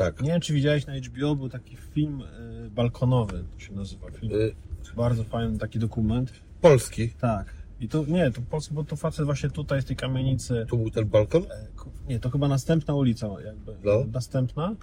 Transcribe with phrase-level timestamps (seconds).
[0.00, 0.22] Tak.
[0.22, 2.22] Nie wiem, czy widziałeś na HBO, był taki film
[2.66, 4.10] y, balkonowy, to się nazywa.
[4.10, 4.32] Film.
[4.32, 4.54] Y,
[4.96, 6.32] Bardzo fajny taki dokument.
[6.60, 7.08] Polski.
[7.10, 7.54] Tak.
[7.80, 10.66] I to nie, to polski, bo to facet właśnie tutaj z tej kamienicy.
[10.68, 11.42] Tu był ten balkon?
[11.42, 11.66] e,
[12.08, 13.76] Nie, to chyba następna ulica, jakby.
[13.84, 13.92] No.
[14.12, 14.76] Następna.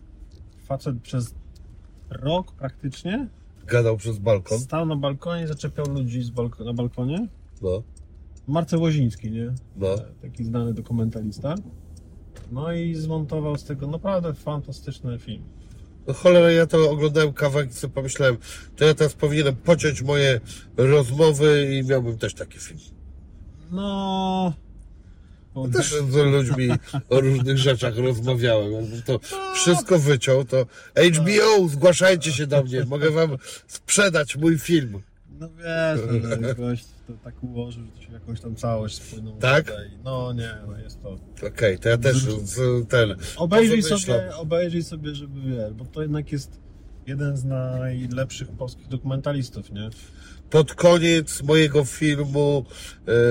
[0.57, 1.35] Facet przez
[2.09, 3.27] rok praktycznie
[3.67, 4.59] Gadał przez balkon.
[4.59, 7.27] stał na balkonie, zaczepiał ludzi z balko- na balkonie.
[7.61, 7.83] No,
[8.47, 9.53] Marcel Łoziński, nie?
[9.77, 9.93] no.
[9.93, 11.55] E, Taki znany dokumentalista.
[12.51, 15.43] No i zmontował z tego naprawdę fantastyczny film.
[16.07, 18.37] No cholera, ja to oglądałem kawałek i sobie pomyślałem,
[18.75, 20.39] to ja teraz powinienem pociąć moje
[20.77, 22.79] rozmowy i miałbym też taki film.
[23.71, 24.53] No.
[25.53, 26.69] bo- Też z ludźmi
[27.09, 28.71] o różnych rzeczach rozmawiałem.
[28.71, 29.19] Jakbym to
[29.55, 35.01] wszystko wyciął, to HBO, zgłaszajcie się do mnie, mogę wam sprzedać mój film.
[35.39, 39.37] No wiesz, no, że gość to tak ułożył, że to się jakąś tam całość spłynął.
[39.37, 39.65] Tak?
[39.65, 39.91] tutaj.
[40.03, 41.17] No nie, no jest to.
[41.47, 43.15] Okej, to ja też z, ten...
[43.37, 46.59] Obejrzyj sobie, obejrzyj sobie, żeby wiesz, bo to jednak jest
[47.07, 49.89] jeden z najlepszych polskich dokumentalistów, nie?
[50.49, 52.65] Pod koniec mojego filmu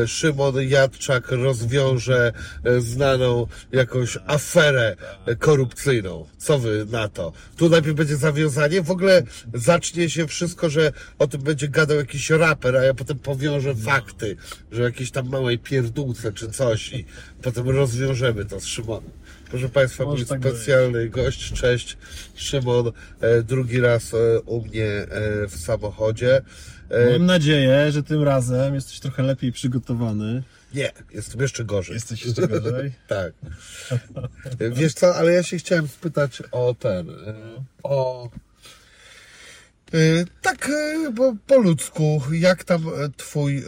[0.03, 2.33] e, Szymon Jadczak rozwiąże
[2.65, 4.97] e, znaną jakąś aferę
[5.39, 6.27] korupcyjną.
[6.39, 7.33] Co wy na to?
[7.57, 9.23] Tu najpierw będzie zawiązanie, w ogóle
[9.55, 14.37] zacznie się wszystko, że o tym będzie gadał jakiś raper, a ja potem powiążę fakty,
[14.73, 17.05] że jakiejś tam małej pierdółce czy coś i
[17.43, 19.11] potem rozwiążemy to z Szymonem.
[19.51, 20.53] Proszę Państwa, Może mój tak być.
[20.55, 21.97] specjalny gość, cześć,
[22.35, 24.13] Szymon, e, drugi raz
[24.47, 25.07] u mnie
[25.49, 26.43] w samochodzie.
[26.91, 30.43] E, Mam nadzieję, że tym razem jesteś trochę lepiej przygotowany.
[30.75, 31.95] Nie, jestem jeszcze gorzej.
[31.95, 32.93] Jesteś jeszcze gorzej.
[33.09, 33.33] Tak.
[34.73, 37.35] Wiesz co, ale ja się chciałem spytać o ten, e,
[37.83, 38.29] o
[40.43, 43.63] tak e, bo po ludzku, jak tam e, twój e,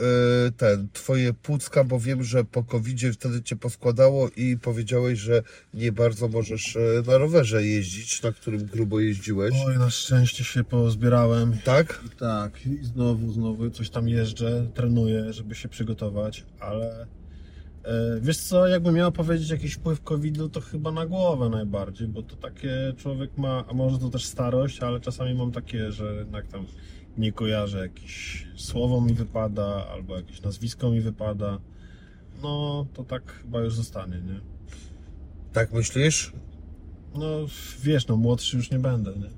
[0.56, 5.42] ten, twoje płucka, bo wiem, że po covidzie wtedy cię poskładało i powiedziałeś, że
[5.75, 9.54] nie bardzo możesz e, na rowerze jeździć, na którym grubo jeździłeś.
[9.66, 11.59] Oj, na szczęście się pozbierałem.
[11.65, 12.04] Tak?
[12.19, 17.18] Tak, i znowu, znowu coś tam jeżdżę, trenuję, żeby się przygotować, ale e,
[18.21, 22.37] wiesz co, jakbym miał powiedzieć jakiś wpływ COVID-u, to chyba na głowę najbardziej, bo to
[22.37, 26.66] takie człowiek ma, a może to też starość, ale czasami mam takie, że jednak tam
[27.19, 31.59] nie kojarzę, jakieś słowo mi wypada, albo jakieś nazwisko mi wypada,
[32.43, 34.41] no to tak chyba już zostanie, nie?
[35.53, 36.32] Tak myślisz?
[37.15, 37.47] No
[37.82, 39.31] wiesz, no młodszy już nie będę, nie?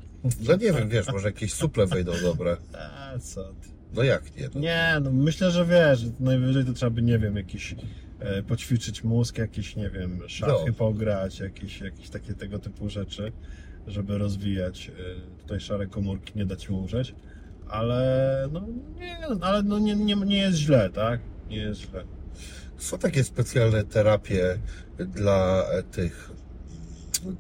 [0.49, 2.57] No nie wiem, wiesz, może jakieś suple wejdą dobre.
[3.15, 3.69] A co ty.
[3.95, 4.51] No jak nie?
[4.55, 4.61] No.
[4.61, 7.77] Nie, no myślę, że wiesz, że najwyżej to trzeba by, nie wiem, jakiś e,
[8.49, 10.73] poćwiczyć mózg, jakieś, nie wiem, szachy No.
[10.73, 13.33] pograć, jakieś, jakieś takie tego typu rzeczy,
[13.87, 17.15] żeby rozwijać e, tutaj szare komórki, nie dać mu umrzeć.
[17.69, 18.67] Ale no
[18.99, 21.21] nie, ale no nie, nie, nie jest źle, tak?
[21.49, 22.05] Nie jest źle.
[22.77, 24.59] Są takie specjalne terapie
[24.99, 26.31] dla e, tych,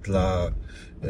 [0.04, 1.06] dla e,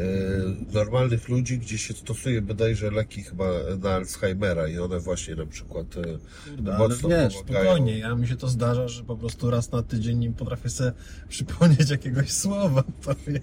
[0.73, 3.45] normalnych ludzi, gdzie się stosuje bodajże leki chyba
[3.83, 6.01] na Alzheimera i one właśnie na przykład e,
[6.49, 7.63] Kurde, ale mocno wiesz, pomagają.
[7.65, 10.91] spokojnie, ja mi się to zdarza, że po prostu raz na tydzień nie potrafię sobie
[11.29, 13.41] przypomnieć jakiegoś słowa, to wie-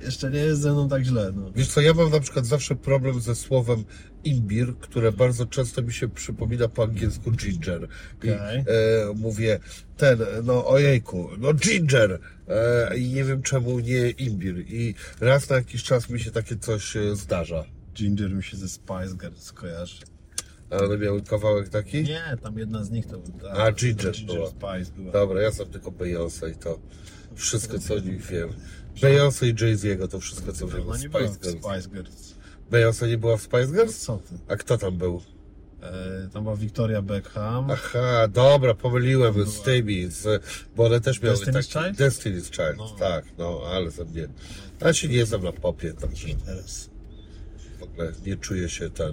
[0.00, 1.52] jeszcze nie jest ze mną tak źle, no.
[1.52, 3.84] Wiesz co, ja mam na przykład zawsze problem ze słowem
[4.24, 7.88] imbir, które bardzo często mi się przypomina po angielsku ginger.
[8.22, 8.62] I e,
[9.14, 9.58] mówię
[9.96, 12.18] ten, no ojejku, no ginger
[12.48, 14.64] e, i nie wiem czemu nie imbir.
[14.68, 17.64] I raz na jakiś czas mi się takie coś e, zdarza.
[17.94, 20.02] Ginger mi się ze Spice Girls kojarzy.
[20.70, 22.02] A one miały kawałek taki?
[22.02, 23.48] Nie, tam jedna z nich to był.
[23.50, 24.50] A, Ginger Ginger była.
[24.50, 25.12] Spice była.
[25.12, 26.78] Dobra, ja znam tylko Beyoncé i to
[27.34, 28.48] wszystko co o nich wiem.
[29.00, 31.64] Beyoncé i Jay-Z'ego to wszystko co wiem No nie była Spice Girls.
[31.64, 32.31] Spice Girls.
[32.72, 33.98] Beyoncé nie była w Spice Girls?
[33.98, 34.34] Co ty?
[34.48, 35.22] A kto tam był?
[35.82, 37.70] E, tam była Victoria Beckham.
[37.70, 40.42] Aha, dobra, pomyliłem z tymi, z,
[40.76, 41.86] bo one też miały Destiny's taki...
[41.96, 41.98] Child?
[42.12, 42.88] Destiny's Child, No.
[42.98, 44.28] tak, no, ale ze mnie...
[44.80, 46.90] Ja się nie znam na popie, także Teraz.
[47.78, 49.12] w ogóle nie czuję się ten,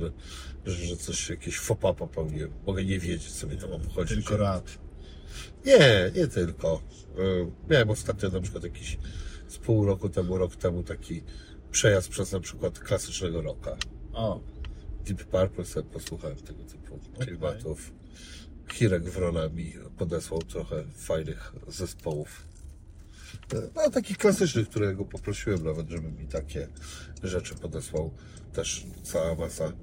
[0.66, 2.52] że, że coś, jakieś pas popełniłem.
[2.68, 4.16] Mogę nie wiedzieć, co mi tam obchodzi.
[4.16, 4.68] Tylko rap.
[5.66, 6.82] Nie, nie tylko.
[7.20, 8.97] Y, Miałem ostatnio na przykład jakiś
[9.47, 11.23] z pół roku temu, rok temu taki
[11.71, 13.77] przejazd przez na przykład klasycznego rocka.
[14.13, 14.41] O,
[15.05, 17.91] Deep Purple sobie posłuchałem tego typu klimatów.
[18.73, 22.49] Hirek Wrona mi podesłał trochę fajnych zespołów.
[23.75, 26.67] No, takich klasycznych, którego poprosiłem nawet, żeby mi takie
[27.23, 28.11] rzeczy podesłał.
[28.53, 29.73] Też cała masa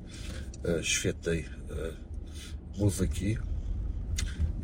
[0.65, 1.49] e, świetnej e,
[2.79, 3.37] muzyki.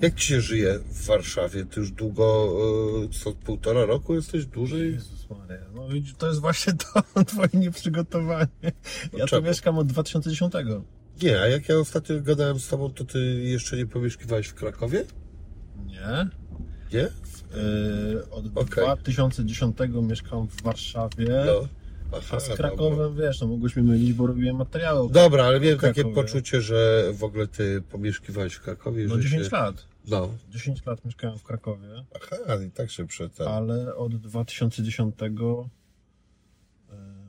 [0.01, 1.65] Jak ci się żyje w Warszawie?
[1.65, 2.57] Ty już długo,
[3.05, 4.93] e, co półtora roku jesteś dłużej?
[4.93, 5.61] Jezus Maria.
[5.75, 5.89] No
[6.19, 8.73] to jest właśnie to twoje nieprzygotowanie.
[9.17, 10.53] Ja tu mieszkam od 2010.
[11.23, 15.05] Nie, a jak ja ostatnio gadałem z tobą, to ty jeszcze nie pomieszkiwałeś w Krakowie?
[15.87, 16.29] Nie.
[16.93, 17.09] Nie?
[17.55, 18.85] Yy, od Okej.
[18.85, 21.45] 2010 mieszkam w Warszawie.
[21.47, 21.69] No.
[22.19, 22.69] Aha, A z dobra.
[22.69, 25.11] Krakowem, wiesz, no mogłyśmy mylić, bo robiłem materiały.
[25.11, 29.07] Dobra, ale miałem takie poczucie, że w ogóle ty pomieszkiwałeś w Krakowie.
[29.09, 29.57] No że 10 się...
[29.57, 29.87] lat.
[30.09, 30.35] No.
[30.49, 35.29] 10 lat mieszkałem w Krakowie, Aha, i tak się przed ale od 2010 e,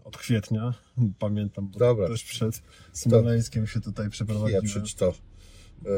[0.03, 0.73] od kwietnia,
[1.19, 2.07] pamiętam, bo Dobra.
[2.07, 2.61] też przed
[2.93, 4.63] Smoleńskiem się tutaj Ja przeprowadziłem.
[4.63, 5.13] przecież to.
[5.85, 5.89] E,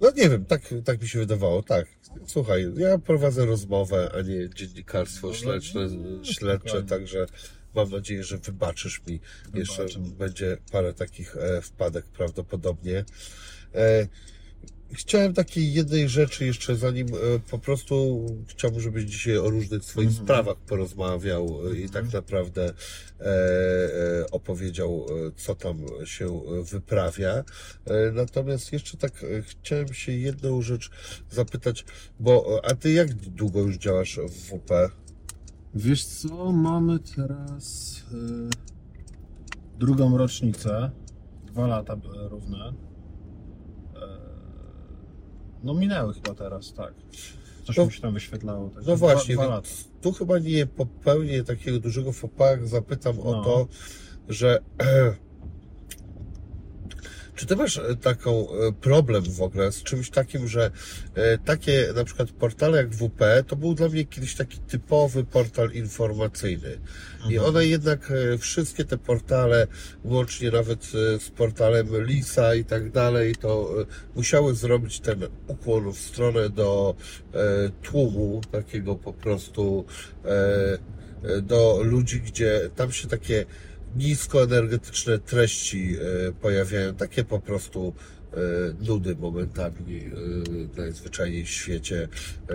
[0.00, 1.86] No nie wiem, tak, tak mi się wydawało, tak.
[2.26, 7.26] Słuchaj, ja prowadzę rozmowę, a nie dziennikarstwo No, śledcze, no, śledcze także
[7.74, 9.20] mam nadzieję, że wybaczysz mi.
[9.54, 9.86] Jeszcze
[10.18, 13.04] będzie parę takich e, wpadek prawdopodobnie.
[14.94, 20.08] Chciałem takiej jednej rzeczy jeszcze, zanim e, po prostu chciałbym, żebyś dzisiaj o różnych swoich
[20.08, 20.24] Mhm.
[20.26, 22.64] sprawach porozmawiał e, i tak naprawdę
[23.20, 25.06] e, e, opowiedział,
[25.36, 27.32] co tam się wyprawia.
[27.34, 27.44] E,
[28.12, 30.90] natomiast jeszcze tak chciałem się jedną rzecz
[31.30, 31.84] zapytać,
[32.20, 34.70] bo a ty jak długo już działasz w WP?
[35.74, 37.94] Wiesz co, mamy teraz
[39.78, 40.90] drugą rocznicę,
[41.46, 41.96] dwa lata
[42.30, 42.72] równe.
[45.64, 46.94] No minęły chyba teraz, tak.
[47.64, 48.70] Coś No- mi się tam wyświetlało.
[48.70, 53.20] także No dwa- właśnie, dwa więc tu chyba nie popełnię takiego dużego fopa, jak zapytam
[53.20, 53.44] o No.
[53.44, 53.68] to,
[54.28, 54.58] że
[57.34, 60.70] czy ty masz e, taką e, problem w ogóle z czymś takim, że
[61.14, 65.70] e, takie na przykład portale jak WP, to był dla mnie kiedyś taki typowy portal
[65.70, 66.78] informacyjny.
[67.30, 67.44] I Mhm.
[67.44, 69.66] one jednak, wszystkie te portale,
[70.04, 70.84] łącznie nawet
[71.18, 73.74] z portalem Lisa i tak dalej, to
[74.14, 76.94] musiały zrobić ten ukłon w stronę do
[77.82, 79.84] tłumu, takiego po prostu
[81.42, 83.44] do ludzi, gdzie tam się takie
[83.96, 85.96] niskoenergetyczne treści
[86.28, 87.94] e, pojawiają, takie po prostu
[88.32, 88.36] e,
[88.88, 90.10] nudy momentami e,
[90.80, 92.08] najzwyczajniej w świecie,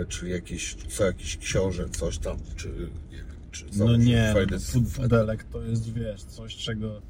[0.08, 2.68] czyli jakieś, co jakiś książek, coś tam, czy
[3.10, 7.02] nie wiem, czy No nie, no, pudelek to jest, wiesz, coś czego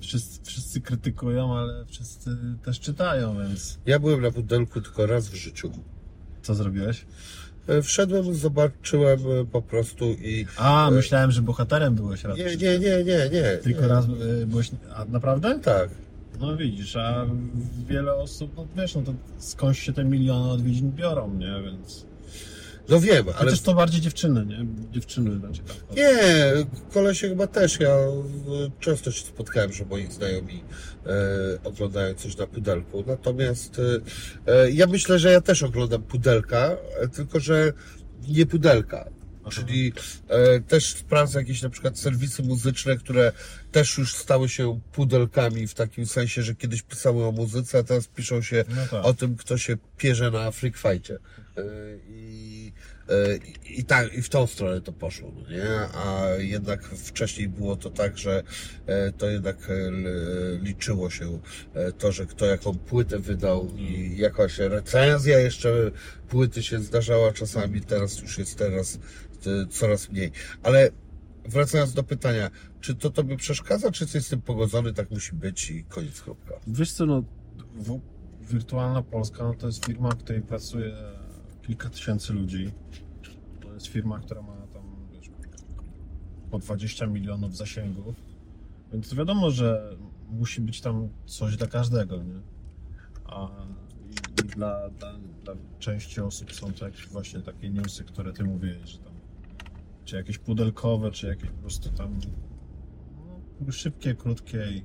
[0.00, 2.30] wszyscy, wszyscy krytykują, ale wszyscy
[2.64, 5.70] też czytają, więc Ja byłem na pudelku tylko raz w życiu.
[6.42, 7.06] co zrobiłeś?
[7.68, 10.46] E, Wszedłem, zobaczyłem e, po prostu i...
[10.56, 12.38] A, myślałem, że bohaterem byłeś raz.
[12.38, 13.58] Nie, nie, nie, nie, nie.
[13.62, 13.88] Tylko nie.
[13.88, 15.58] raz e, byłeś, a naprawdę?
[15.58, 15.90] Tak.
[16.40, 17.26] No widzisz, a
[17.88, 22.06] wiele osób, no wiesz, no to skądś się te miliony odwiedzin biorą, nie, więc...
[22.88, 23.34] No wiem, ale...
[23.34, 24.66] Chociaż to bardziej dziewczyny, nie?
[24.92, 25.94] Dziewczyny raczej chodzą.
[25.96, 26.52] Nie,
[26.92, 27.80] kolesie chyba też.
[27.80, 27.96] Ja
[28.80, 30.64] często się spotkałem, że moi znajomi
[31.06, 31.10] e,
[31.64, 33.04] oglądają coś na pudelku.
[33.06, 33.80] Natomiast
[34.46, 37.72] e, e, ja myślę, że ja też oglądam pudelka, e, tylko że
[38.28, 39.10] nie pudelka.
[39.50, 39.92] Czyli
[40.28, 43.32] e, też sprawdzę jakieś na przykład serwisy muzyczne, które
[43.72, 48.06] też już stały się pudelkami w takim sensie, że kiedyś pisały o muzyce, a teraz
[48.06, 49.04] piszą się No tak.
[49.04, 51.14] o tym, kto się pierze na freak fightie.
[51.56, 51.62] E,
[52.08, 52.53] I,
[53.66, 55.68] i, i tak, i w tą stronę to poszło, no nie?
[55.94, 58.42] A jednak wcześniej było to tak, że
[58.86, 59.90] e, to jednak e,
[60.62, 61.38] liczyło się
[61.74, 65.90] e, to, że kto jaką płytę wydał i jakaś recenzja jeszcze
[66.28, 68.98] płyty się zdarzała czasami, teraz już jest teraz
[69.46, 70.32] e, coraz mniej.
[70.62, 70.90] Ale
[71.44, 75.70] wracając do pytania, czy to tobie przeszkadza, czy jesteś z tym pogodzony, tak musi być
[75.70, 76.54] i koniec kropka.
[76.66, 77.22] Wiesz co, no,
[78.50, 80.96] Wirtualna Polska no to jest firma, w której pracuje
[81.66, 82.70] kilka tysięcy ludzi.
[83.60, 85.30] To jest firma, która ma tam wiesz,
[86.50, 88.14] po 20 milionów zasięgów.
[88.92, 89.96] Więc wiadomo, że
[90.30, 92.40] musi być tam coś dla każdego, nie?
[93.24, 93.48] A
[94.56, 98.98] dla, dla, dla części osób są to jakieś właśnie takie newsy, które ty mówiłeś, że
[98.98, 99.14] tam
[100.04, 102.18] czy jakieś pudelkowe, czy jakieś po prostu tam
[103.60, 104.82] no, szybkie, krótkie i,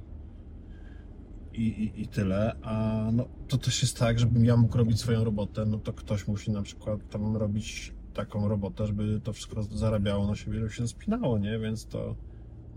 [1.59, 2.55] i, i, i tyle.
[2.61, 6.27] A no, to też jest tak, żebym ja mógł robić swoją robotę, no to ktoś
[6.27, 10.87] musi na przykład tam robić taką robotę, żeby to wszystko zarabiało na siebie, żeby się
[10.87, 11.59] spinało, nie?
[11.59, 12.15] Więc to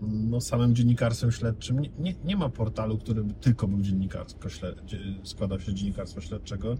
[0.01, 4.85] no, samym dziennikarstwem śledczym nie, nie, nie ma portalu, który by tylko był dziennikarsko śled,
[4.85, 6.75] dzie- składał się z dziennikarstwa śledczego,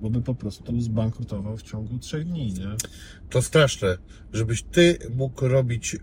[0.00, 2.68] bo by po prostu zbankrutował w ciągu trzech dni, nie?
[3.30, 3.98] To straszne,
[4.32, 5.98] żebyś ty mógł robić, e,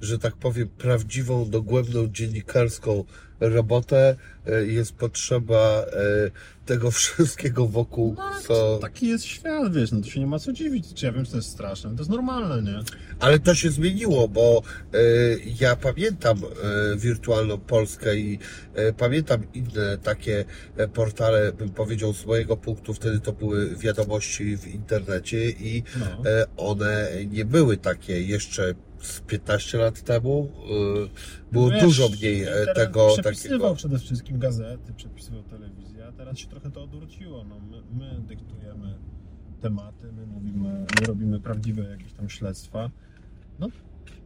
[0.00, 3.04] że tak powiem, prawdziwą, dogłębną dziennikarską
[3.40, 4.16] robotę.
[4.46, 6.30] E, jest potrzeba e,
[6.66, 8.16] tego wszystkiego wokół,
[8.46, 8.78] co...
[8.82, 10.94] Taki jest świat, wiesz, no to się nie ma co dziwić.
[10.94, 12.78] Czy ja wiem, że to jest straszne, to jest normalne, nie?
[13.20, 14.62] Ale to się zmieniło, bo
[14.94, 14.98] e,
[15.60, 16.40] ja pamiętam
[16.96, 18.38] wirtualną Polskę i
[18.96, 20.44] pamiętam inne takie
[20.94, 26.06] portale, bym powiedział z mojego punktu, wtedy to były wiadomości w internecie i No.
[26.56, 30.48] one nie były takie jeszcze z 15 lat temu.
[31.04, 33.74] e, Było Wiesz, dużo mniej e, tego Przepisywał takiego.
[33.74, 37.44] przede wszystkim gazety, przepisywał telewizję, a teraz się trochę to odwróciło.
[37.44, 38.94] No, my, my dyktujemy
[39.60, 40.68] tematy, my mówimy,
[41.00, 42.90] my robimy prawdziwe jakieś tam śledztwa.
[43.58, 43.68] No,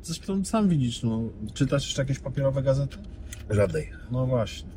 [0.02, 1.22] zresztą sam widzisz, no,
[1.54, 2.96] czytasz jeszcze jakieś papierowe gazety?
[3.50, 3.90] Żadnej.
[4.10, 4.68] No właśnie.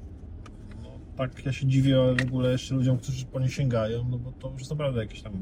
[0.84, 4.32] No, tak ja się dziwię w ogóle jeszcze ludziom, którzy po nie sięgają, no bo
[4.32, 5.38] to już naprawdę jakiś tam y,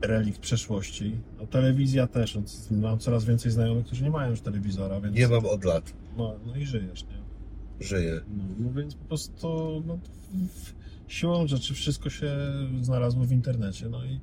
[0.00, 1.16] relikt przeszłości.
[1.38, 5.16] No, telewizja też, no, mam coraz więcej znajomych, którzy nie mają już telewizora, więc...
[5.16, 5.92] Nie mam od lat.
[6.16, 7.20] No, no i żyjesz, nie?
[7.86, 8.20] Żyję.
[8.36, 9.98] No, no więc po prostu no,
[11.08, 12.36] siłą rzeczy wszystko się
[12.80, 13.88] znalazło w internecie.
[13.88, 14.20] No i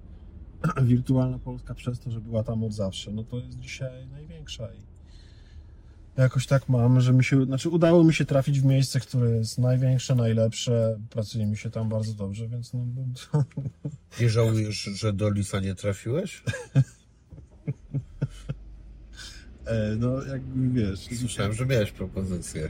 [0.82, 4.68] wirtualna Polska przez to, że była tam od zawsze, no to jest dzisiaj największa.
[4.74, 4.97] I
[6.18, 9.58] jakoś tak mam, że mi się, znaczy udało mi się trafić w miejsce, które jest
[9.58, 12.80] największe, najlepsze, pracuje mi się tam bardzo dobrze, więc no,
[13.34, 13.44] no,
[14.22, 16.44] Nie żałujesz, że do Lisa nie trafiłeś?
[19.66, 22.70] e, no jakby wiesz, Słyszałem, że miałeś propozycję.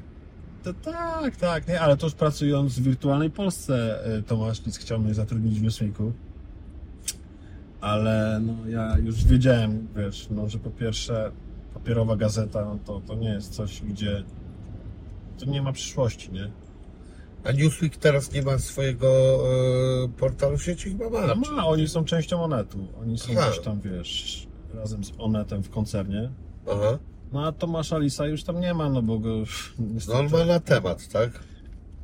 [0.64, 5.00] To tak, tak, nie, ale to już pracując w wirtualnej Polsce e, Tomasz Nic chciał
[5.00, 6.14] mnie zatrudnić w Newsweeku.
[7.82, 11.32] Ale no ja już wiedziałem, wiesz, no, że po pierwsze
[11.78, 14.24] papierowa gazeta, no to, to nie jest coś, gdzie
[15.40, 16.52] to nie ma przyszłości, nie?
[17.44, 19.08] A Newsweek teraz nie ma swojego
[20.04, 20.90] e, portalu w sieci?
[20.90, 21.20] Chyba ma.
[21.20, 22.88] Ale ma, oni są częścią Onetu.
[23.02, 23.48] Oni są Aha.
[23.50, 26.30] gdzieś tam, wiesz, razem z Onetem w koncernie.
[26.72, 26.98] Aha.
[27.34, 30.18] No a Tomasza Lisa już tam nie ma, no bo go No niestety...
[30.18, 31.44] on ma na temat, tak?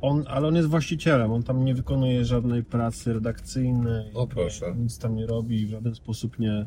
[0.00, 4.10] On, ale on jest właścicielem, on tam nie wykonuje żadnej pracy redakcyjnej.
[4.14, 4.74] O, proszę.
[4.76, 6.66] Nic tam nie robi i w żaden sposób nie,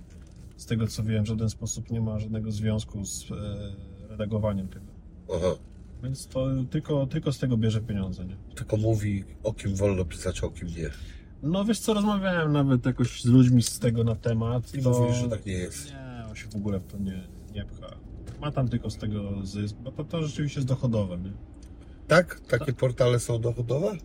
[0.57, 3.35] z tego co wiem, w żaden sposób nie ma żadnego związku z e,
[4.09, 4.85] redagowaniem tego.
[5.35, 5.55] Aha.
[6.03, 8.35] Więc to tylko, tylko z tego bierze pieniądze, nie?
[8.55, 10.89] Tylko mówi, o kim wolno pisać, o kim nie.
[11.43, 14.73] No wiesz co, rozmawiałem nawet jakoś z ludźmi z tego na temat.
[14.73, 14.89] I to...
[14.89, 15.89] mówisz, że tak nie jest.
[15.89, 17.23] Nie, on się w ogóle w to nie,
[17.53, 17.97] nie pcha.
[18.41, 21.31] Ma tam tylko z tego zysk, bo to, to rzeczywiście jest dochodowe, nie?
[22.07, 22.39] Tak?
[22.39, 23.97] Takie portale są dochodowe?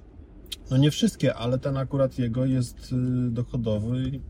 [0.71, 4.21] No nie wszystkie, ale ten akurat jego jest y, dochodowy.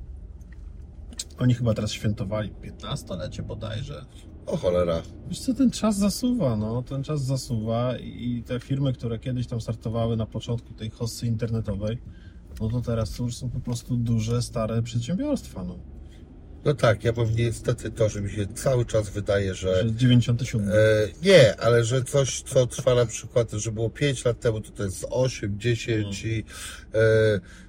[1.42, 4.04] Oni chyba teraz świętowali 15-lecie bodajże.
[4.46, 5.02] O cholera.
[5.28, 9.60] Wiesz co, ten czas zasuwa, no, ten czas zasuwa i te firmy, które kiedyś tam
[9.60, 11.98] startowały na początku tej hossy internetowej,
[12.60, 15.78] no to teraz już są po prostu duże, stare przedsiębiorstwa, no.
[16.64, 20.68] No tak, ja mam niestety to, że mi się cały czas wydaje, że Przez 97.
[20.68, 20.72] E,
[21.22, 24.84] nie, ale że coś, co trwa na przykład, że było 5 lat temu, to to
[24.84, 26.44] jest 8, 10 i
[26.94, 27.00] e,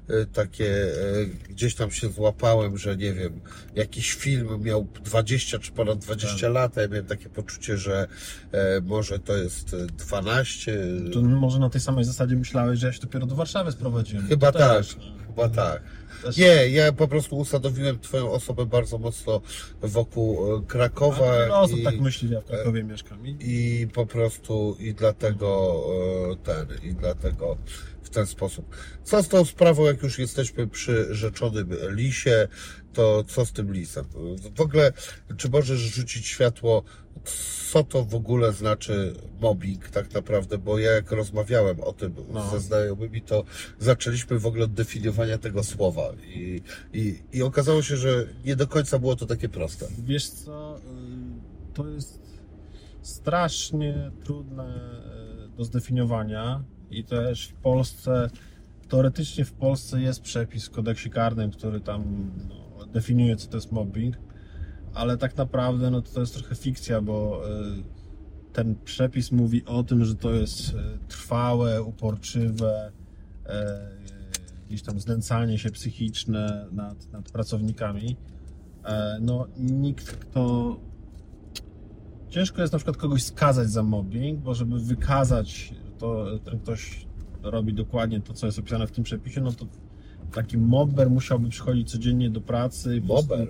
[0.10, 3.40] e, takie e, gdzieś tam się złapałem, że nie wiem,
[3.76, 6.54] jakiś film miał 20 czy ponad 20 Tak.
[6.54, 8.08] lat, a ja miałem takie poczucie, że
[8.52, 10.78] e, może to jest e, 12.
[11.14, 14.28] To może na tej samej zasadzie myślałeś, że ja się dopiero do Warszawy sprowadziłem.
[14.28, 14.98] Chyba tak, też,
[15.28, 15.82] chyba tak.
[16.24, 19.42] Też- Nie, ja po prostu usadowiłem Twoją osobę bardzo mocno
[19.82, 21.32] wokół e, Krakowa.
[21.34, 23.28] Wiele osób i- tak myśli, ja w Krakowie mieszkam.
[23.28, 25.82] I i po prostu i dlatego
[26.32, 27.58] e, ten, i dlatego
[28.04, 28.76] w ten sposób.
[29.04, 32.48] Co z tą sprawą, jak już jesteśmy przy rzeczonym lisie,
[32.94, 34.06] to co z tym lisem?
[34.56, 34.94] W ogóle,
[35.38, 36.84] czy możesz rzucić światło,
[37.72, 42.50] co to w ogóle znaczy mobbing tak naprawdę, bo ja jak rozmawiałem o tym No.
[42.50, 43.44] ze znajomymi, to
[43.80, 46.62] zaczęliśmy w ogóle od definiowania tego słowa i,
[46.94, 49.88] i, i okazało się, że nie do końca było to takie proste.
[50.06, 50.82] Wiesz co, y,
[51.74, 52.20] to jest
[53.02, 54.92] strasznie trudne
[55.46, 58.30] y, do zdefiniowania i też w Polsce,
[58.90, 63.72] teoretycznie w Polsce jest przepis w kodeksie karnym, który tam no, definiuje co to jest
[63.72, 64.18] mobbing,
[64.94, 67.84] ale tak naprawdę no, to jest trochę fikcja, bo y,
[68.54, 70.74] ten przepis mówi o tym, że to jest y,
[71.08, 72.92] trwałe, uporczywe,
[73.46, 73.50] y,
[74.68, 78.18] gdzieś tam znęcanie się psychiczne nad, nad pracownikami.
[78.86, 80.76] E, no nikt, kto...
[82.30, 87.06] Ciężko jest na przykład kogoś skazać za mobbing, bo żeby wykazać, to ten ktoś
[87.44, 89.66] robi dokładnie to, co jest opisane w tym przepisie, no to
[90.32, 93.02] taki mobber musiałby przychodzić codziennie do pracy.
[93.06, 93.48] Mobber?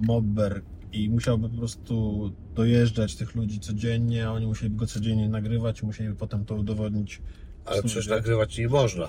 [0.00, 0.62] Mobber.
[0.92, 5.86] I musiałby po prostu dojeżdżać tych ludzi codziennie, a oni musieliby go codziennie nagrywać i
[5.86, 7.22] musieliby potem to udowodnić.
[7.64, 9.08] Ale przecież nagrywać nie można.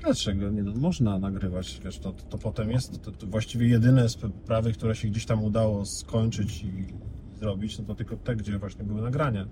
[0.00, 0.62] Dlaczego nie?
[0.62, 5.08] No, można nagrywać, wiesz, to, to potem jest to, to właściwie jedyne sprawy, które się
[5.08, 6.86] gdzieś tam udało skończyć i
[7.38, 9.46] zrobić, no to tylko te, gdzie właśnie były nagrania.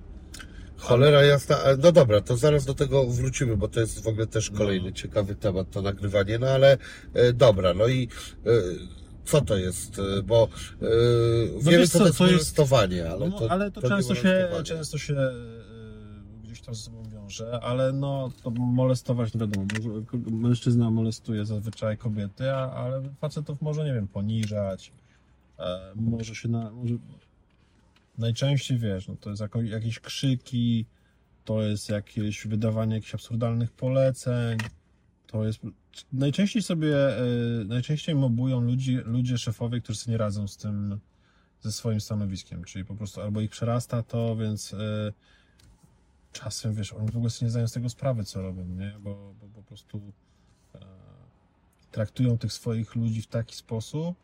[0.76, 4.50] Cholera jasna, no dobra, to zaraz do tego wrócimy, bo to jest w ogóle też
[4.50, 4.92] kolejny No.
[4.92, 6.78] ciekawy temat, to nagrywanie, no ale
[7.14, 8.08] e, dobra, no i
[8.46, 8.50] e,
[9.24, 10.48] co to jest, E, bo
[10.80, 13.88] wiemy No wiesz co to jest to jest- molestowanie, ale no, to, ale to, nie
[13.88, 19.40] często, się, często się y, gdzieś tam ze sobą wiąże, ale no to molestować nie
[19.40, 19.66] wiadomo,
[20.30, 24.92] mężczyzna molestuje zazwyczaj kobiety, a, ale facetów może, nie wiem, poniżać,
[25.58, 26.70] e, może się na...
[26.70, 26.94] Może...
[28.18, 30.86] Najczęściej, wiesz, no to jest jako, jakieś krzyki,
[31.44, 34.58] to jest jakieś wydawanie jakichś absurdalnych poleceń,
[35.32, 35.60] to jest...
[36.12, 37.24] Najczęściej sobie, e,
[37.64, 41.00] najczęściej mobują ludzi, ludzie, szefowie, którzy sobie nie radzą z tym,
[41.60, 45.12] ze swoim stanowiskiem, czyli po prostu albo ich przerasta to, więc e,
[46.32, 48.96] czasem, wiesz, oni w ogóle sobie nie zdają z tego sprawy, co robią, nie?
[49.00, 50.12] Bo, bo po prostu
[50.74, 50.78] e,
[51.90, 54.16] traktują tych swoich ludzi w taki sposób,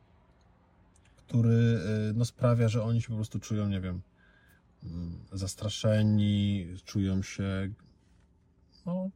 [1.17, 1.81] który
[2.15, 4.03] no, sprawia, że oni się po prostu czują, nie wiem,
[4.85, 7.71] mm, zastraszeni, czują się
[8.87, 9.11] no,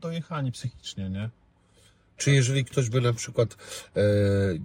[0.00, 1.30] dojechani psychicznie, nie?
[2.16, 3.56] Czy jeżeli ktoś by na przykład,
[3.96, 4.02] e,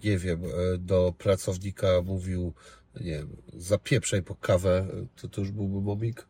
[0.03, 2.53] nie wiem, e, do pracownika mówił,
[3.01, 6.27] nie wiem, zapieprzaj po kawę, to to już byłby mobbing?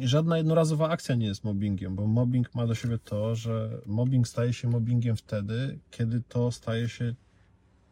[0.00, 4.52] Żadna jednorazowa akcja nie jest mobbingiem, bo mobbing ma do siebie to, że mobbing staje
[4.52, 7.14] się mobbingiem wtedy, kiedy to staje się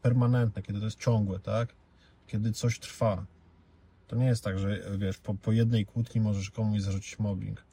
[0.03, 1.69] permanentne, kiedy to jest ciągłe, tak?
[2.27, 3.27] Kiedy coś trwa.
[4.09, 7.65] To nie jest tak, że wiesz, po, po jednej kłótni możesz komuś zarzucić mobbing.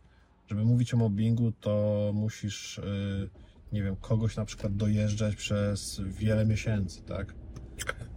[0.50, 3.30] Żeby mówić o mobbingu, to musisz, yy,
[3.72, 7.36] nie wiem, kogoś na przykład dojeżdżać przez wiele miesięcy, tak?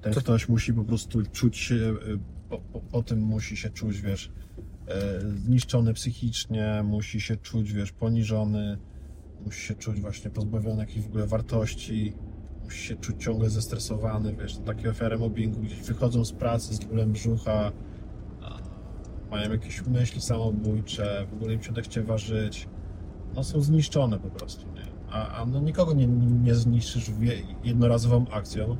[0.03, 3.71] Ten To- ktoś musi po prostu czuć się, yy, po, po, po tym musi się
[3.71, 4.33] czuć, wiesz,
[4.89, 8.79] e, zniszczony psychicznie, musi się czuć, wiesz, poniżony,
[9.45, 12.13] musi się czuć właśnie pozbawiony jakichś w ogóle wartości,
[12.65, 17.13] musi się czuć ciągle zestresowany, wiesz, takie ofiary mobbingu, gdzieś wychodzą z pracy z bólem
[17.13, 17.73] brzucha,
[19.33, 22.69] mają jakieś myśli samobójcze, w ogóle im się odechciewa żyć,
[23.35, 24.83] no są zniszczone po prostu, nie?
[25.11, 26.07] A, a no nikogo nie,
[26.45, 27.11] nie zniszczysz
[27.65, 28.77] jednorazową akcją,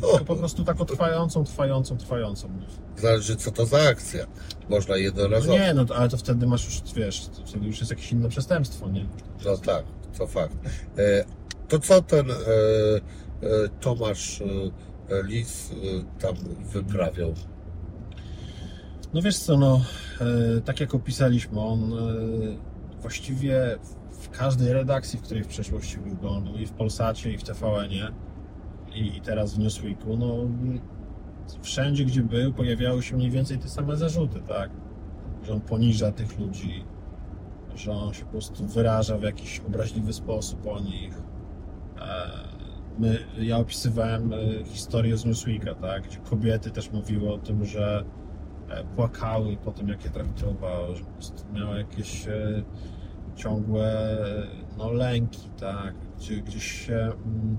[0.00, 2.48] tylko po prostu taką trwającą, trwającą, trwającą.
[2.48, 3.02] Nie?
[3.02, 4.26] Zależy co to za akcja.
[4.68, 5.58] Można No jednorazowo.
[5.58, 8.88] nie, no to, ale to wtedy masz już, wiesz, wtedy już jest jakieś inne przestępstwo,
[8.88, 9.06] nie?
[9.44, 9.84] No tak,
[10.18, 10.56] to fakt.
[10.98, 11.24] E,
[11.68, 15.70] to co ten e, e, Tomasz e, Lis
[16.20, 16.34] tam
[16.72, 17.34] wyprawiał?
[19.14, 19.80] No wiesz co, no,
[20.20, 21.96] e, tak jak opisaliśmy, on e,
[23.00, 23.78] właściwie
[24.10, 27.42] w każdej redakcji, w której w przeszłości był, on był i w Polsacie, i w
[27.42, 28.08] TVN-ie,
[28.94, 30.36] i, teraz w Newsweeku, no
[31.62, 34.70] wszędzie, gdzie był, pojawiały się mniej więcej te same zarzuty, tak?
[35.42, 36.84] Że on poniża tych ludzi,
[37.74, 41.14] że on się po prostu wyraża w jakiś obraźliwy sposób o nich.
[42.00, 42.48] E,
[42.98, 44.32] My, ja opisywałem
[44.64, 46.02] historię z Newsweeka, tak?
[46.02, 48.04] Gdzie kobiety też mówiły o tym, że
[48.96, 52.62] płakały po tym, jak je traktował, że po prostu miały jakieś e,
[53.36, 54.46] ciągłe e,
[54.78, 55.94] no, lęki, tak?
[56.18, 56.94] Gdzie, gdzieś się...
[56.94, 57.58] Mm,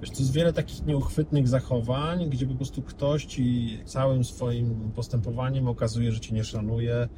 [0.00, 5.68] wiesz, to jest wiele takich nieuchwytnych zachowań, gdzie po prostu ktoś ci całym swoim postępowaniem
[5.68, 7.08] okazuje, że cię nie szanuje,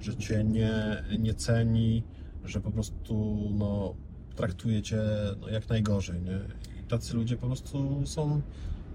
[0.00, 2.02] że cię nie, nie ceni,
[2.44, 3.94] że po prostu no,
[4.36, 5.02] traktuje cię
[5.40, 6.40] no, jak najgorzej, nie?
[6.80, 8.42] I tacy ludzie po prostu są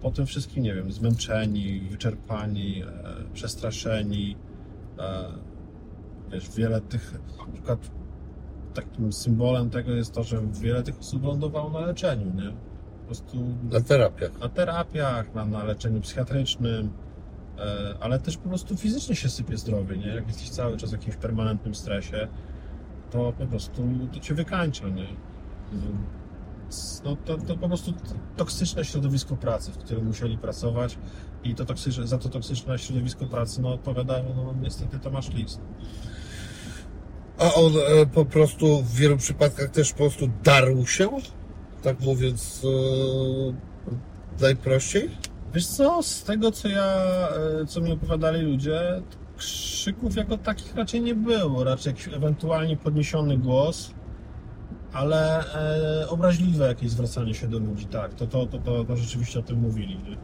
[0.01, 2.87] po tym wszystkim, nie wiem, zmęczeni, wyczerpani, e,
[3.33, 4.35] przestraszeni.
[4.99, 5.31] E,
[6.31, 7.91] wiesz, wiele tych, na przykład
[8.73, 12.51] takim symbolem tego jest to, że wiele tych osób lądowało na leczeniu, nie?
[12.99, 13.37] Po prostu
[13.71, 14.39] Na terapiach.
[14.39, 16.89] na terapiach, na, na leczeniu psychiatrycznym,
[17.59, 20.07] e, ale też po prostu fizycznie się sypie zdrowie, nie?
[20.07, 22.27] Jak jesteś cały czas w jakimś permanentnym stresie,
[23.11, 23.83] to po prostu
[24.13, 25.07] to cię wykańcza, nie?
[27.03, 27.93] No to, to po prostu
[28.37, 30.97] toksyczne środowisko pracy, w którym musieli pracować
[31.43, 35.59] i to toksyczne, za to toksyczne środowisko pracy no, odpowiadają no, niestety Tomasz Lis.
[37.39, 41.09] A on e, po prostu w wielu przypadkach też po prostu darł się?
[41.83, 42.61] Tak mówiąc
[44.39, 45.09] e, najprościej?
[45.53, 46.97] Wiesz co, z tego co ja,
[47.61, 49.01] e, co mi opowiadali ludzie,
[49.37, 53.91] krzyków jako takich raczej nie było, raczej jakiś ewentualnie podniesiony głos,
[54.97, 55.43] ale
[56.01, 59.41] e, obraźliwe jakieś zwracanie się do ludzi, tak, to, to, to, to, to rzeczywiście o
[59.41, 60.17] tym mówili, nie?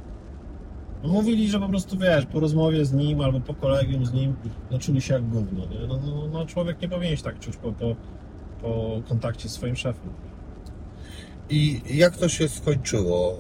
[1.04, 4.36] No, mówili, że po prostu, wiesz, po rozmowie z nim albo po kolegium z nim,
[4.72, 5.88] no czuli się jak gówno, nie?
[5.88, 7.96] No, no, no człowiek nie powinien się tak czuć po, po,
[8.62, 10.10] po kontakcie z swoim szefem.
[11.50, 13.38] I jak to się skończyło?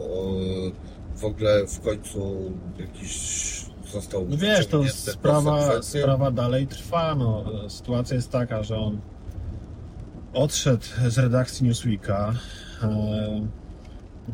[1.16, 7.16] W ogóle w końcu jakiś został No wiesz, to sprawa, sprawa dalej trwa.
[7.16, 7.46] No.
[7.70, 9.02] Sytuacja jest taka, że on
[10.34, 12.34] odszedł z redakcji Newsweeka.
[12.84, 13.48] E,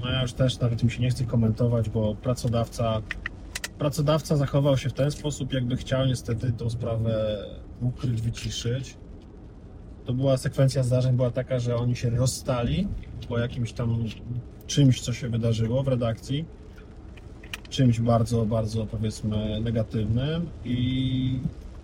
[0.04, 3.02] No ja już też nawet mi się nie chce komentować, bo pracodawca,
[3.78, 7.38] pracodawca zachował się w ten sposób, jakby chciał niestety tą sprawę
[7.82, 8.98] ukryć, wyciszyć.
[10.06, 12.88] To była sekwencja zdarzeń, była taka, że oni się rozstali
[13.30, 14.04] po jakimś tam
[14.68, 16.46] czymś, co się wydarzyło w redakcji
[17.70, 21.40] czymś bardzo, bardzo powiedzmy negatywnym i,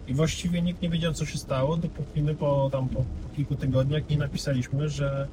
[0.08, 3.04] i właściwie nikt nie wiedział co się stało, dopóki my po, tam, po,
[3.36, 5.28] kilku tygodniach nie napisaliśmy, że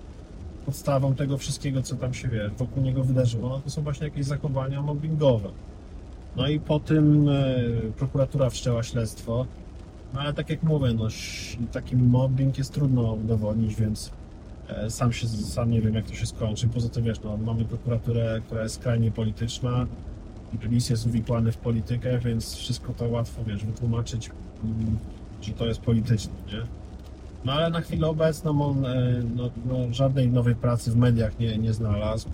[0.66, 4.24] podstawą tego wszystkiego, co tam się wie, wokół niego wydarzyło, no to są właśnie jakieś
[4.24, 5.48] zachowania mobbingowe.
[6.36, 7.54] No i po tym e,
[7.96, 9.46] prokuratura wszczęła śledztwo,
[10.14, 11.08] no ale tak jak mówię, no
[11.72, 14.10] taki mobbing jest trudno udowodnić, więc
[14.68, 16.68] e, sam się, sam nie wiem jak to się skończy.
[16.68, 19.86] Poza tym wiesz, no mamy prokuraturę, która jest skrajnie polityczna,
[20.62, 24.30] lis jest uwikłany w politykę, więc wszystko to łatwo, wiesz, wytłumaczyć,
[25.42, 26.66] że to jest polityczne, nie?
[27.44, 31.58] No ale na chwilę obecną on e, no, no, żadnej nowej pracy w mediach nie,
[31.58, 32.28] nie znalazł.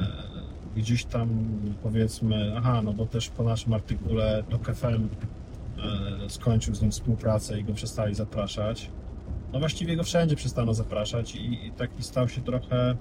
[0.00, 0.32] E,
[0.76, 1.28] Gdzieś tam
[1.82, 7.60] powiedzmy, aha, no bo też po naszym artykule TOK FM e, skończył z nim współpracę
[7.60, 8.90] i go przestali zapraszać.
[9.52, 12.96] No właściwie go wszędzie przestano zapraszać i, i taki stał się trochę,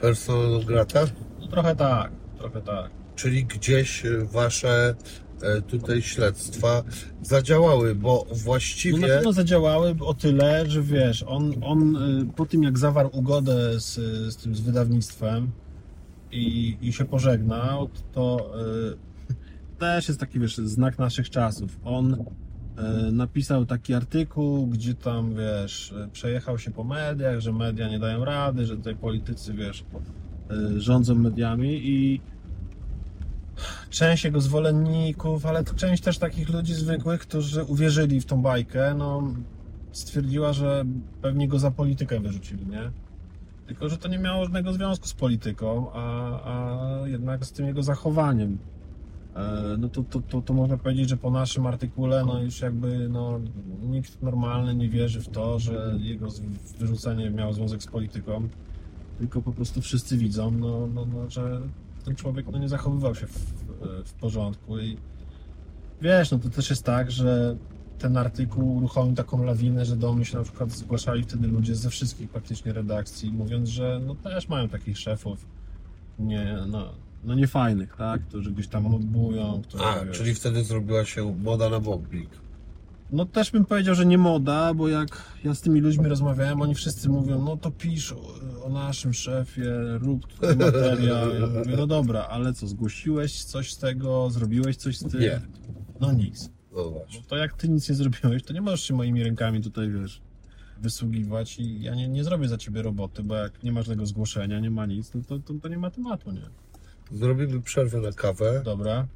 [0.00, 1.00] Persona non grata?
[1.40, 2.90] no trochę tak, trochę tak.
[3.16, 4.94] Czyli gdzieś wasze
[5.66, 6.82] tutaj śledztwa
[7.22, 9.06] zadziałały, bo No na właściwie...
[9.06, 13.94] pewno zadziałały o tyle, że wiesz, on, on y, po tym jak zawarł ugodę z,
[14.32, 15.50] z tym z wydawnictwem
[16.32, 18.50] i, i się pożegnał, to
[18.92, 21.78] y, też jest taki wiesz, znak naszych czasów.
[21.84, 27.98] On y, napisał taki artykuł, gdzie tam wiesz, przejechał się po mediach, że media nie
[27.98, 29.84] dają rady, że tutaj politycy wiesz,
[30.76, 32.20] y, rządzą mediami i
[33.90, 39.22] część jego zwolenników, ale część też takich ludzi zwykłych, którzy uwierzyli w tą bajkę, no
[39.92, 40.84] stwierdziła, że
[41.22, 42.90] pewnie go za politykę wyrzucili, nie?
[43.66, 47.82] Tylko, że to nie miało żadnego związku z polityką, a, a jednak z tym jego
[47.82, 48.58] zachowaniem.
[49.36, 53.08] E, No to, to, to, to można powiedzieć, że po naszym artykule, no już jakby
[53.08, 53.40] no,
[53.82, 56.28] nikt normalny nie wierzy w to, że jego
[56.78, 58.48] wyrzucenie miało związek z polityką,
[59.18, 61.60] tylko po prostu wszyscy widzą, no, no, no że
[62.08, 63.38] ten człowiek no, nie zachowywał się w,
[64.04, 64.96] w porządku i
[66.02, 67.56] wiesz, no to też jest tak, że
[67.98, 71.90] ten artykuł uruchomił taką lawinę, że do mnie się na przykład zgłaszali wtedy ludzie ze
[71.90, 75.46] wszystkich praktycznie redakcji, mówiąc, że no też mają takich szefów
[76.18, 76.92] nie, no,
[77.24, 78.86] no niefajnych, tak, którzy gdzieś tam
[79.62, 82.30] którzy, A, wiesz, czyli wtedy zrobiła się moda na mobbing.
[83.12, 86.74] No też bym powiedział, że nie moda, bo jak ja z tymi ludźmi rozmawiałem, oni
[86.74, 91.34] wszyscy mówią, no to pisz o, o naszym szefie, rób materiał.
[91.34, 95.20] Ja mówię, no dobra, ale co, zgłosiłeś coś z tego, zrobiłeś coś z tym?
[95.20, 95.40] Nie.
[96.00, 96.50] No nic.
[96.76, 97.22] No właśnie.
[97.22, 100.20] To jak ty nic nie zrobiłeś, to nie możesz się moimi rękami tutaj, wiesz,
[100.80, 104.60] wysługiwać i ja nie, nie zrobię za ciebie roboty, bo jak nie masz tego zgłoszenia,
[104.60, 106.42] nie ma nic, no to, to, to nie ma tematu, nie?
[107.12, 108.62] Zrobimy przerwę na kawę.
[108.64, 109.06] Dobra.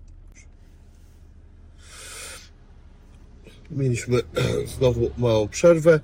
[3.73, 4.21] Mieliśmy
[4.79, 6.01] znowu małą przerwę.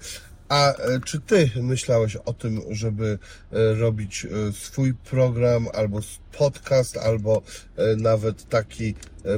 [0.49, 3.19] A e, czy ty myślałeś o tym, żeby
[3.53, 6.01] e, robić e, swój program, albo
[6.39, 7.43] podcast, albo
[7.97, 8.95] nawet taki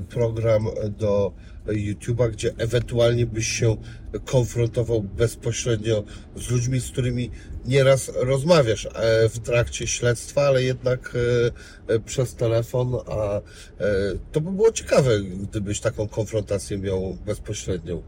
[0.09, 0.66] program
[0.99, 1.33] do
[1.66, 3.77] YouTube'a, gdzie ewentualnie byś się
[4.25, 6.05] konfrontował bezpośrednio
[6.37, 7.31] z ludźmi, z którymi
[7.64, 8.88] nieraz rozmawiasz
[9.35, 11.16] w trakcie śledztwa, ale jednak
[12.05, 13.40] przez telefon, a
[14.33, 18.03] to by było ciekawe, gdybyś taką konfrontację miał bezpośrednią.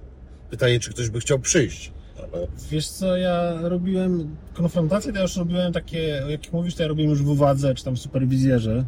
[0.52, 1.92] Pytanie, czy ktoś by chciał przyjść.
[2.18, 2.46] Ale...
[2.70, 7.10] Wiesz co, ja robiłem konfrontacje, to ja już robiłem takie, jak mówisz, to ja robiłem
[7.10, 8.84] już w uwadze, czy tam w superwizjerze,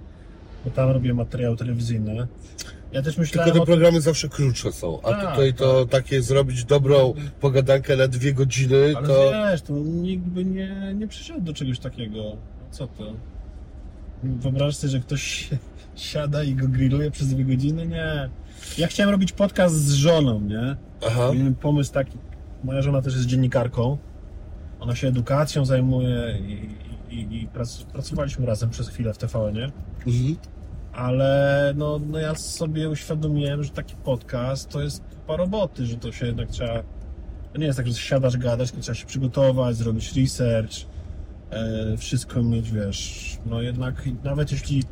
[0.64, 2.26] bo tam robię materiały telewizyjne.
[2.92, 5.86] Ja też Tylko myślałem te o tym, programy zawsze krótsze są, a Tak, tutaj to
[5.86, 11.08] takie zrobić dobrą pogadankę na dwie godziny, ale to wiesz, to nikt by nie, nie
[11.08, 12.36] przyszedł do czegoś takiego.
[12.70, 13.12] Co to?
[14.22, 15.50] Wyobrażasz sobie, że ktoś
[15.96, 17.86] siada i go grilluje przez dwie godziny?
[17.86, 18.30] Nie.
[18.78, 20.76] Ja chciałem robić podcast z żoną, nie?
[21.06, 22.18] aha, Miałem pomysł taki,
[22.64, 23.98] moja żona też jest dziennikarką,
[24.80, 26.68] ona się edukacją zajmuje i,
[27.14, 29.70] i, i prac, pracowaliśmy razem przez chwilę w TVN-ie,
[30.06, 30.36] mhm.
[30.92, 36.12] ale no, no ja sobie uświadomiłem, że taki podcast to jest kupa roboty, że to
[36.12, 36.82] się jednak trzeba,
[37.52, 40.74] to nie jest tak, że siadasz, gadasz, tylko trzeba się przygotować, zrobić research,
[41.50, 44.82] e, wszystko mieć, wiesz, no jednak nawet jeśli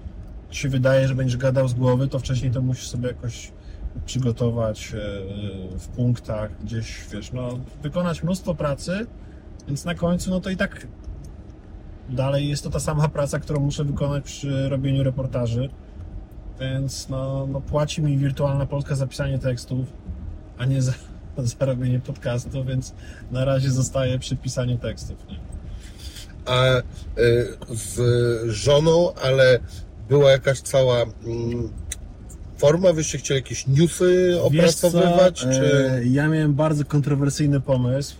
[0.50, 3.52] ci się wydaje, że będziesz gadał z głowy, to wcześniej to musisz sobie jakoś
[4.06, 4.98] przygotować e,
[5.78, 9.06] w punktach, gdzieś, wiesz, no, wykonać mnóstwo pracy,
[9.68, 10.86] więc na końcu, no to i tak
[12.08, 15.70] dalej jest to ta sama praca, którą muszę wykonać przy robieniu reportaży,
[16.60, 19.86] więc no, no płaci mi Wirtualna Polska za pisanie tekstów,
[20.58, 20.92] a nie za,
[21.38, 22.94] za robienie podcastu, więc
[23.30, 25.52] na razie zostaję przy pisaniu tekstów, nie?
[26.46, 26.82] a y,
[27.70, 28.00] z
[28.50, 29.58] żoną, ale
[30.08, 31.72] była jakaś cała mm,
[32.62, 35.90] forma, wyście chcieli jakieś newsy opracowywać, czy...
[35.90, 38.14] e, Ja miałem bardzo kontrowersyjny pomysł,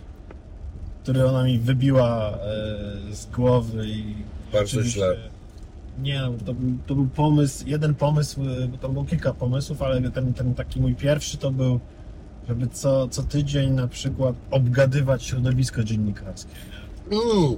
[1.03, 4.15] który ona mi wybiła e, z głowy i
[4.53, 5.15] Bardzo źle.
[6.01, 9.81] Nie, no, to był, to był pomysł, jeden pomysł, e, bo tam było kilka pomysłów,
[9.81, 11.79] ale ten, ten taki mój pierwszy to był,
[12.47, 16.51] żeby co, co tydzień na przykład obgadywać środowisko dziennikarskie.
[17.11, 17.55] Mm,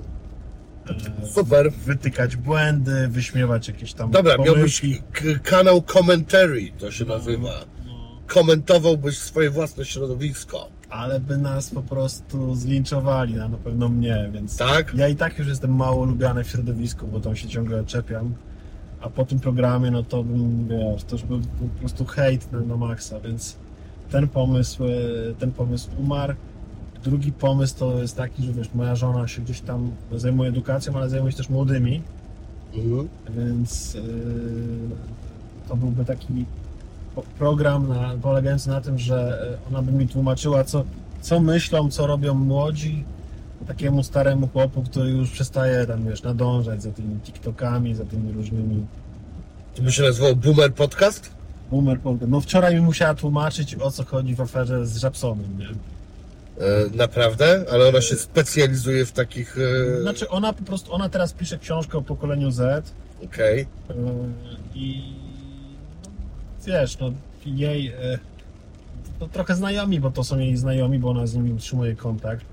[1.33, 1.71] super.
[1.71, 7.49] Wytykać błędy, wyśmiewać jakieś tam Dobra, miałbyś k- kanał commentary, to się nazywa.
[7.85, 7.93] No.
[8.27, 14.57] Komentowałbyś swoje własne środowisko, ale by nas po prostu zlinczowali, na na pewno mnie, więc
[14.57, 14.93] tak?
[14.95, 18.33] ja i tak już jestem mało lubiany w środowisku, bo tam się ciągle czepiam,
[19.01, 22.59] a po tym programie, no to bym, wiesz, to już był po prostu hejt na,
[22.59, 23.55] na maksa, więc
[24.11, 24.89] ten pomysł, e,
[25.39, 26.33] ten pomysł umarł.
[27.05, 31.09] Drugi pomysł to jest taki, że wiesz, moja żona się gdzieś tam zajmuje edukacją, ale
[31.09, 32.01] zajmuje się też młodymi,
[32.75, 33.07] Mhm.
[33.29, 34.01] więc yy,
[35.67, 36.45] to byłby taki
[37.39, 40.83] program na, polegający na tym, że e, ona by mi tłumaczyła, co,
[41.21, 43.03] co myślą, co robią młodzi,
[43.67, 48.85] takiemu staremu chłopu, który już przestaje tam, wiesz, nadążać za tymi TikTokami, za tymi różnymi
[49.75, 51.31] To by się nazywał Boomer Podcast?
[51.71, 52.31] boomer podcast.
[52.31, 55.67] No wczoraj mi musiała tłumaczyć, o co chodzi w aferze z Żabsonem, nie?
[56.59, 57.65] E, naprawdę?
[57.71, 59.57] Ale ona się specjalizuje w takich...
[59.97, 62.93] E, Znaczy ona po prostu, ona teraz pisze książkę o pokoleniu Z,
[63.25, 63.57] Okej.
[63.89, 63.95] Yy,
[64.75, 65.03] I
[66.03, 66.09] no,
[66.65, 67.11] wiesz, no
[67.45, 68.19] jej e,
[69.19, 72.45] no, trochę znajomi, bo to są jej znajomi, bo ona z nimi utrzymuje kontakt.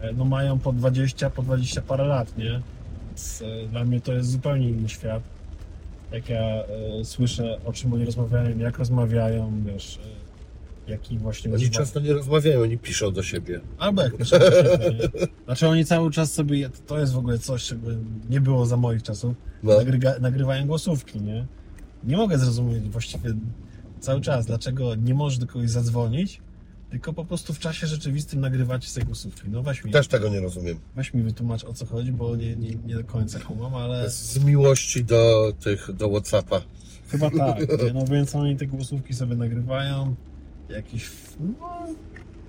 [0.00, 2.60] e, No mają po 20, po 20 parę lat, nie?
[3.08, 5.22] Więc, e, dla mnie to jest zupełnie inny świat.
[6.12, 6.64] Jak ja e,
[7.04, 10.23] słyszę, o czym oni rozmawiają, jak rozmawiają, wiesz, e,
[10.88, 13.60] jaki właśnie Oni często nie rozmawiają, oni piszą do siebie.
[13.78, 15.08] Albo jak piszą do siebie?
[15.44, 17.88] Znaczy oni cały czas sobie, to jest w ogóle coś, czego
[18.30, 19.76] nie było za moich czasów, No.
[19.78, 21.46] nagryga, nagrywają głosówki, nie?
[22.04, 23.34] Nie mogę zrozumieć właściwie
[24.00, 26.40] cały czas, dlaczego nie możesz do kogoś zadzwonić,
[26.90, 29.42] tylko po prostu w czasie rzeczywistym nagrywacie sobie głosówki.
[29.48, 30.76] No weź mi, Też tego nie rozumiem.
[30.96, 34.44] weź mi wytłumacz o co chodzi, bo nie, nie, nie do końca kumam, ale Z
[34.44, 36.60] miłości do tych, do Whatsappa.
[37.08, 37.58] chyba tak.
[37.84, 37.92] Nie?
[37.94, 40.14] No więc oni te głosówki sobie nagrywają,
[40.68, 41.10] jakieś...
[41.60, 41.86] No,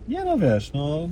[0.08, 1.10] nie no wiesz, no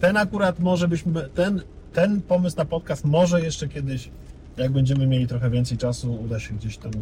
[0.00, 4.10] ten akurat może byśmy, ten, ten pomysł na podcast może jeszcze kiedyś,
[4.56, 6.92] jak będziemy mieli trochę więcej czasu, uda się gdzieś tam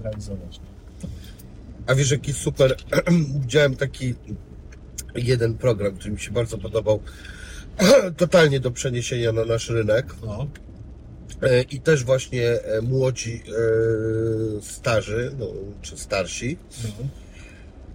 [0.00, 0.60] zrealizować.
[1.02, 1.08] No.
[1.86, 2.76] A wiesz, jaki super...
[3.40, 4.14] Widziałem taki
[5.14, 7.00] jeden program, który mi się bardzo podobał.
[8.16, 10.14] Totalnie do przeniesienia na nasz rynek.
[10.26, 10.46] No.
[11.42, 15.46] E, I też właśnie e, młodzi e, starzy, no,
[15.82, 17.23] czy starsi, No.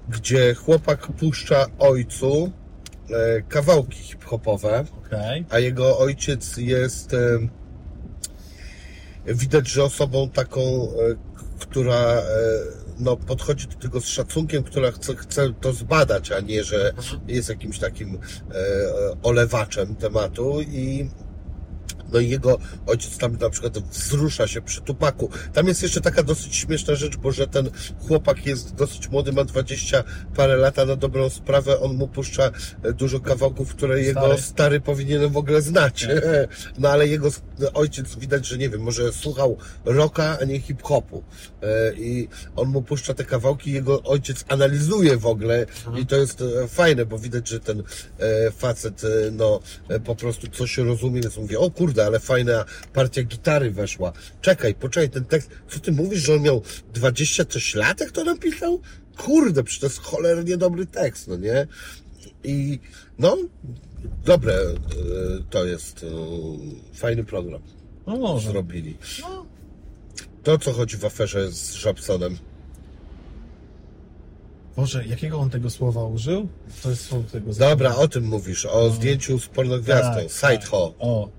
[0.09, 2.51] Gdzie chłopak puszcza ojcu
[3.09, 5.45] e, kawałki hip-hopowe, Okej.
[5.49, 7.39] a jego ojciec jest e,
[9.25, 11.15] widać, że osobą taką, e,
[11.59, 12.21] która
[12.99, 16.93] no, podchodzi do tego z szacunkiem, która chce, chce to zbadać, a nie, że
[17.27, 18.17] jest jakimś takim
[19.23, 21.09] olewaczem tematu i
[22.13, 25.29] no i jego ojciec tam na przykład wzrusza się przy tupaku.
[25.53, 27.69] Tam jest jeszcze taka dosyć śmieszna rzecz, bo że ten
[28.07, 30.03] chłopak jest dosyć młody, ma 20
[30.35, 32.51] parę lat, a na dobrą sprawę on mu puszcza
[32.83, 34.41] e, dużo kawałków, które jego Stary.
[34.41, 36.07] stary powinien w ogóle znać.
[36.79, 37.29] No ale jego
[37.73, 41.23] ojciec widać, że nie wiem, może słuchał rocka, a nie hip-hopu.
[41.63, 45.65] E, I on mu puszcza te kawałki, jego ojciec analizuje w ogóle
[45.97, 47.83] i to jest e, fajne, bo widać, że ten
[48.57, 49.59] facet no
[50.05, 54.13] po prostu coś rozumie, więc mówi, o kurde, ale fajna partia gitary weszła.
[54.41, 56.61] Czekaj, poczekaj, ten tekst, co ty mówisz, że on miał
[56.93, 58.81] 20 coś lat, jak to napisał?
[59.17, 61.67] Kurde, przecież to jest cholernie dobry tekst, no nie?
[62.43, 62.79] I
[63.19, 63.37] no,
[64.25, 64.75] dobre e,
[65.49, 66.07] to jest e,
[66.95, 67.61] fajny program
[68.07, 68.51] No może.
[68.51, 68.97] zrobili.
[69.21, 69.45] No.
[70.43, 72.37] To, co chodzi w aferze z Żabsonem.
[74.75, 76.47] Boże, jakiego on tego słowa użył?
[76.83, 80.87] To jest słowo tego Dobra, o tym mówisz, o zdjęciu z pornogwiazdą, Tak, Sideho.
[80.87, 80.95] tak.
[80.99, 81.29] O.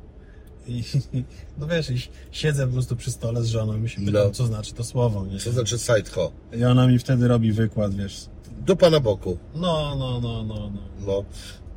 [0.70, 0.84] I,
[1.58, 4.30] no wiesz, i siedzę po prostu przy stole z żoną i się pytam, No.
[4.30, 5.38] co znaczy to słowo, nie?
[5.38, 6.32] Co znaczy Sideho?
[6.52, 8.26] I ona mi wtedy robi wykład, wiesz.
[8.66, 9.38] Dupa na boku.
[9.54, 10.72] No, no, no, no, no.
[11.06, 11.24] No.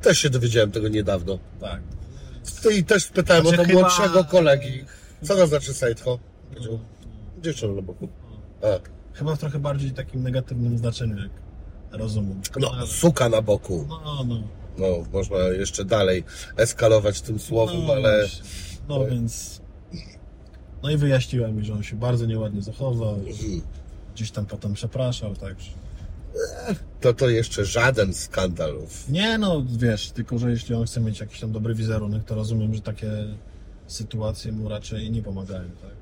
[0.02, 1.38] Też się dowiedziałem tego niedawno.
[1.60, 1.80] Tak.
[2.78, 4.84] I też spytałem Znaczy o to chyba- młodszego kolegi.
[5.22, 6.18] Co to znaczy Sideho?
[6.54, 6.78] Powiedział,
[7.42, 8.08] Dziewczyna na boku.
[8.62, 8.66] A.
[9.18, 11.30] Chyba w trochę bardziej takim negatywnym znaczeniu, jak
[11.92, 12.40] rozumiem.
[12.60, 13.86] No, ale- suka na boku.
[13.88, 14.42] no, no.
[14.78, 16.24] No, można jeszcze dalej
[16.56, 18.28] eskalować tym słowem, no, ale.
[18.88, 19.60] No więc...
[20.82, 23.14] No i wyjaśniła mi, że on się bardzo nieładnie zachował.
[23.14, 23.60] Mhm.
[24.14, 25.70] Gdzieś tam potem przepraszał, także...
[27.00, 29.08] to to jeszcze żaden skandalów.
[29.08, 32.74] Nie no, wiesz, tylko że jeśli on chce mieć jakiś tam dobry wizerunek, to rozumiem,
[32.74, 33.10] że takie
[33.86, 35.94] sytuacje mu raczej nie pomagają, tak?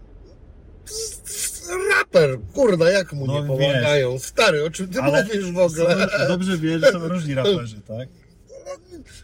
[1.98, 4.18] Raper, kurna, jak mu No, nie pomagają?
[4.18, 6.08] Stary, o czym ty Ale- mówisz w ogóle?
[6.08, 8.08] Są- Dobrze wiesz, że są różni raperzy, tak?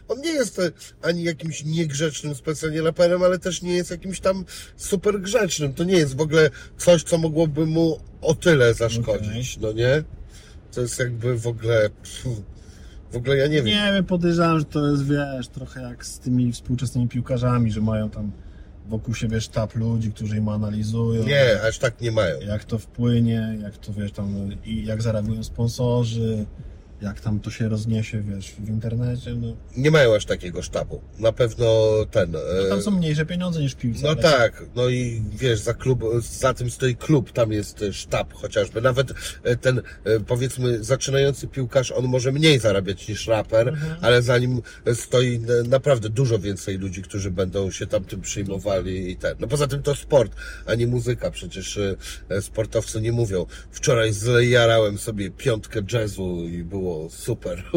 [0.07, 0.61] On nie jest
[1.01, 4.45] ani jakimś niegrzecznym specjalnie raperem, ale też nie jest jakimś tam
[4.77, 5.73] super grzecznym.
[5.73, 10.03] To nie jest w ogóle coś, co mogłoby mu o tyle zaszkodzić, no nie?
[10.71, 11.89] To jest jakby w ogóle...
[13.11, 13.65] w ogóle ja nie wiem.
[13.65, 18.09] Nie wiem, podejrzewam, że to jest, wiesz, trochę jak z tymi współczesnymi piłkarzami, że mają
[18.09, 18.31] tam
[18.87, 21.23] wokół siebie sztab ludzi, którzy im analizują.
[21.23, 22.39] Nie, aż tak nie mają.
[22.39, 26.45] Jak to wpłynie, jak to, wiesz, tam i jak zareagują sponsorzy
[27.01, 31.01] jak tam to się rozniesie, wiesz, w internecie, no, Nie mają aż takiego sztabu.
[31.19, 31.67] Na pewno
[32.11, 32.31] ten.
[32.31, 33.99] no e, tam są mniejsze pieniądze niż piłce.
[34.03, 37.93] No ale- tak, no i wiesz, za klub, za tym stoi klub, tam jest e,
[37.93, 38.81] sztab chociażby.
[38.81, 43.97] Nawet e, ten, e, powiedzmy, zaczynający piłkarz, on może mniej zarabiać niż raper, Mhm.
[44.01, 45.35] ale za nim e, stoi
[45.65, 49.35] e, naprawdę dużo więcej ludzi, którzy będą się tam tym przyjmowali i ten.
[49.39, 50.35] No poza tym to sport,
[50.65, 51.31] a nie muzyka.
[51.31, 51.95] Przecież e,
[52.29, 57.63] e, sportowcy nie mówią, wczoraj zjarałem sobie piątkę jazzu i było super.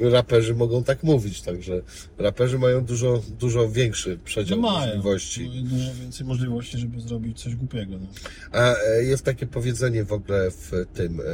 [0.00, 1.82] Raperzy mogą tak mówić, także
[2.18, 4.86] raperzy mają dużo, dużo większy No przedział mają.
[4.86, 5.50] możliwości.
[5.54, 7.94] No Dużo więcej możliwości, żeby zrobić coś głupiego.
[8.00, 8.06] No.
[8.52, 11.24] A e, jest takie powiedzenie w ogóle w tym, e,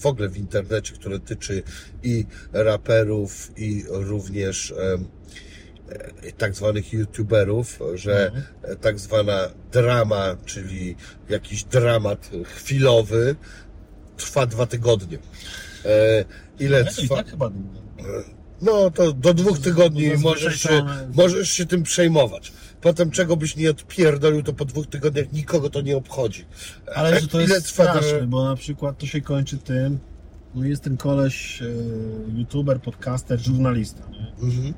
[0.00, 1.62] w ogóle w internecie, które tyczy
[2.02, 4.98] i raperów, i również e,
[6.38, 8.44] tak zwanych youtuberów, że Mhm.
[8.80, 10.96] tak zwana drama, czyli
[11.28, 13.36] jakiś dramat chwilowy,
[14.16, 15.18] trwa dwa tygodnie.
[15.84, 16.24] E,
[16.60, 17.16] Ile trwa?
[17.16, 17.36] tak.
[18.62, 20.82] No to do dwóch tygodni możesz się,
[21.14, 22.52] możesz się tym przejmować.
[22.80, 26.44] Potem czego byś nie odpierdolił, to po dwóch tygodniach nikogo to nie obchodzi.
[26.94, 29.98] Ale że to Ile jest trwa straszne, bo na przykład to się kończy tym,
[30.54, 31.66] no jest ten koleś, e,
[32.38, 34.46] youtuber, podcaster, żurnalista, nie?
[34.46, 34.74] Mhm.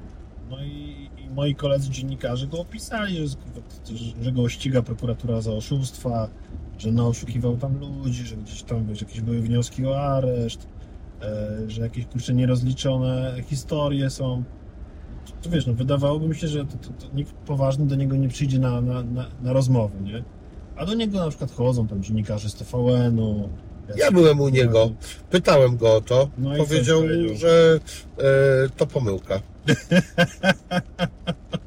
[0.51, 3.37] No i, i moi koledzy dziennikarze go opisali, że,
[4.23, 6.29] że go ściga prokuratura za oszustwa,
[6.79, 10.67] że naoszukiwał tam ludzi, że gdzieś tam wiesz, jakieś były wnioski o areszt,
[11.23, 14.45] e, że jakieś kurczę nierozliczone historie są.
[15.27, 18.29] To, to wiesz, no wydawałoby mi się, że to, to, nikt poważny do niego nie
[18.29, 20.25] przyjdzie na, na, na, na rozmowy, nie?
[20.77, 23.49] A do niego na przykład chodzą tam dziennikarze z TVN-u.
[23.97, 24.91] Ja byłem u niego,
[25.31, 27.03] pytałem go o to, No i powiedział,
[27.35, 27.81] że
[28.19, 29.41] e, to pomyłka.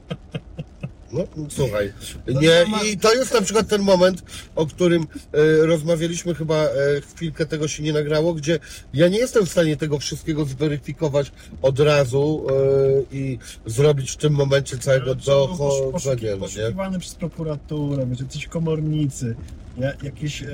[1.11, 1.93] No, słuchaj,
[2.27, 4.23] No nie, ma- i to jest na przykład ten moment,
[4.55, 6.69] o którym e, rozmawialiśmy chyba, e,
[7.15, 8.59] chwilkę tego się nie nagrało, gdzie
[8.93, 14.33] ja nie jestem w stanie tego wszystkiego zweryfikować od razu e, i zrobić w tym
[14.33, 16.39] momencie całego dochodzenia, no nie?
[16.39, 19.35] Poszukiwany przez prokuraturę, wiesz, jacyś komornicy,
[19.77, 20.47] ja, jakieś e,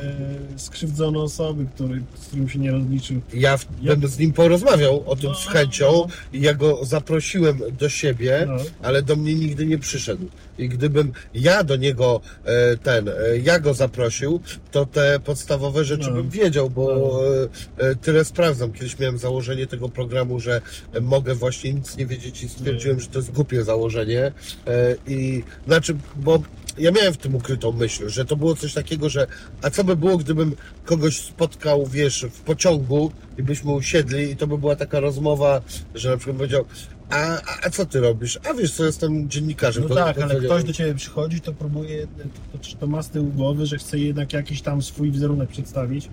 [0.58, 3.22] skrzywdzone osoby, który, z którym się nie rozliczył.
[3.34, 6.08] Ja, w, Ja- bym z nim porozmawiał o tym No, z chęcią no.
[6.34, 8.56] i ja go zaprosiłem do siebie, No.
[8.82, 10.26] ale do mnie nigdy nie przyszedł.
[10.58, 13.14] I gdybym ja do niego e, ten, e,
[13.44, 14.40] ja go zaprosił,
[14.72, 16.16] to te podstawowe rzeczy No.
[16.16, 16.96] bym wiedział, bo
[17.80, 17.86] No.
[17.88, 18.74] e, tyle sprawdzam.
[18.74, 20.62] Kiedyś miałem założenie tego programu, że
[21.02, 24.32] mogę właśnie nic nie wiedzieć i stwierdziłem, że to jest głupie założenie.
[25.08, 26.40] I znaczy, bo
[26.78, 29.28] ja miałem w tym ukrytą myśl, że to było coś takiego, że
[29.62, 34.48] a co by było, gdybym kogoś spotkał, wiesz, w pociągu i byśmy usiedli i to
[34.48, 35.62] by była taka rozmowa,
[35.96, 36.66] że na przykład powiedział,
[37.10, 38.40] a, a, co ty robisz?
[38.50, 39.84] A wiesz co, jestem dziennikarzem.
[39.84, 42.08] No To- tak, to ale powiedział, ktoś do ciebie przychodzi, to próbuje,
[42.52, 46.10] to, to, to ma z tyłu głowy, że chce jednak jakiś tam swój wizerunek przedstawić.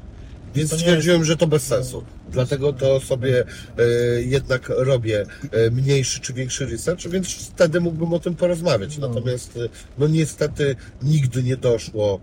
[0.55, 2.05] Więc to stwierdziłem, że to bez sensu.
[2.31, 3.45] Dlatego to sobie
[3.79, 3.83] e,
[4.23, 8.99] jednak robię e, mniejszy czy większy research, więc wtedy mógłbym o tym porozmawiać.
[8.99, 9.09] No.
[9.09, 9.61] Natomiast e,
[9.99, 12.21] no niestety nigdy nie doszło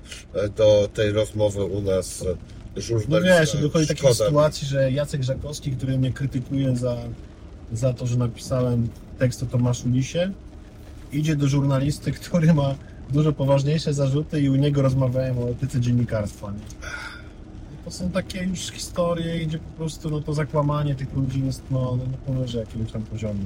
[0.55, 2.25] do tej rozmowy u nas e,
[2.75, 3.39] No żurnalista.
[3.39, 6.97] wiesz, dochodzi takiej sytuacji, że Jacek Żakowski, który mnie krytykuje za,
[7.73, 8.87] za to, że napisałem
[9.19, 10.31] tekst o Tomaszu Lisie,
[11.11, 12.75] idzie do żurnalisty, który ma
[13.09, 16.51] dużo poważniejsze zarzuty i u niego rozmawiają o etyce dziennikarstwa.
[16.51, 16.89] Nie?
[17.85, 21.97] To są takie już historie, gdzie po prostu no, to zakłamanie tych ludzi jest no,
[21.97, 23.39] no, powyżej jakiegoś tam poziomu.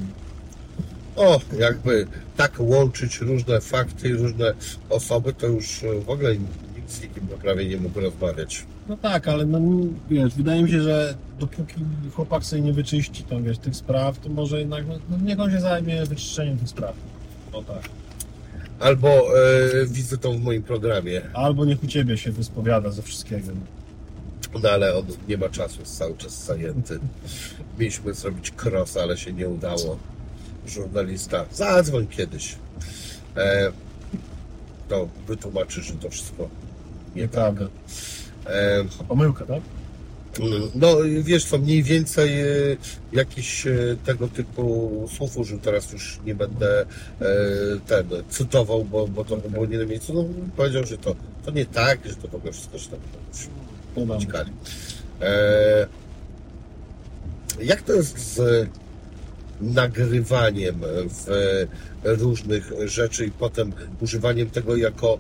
[1.16, 2.08] O, jakby
[2.38, 4.54] tak łączyć różne fakty i różne
[4.90, 8.66] osoby, to już w ogóle nikt z nikim prawie nie mógł rozmawiać.
[8.88, 9.60] No tak, ale no,
[10.10, 11.76] wiesz, wydaje mi się, że dopóki
[12.14, 15.52] chłopak sobie nie wyczyści tam, wiesz, tych spraw, to może jednak, no, no, niech on
[15.52, 16.96] się zajmie wyczyszczeniem tych spraw.
[17.54, 17.90] No tak.
[18.80, 21.22] Albo e, wizytą w moim programie.
[21.34, 23.48] Albo niech u ciebie się wyspowiada ze wszystkiego.
[24.64, 27.00] No ale on nie ma czasu, jest cały czas zajęty.
[27.80, 29.98] Mieliśmy zrobić cross, ale się nie udało.
[30.68, 32.56] Żurnalista, zadzwoń kiedyś.
[33.38, 33.72] E,
[34.90, 36.50] to wytłumaczy, że to wszystko
[37.16, 37.56] nie tak.
[38.46, 39.62] E, Pomyłka, tak?
[40.76, 42.46] no wiesz co, mniej więcej e,
[43.14, 43.72] jakiś e,
[44.06, 46.86] tego typu słów użył, teraz już nie będę
[47.88, 50.14] ten cytował, bo, bo to by było nie na miejscu.
[50.14, 50.26] No,
[50.58, 51.16] powiedział, że to,
[51.46, 52.90] to nie tak, że to w ogóle wszystko się
[53.96, 54.52] tam uciekali.
[55.22, 55.88] E,
[57.62, 58.70] jak to jest z
[59.62, 60.76] nagrywaniem
[61.10, 61.28] w
[62.04, 65.20] różnych rzeczy i potem używaniem tego jako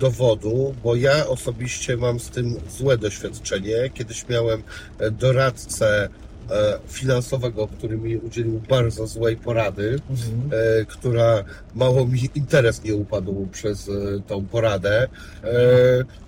[0.00, 3.90] dowodu, bo ja osobiście mam z tym złe doświadczenie.
[3.94, 4.62] Kiedyś miałem
[4.98, 6.08] e, doradcę
[6.50, 10.60] e, finansowego, który mi udzielił bardzo złej porady, Mhm.
[10.80, 11.44] e, która
[11.74, 13.92] mało mi interes nie upadł przez e,
[14.26, 15.08] tą poradę.
[15.44, 15.48] E,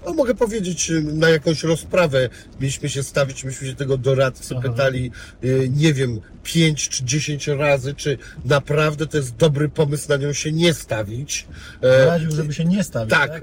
[0.06, 2.28] no mogę powiedzieć, na jakąś rozprawę
[2.60, 4.68] mieliśmy się stawić, myśmy się tego doradcy Aha.
[4.68, 5.10] pytali,
[5.42, 10.32] e, nie wiem, 5 czy 10 razy, czy naprawdę to jest dobry pomysł na nią
[10.32, 11.46] się nie stawić.
[11.82, 13.42] Radził, żeby się nie stawić, tak, tak?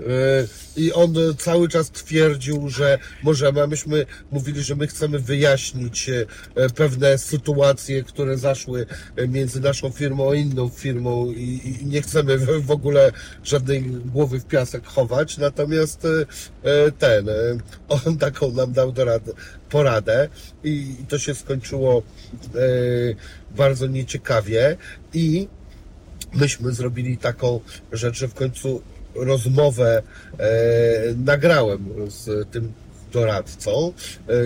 [0.77, 6.09] i on cały czas twierdził, że możemy, a myśmy mówili, że my chcemy wyjaśnić
[6.75, 8.85] pewne sytuacje, które zaszły
[9.27, 13.11] między naszą firmą a inną firmą i, i nie chcemy w, ogóle
[13.43, 16.09] żadnej głowy w piasek chować, natomiast e,
[16.69, 17.33] e, ten, e,
[17.89, 19.23] on taką nam dał dorad,
[19.69, 20.29] poradę
[20.63, 22.03] i, to się skończyło
[23.57, 24.77] bardzo nieciekawie
[25.13, 25.47] i
[26.33, 27.59] myśmy zrobili taką
[27.91, 28.81] rzecz, że w końcu
[29.15, 30.03] rozmowę
[31.17, 32.73] nagrałem z tym
[33.11, 33.93] doradcą,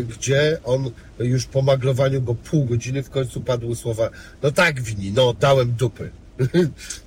[0.10, 4.10] gdzie on już po maglowaniu go pół godziny w końcu padły słowa,
[4.44, 6.12] no tak wini, no dałem dupy.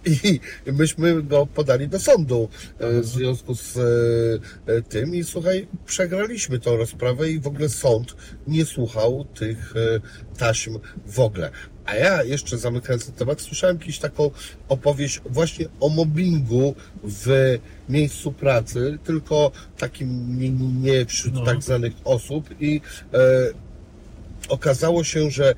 [0.06, 0.40] I
[0.72, 3.76] myśmy go podali do sądu e, w związku z
[4.66, 8.16] e, tym i słuchaj, przegraliśmy tą rozprawę i w ogóle sąd
[8.46, 10.00] nie słuchał tych e,
[10.38, 11.50] taśm w ogóle.
[11.86, 14.30] A ja jeszcze zamykając ten temat, słyszałem kiedyś taką
[14.68, 16.74] opowieść właśnie o mobbingu
[17.04, 17.58] w
[17.88, 21.44] miejscu pracy, tylko takim nie, nie, nie wśród No.
[21.44, 22.80] tak znanych osób i
[23.14, 23.18] e,
[24.50, 25.54] okazało się, że e,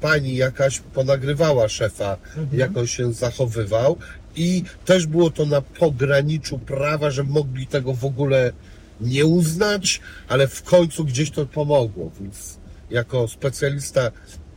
[0.00, 2.16] pani jakaś ponagrywała szefa,
[2.52, 3.96] jak on się zachowywał
[4.36, 8.52] i też było to na pograniczu prawa, że mogli tego w ogóle
[9.00, 12.58] nie uznać, ale w końcu gdzieś to pomogło, więc
[12.90, 14.10] jako specjalista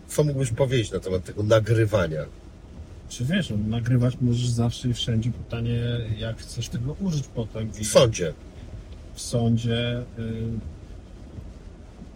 [0.07, 2.21] co mógłbyś powiedzieć na temat tego nagrywania?
[3.09, 5.31] Czy wiesz, no, nagrywać możesz zawsze i wszędzie.
[5.31, 5.79] Pytanie,
[6.17, 8.33] jak chcesz tego użyć potem W sądzie.
[9.15, 10.03] w sądzie.
[10.19, 10.76] y,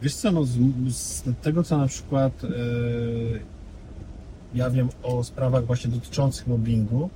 [0.01, 0.57] Wiesz co, no, z,
[0.89, 2.47] z tego co na przykład y,
[4.53, 7.09] ja wiem o sprawach właśnie dotyczących mobbingu,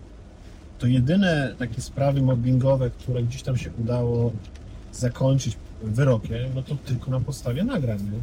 [0.79, 4.31] to jedyne takie sprawy mobbingowe, które gdzieś tam się udało
[4.91, 7.99] zakończyć wyrokiem, no to tylko na podstawie nagrań.
[7.99, 8.19] Nie?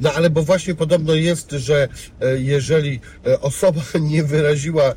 [0.00, 1.88] No ale bo właśnie podobno jest, że
[2.20, 4.94] e, jeżeli e, osoba nie wyraziła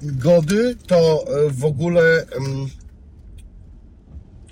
[0.00, 2.66] zgody, to e, w ogóle mm,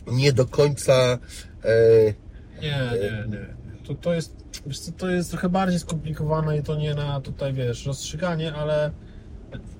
[0.06, 1.18] nie do końca
[1.64, 2.14] e,
[2.62, 3.46] Nie, nie, nie.
[3.84, 7.52] To, to jest, wiesz co, to jest trochę bardziej skomplikowane i to nie na tutaj,
[7.52, 8.90] wiesz, rozstrzyganie, ale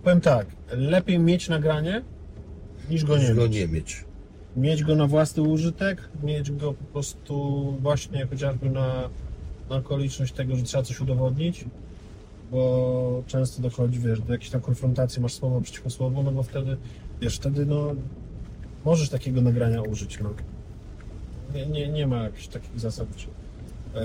[0.05, 2.03] powiem tak, lepiej mieć nagranie
[2.91, 3.55] niż go nie go mieć.
[3.55, 4.05] nie mieć.
[4.57, 9.09] Mieć go na własny użytek, mieć go po prostu właśnie chociażby na,
[9.70, 11.64] na okoliczność tego, że trzeba coś udowodnić,
[12.51, 16.76] bo często dochodzi, wiesz, do jakiejś tam konfrontacji, masz słowo przeciwko słowu, no bo wtedy,
[17.20, 17.95] wiesz, wtedy no
[18.85, 20.35] możesz takiego nagrania użyć, no.
[21.55, 23.09] Nie, nie, nie ma jakichś takich zasad.
[23.94, 24.00] E,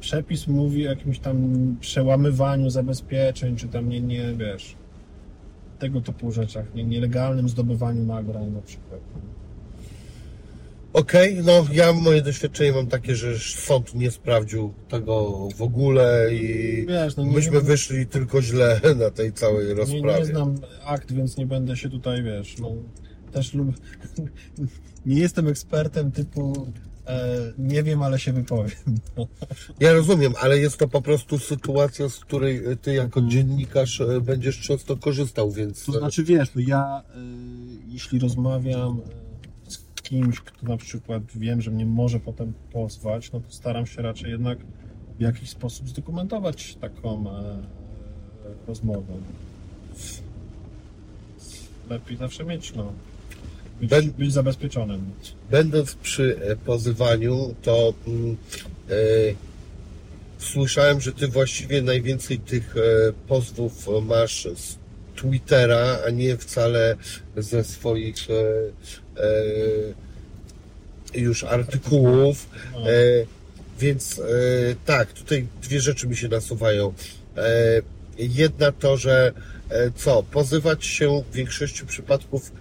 [0.00, 1.36] Przepis mówi o jakimś tam
[1.80, 4.76] przełamywaniu zabezpieczeń, czy tam nie, nie wiesz,
[5.78, 9.00] tego typu rzeczach, nie, nielegalnym zdobywaniu nagrań na przykład.
[10.92, 16.86] Okej, no ja moje doświadczenie mam takie, że sąd nie sprawdził tego w ogóle i
[16.88, 20.18] Wiesz, no nie, myśmy nie, wyszli tylko źle na tej całej nie, rozprawie.
[20.18, 20.54] nie znam
[20.84, 22.72] akt, więc nie będę się tutaj, wiesz, no
[23.32, 23.68] też lub...
[25.06, 26.66] nie jestem ekspertem typu
[27.06, 27.28] e,
[27.58, 28.76] nie wiem, ale się wypowiem.
[29.80, 33.30] Ja rozumiem, ale jest to po prostu sytuacja, z której ty jako Mhm.
[33.30, 37.02] dziennikarz e, będziesz często korzystał, więc To znaczy, wiesz, no ja
[37.88, 39.00] jeśli rozmawiam
[39.68, 44.02] z kimś, kto na przykład wiem, że mnie może potem pozwać, no to staram się
[44.02, 44.58] raczej jednak
[45.18, 47.56] w jakiś sposób zdokumentować taką e,
[48.66, 49.12] rozmowę.
[51.90, 52.92] Lepiej zawsze mieć, no.
[53.82, 55.10] Ben- być zabezpieczonym.
[55.50, 58.36] będąc przy e, pozywaniu, to mm,
[58.90, 58.94] e,
[60.38, 62.80] słyszałem, że ty właściwie najwięcej tych e,
[63.28, 64.78] pozwów masz z
[65.16, 66.96] Twittera, a nie wcale
[67.36, 68.34] ze swoich e,
[71.14, 72.48] e, już artykułów.
[72.72, 72.80] No,
[73.78, 74.22] więc e,
[74.86, 76.94] tak, tutaj dwie rzeczy mi się nasuwają.
[77.36, 77.42] E,
[78.18, 79.32] jedna to, że
[79.68, 82.52] e, co, pozywać się w większości przypadków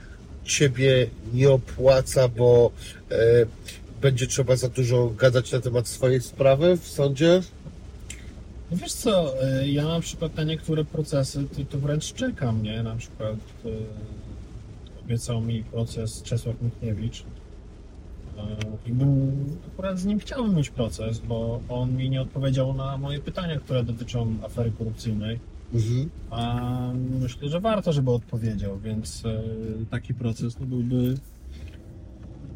[0.46, 2.72] ciebie nie opłaca, bo
[3.12, 3.16] e,
[4.02, 7.42] będzie trzeba za dużo gadać na temat swojej sprawy w sądzie.
[8.72, 12.84] No wiesz co, y, ja na przykład na niektóre procesy to, to wręcz czekam, nie?
[12.84, 13.36] Na przykład
[13.66, 13.72] y,
[15.06, 17.24] obiecał mi proces Czesław Michniewicz y,
[18.90, 19.32] i bym
[19.74, 23.84] akurat z nim chciałbym mieć proces, bo on mi nie odpowiedział na moje pytania, które
[23.84, 25.40] dotyczą afery korupcyjnej,
[25.74, 26.10] Mhm.
[26.30, 31.18] a myślę, że warto, żeby odpowiedział, więc y, taki proces no, byłby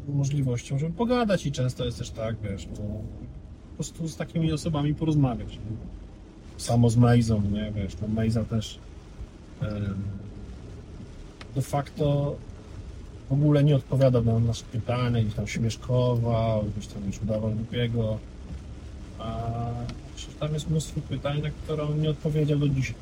[0.08, 2.84] możliwością, żeby pogadać i często jest też tak, wiesz, no,
[3.76, 5.58] prostu z takimi osobami porozmawiać.
[6.56, 8.78] Samo z Mejzą, nie wiesz, no Mejza też
[11.54, 12.36] de facto
[13.28, 18.18] w ogóle nie odpowiada na nasze pytania, gdzieś tam śmieszkował, gdzieś tam już udawał głupiego.
[19.18, 19.70] A
[20.40, 22.94] tam jest mnóstwo pytań, na które on nie odpowiedział do dzisiaj.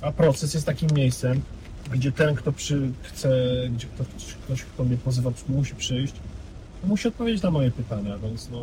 [0.00, 1.40] A proces jest takim miejscem,
[1.92, 3.28] gdzie ten, kto przy, chce,
[3.76, 4.06] gdzie ktoś,
[4.44, 6.14] ktoś, kto mnie pozywa, musi przyjść,
[6.84, 8.62] musi odpowiedzieć na moje pytania, więc no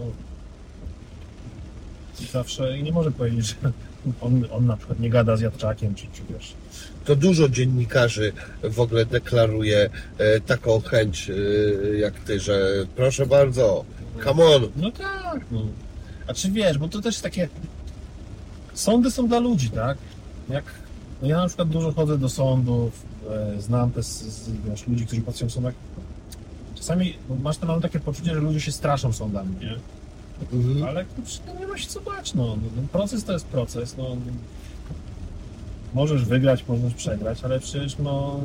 [2.32, 3.72] zawsze i nie może powiedzieć, że
[4.22, 6.54] on, on na przykład nie gada z Jadczakiem, czy, czy wiesz.
[7.06, 8.34] To dużo dziennikarzy
[8.64, 11.34] w ogóle deklaruje e, taką chęć e,
[11.98, 13.86] jak ty, że proszę bardzo,
[14.24, 14.68] come on.
[14.76, 15.62] No tak, no.
[16.28, 17.50] A czy wiesz, bo to też takie.
[18.74, 19.98] Sądy są dla ludzi, tak?
[20.50, 20.64] Jak.
[21.22, 25.06] No ja na przykład dużo chodzę do sądów, e, znam też z, z, wiesz, ludzi,
[25.06, 25.74] którzy pracują w sądach.
[26.76, 27.14] Czasami
[27.44, 29.76] masz to mam takie poczucie, że ludzie się straszą sądami, nie?
[30.58, 30.84] Mhm.
[30.84, 32.46] Ale kurczę, no nie ma się co bać, no.
[32.46, 34.18] No, Proces to jest proces, no.
[35.94, 38.40] Możesz wygrać, możesz przegrać, ale przecież no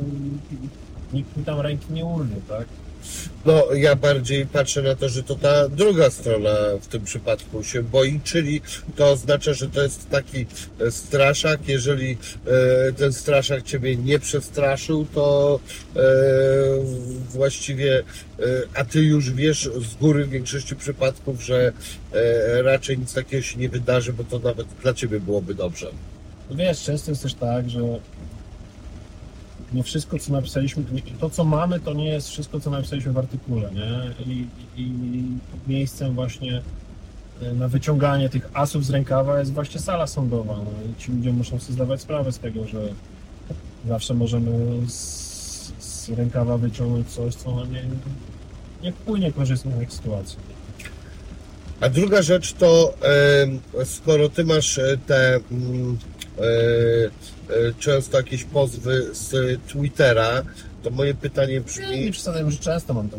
[1.13, 2.67] nikt mi tam ręki nie urwie, tak?
[3.45, 7.83] No, ja bardziej patrzę na to, że to ta druga strona w tym przypadku się
[7.83, 8.61] boi, czyli
[8.95, 10.45] to oznacza, że to jest taki
[10.79, 11.67] e, straszak.
[11.67, 12.17] Jeżeli
[12.87, 15.59] e, ten straszak ciebie nie przestraszył, to
[15.95, 15.99] e,
[17.29, 18.03] właściwie,
[18.75, 21.71] a ty już wiesz z góry w większości przypadków, że
[22.63, 25.91] raczej nic takiego się nie wydarzy, bo to nawet dla ciebie byłoby dobrze.
[26.51, 27.99] Wiesz, często jest też tak, że
[29.73, 33.17] nie wszystko, co napisaliśmy, nie- to co mamy, to nie jest wszystko, co napisaliśmy w
[33.17, 34.25] artykule, nie?
[34.33, 34.47] I,
[34.77, 34.91] i
[35.67, 36.61] miejscem właśnie
[37.41, 40.53] e, na wyciąganie tych asów z rękawa jest właśnie sala sądowa.
[40.57, 40.91] No.
[40.91, 42.79] I ci ludzie muszą sobie zdawać sprawę z tego, że
[43.87, 44.51] zawsze możemy
[44.89, 47.83] z, z rękawa wyciągnąć coś, co no nie,
[48.83, 50.39] nie wpłynie korzystnie na ich sytuację.
[51.81, 52.93] A druga rzecz to,
[53.85, 55.97] skoro ty masz e, te mm,
[56.37, 56.41] e,
[57.79, 60.41] często jakieś pozwy z Twittera,
[60.83, 63.09] to moje pytanie Nie, brzmi, nie przesadzam, że często mam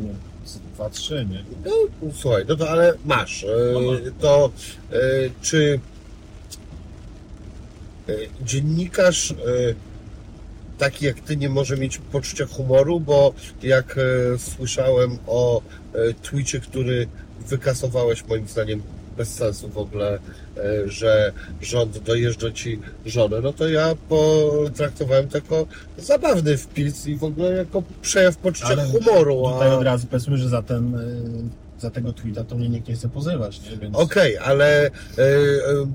[0.45, 1.45] z dwa, trzy, nie?
[1.65, 1.73] no
[2.15, 3.97] słuchaj, no to ale masz, e, No mam.
[4.21, 4.51] to
[4.93, 4.99] e,
[5.43, 5.81] czy
[8.09, 8.13] e,
[8.45, 9.35] dziennikarz e,
[10.79, 15.63] taki jak ty nie może mieć poczucia humoru, bo jak e, słyszałem o
[15.95, 17.07] e, tweetie, który
[17.49, 18.83] wykasowałeś moim zdaniem
[19.21, 20.19] bez sensu w ogóle,
[20.57, 25.67] e, że rząd dojeżdża ci żonę, no to ja potraktowałem to jako
[25.99, 29.47] zabawny wpis i w ogóle jako przejaw poczucia Ale humoru.
[29.47, 32.89] a- Tutaj od razu powiedzmy, że za ten, y, za tego tweeta to mnie nikt
[32.89, 33.61] nie chce pozywać?
[33.81, 34.91] Więc Okej, ale e, e,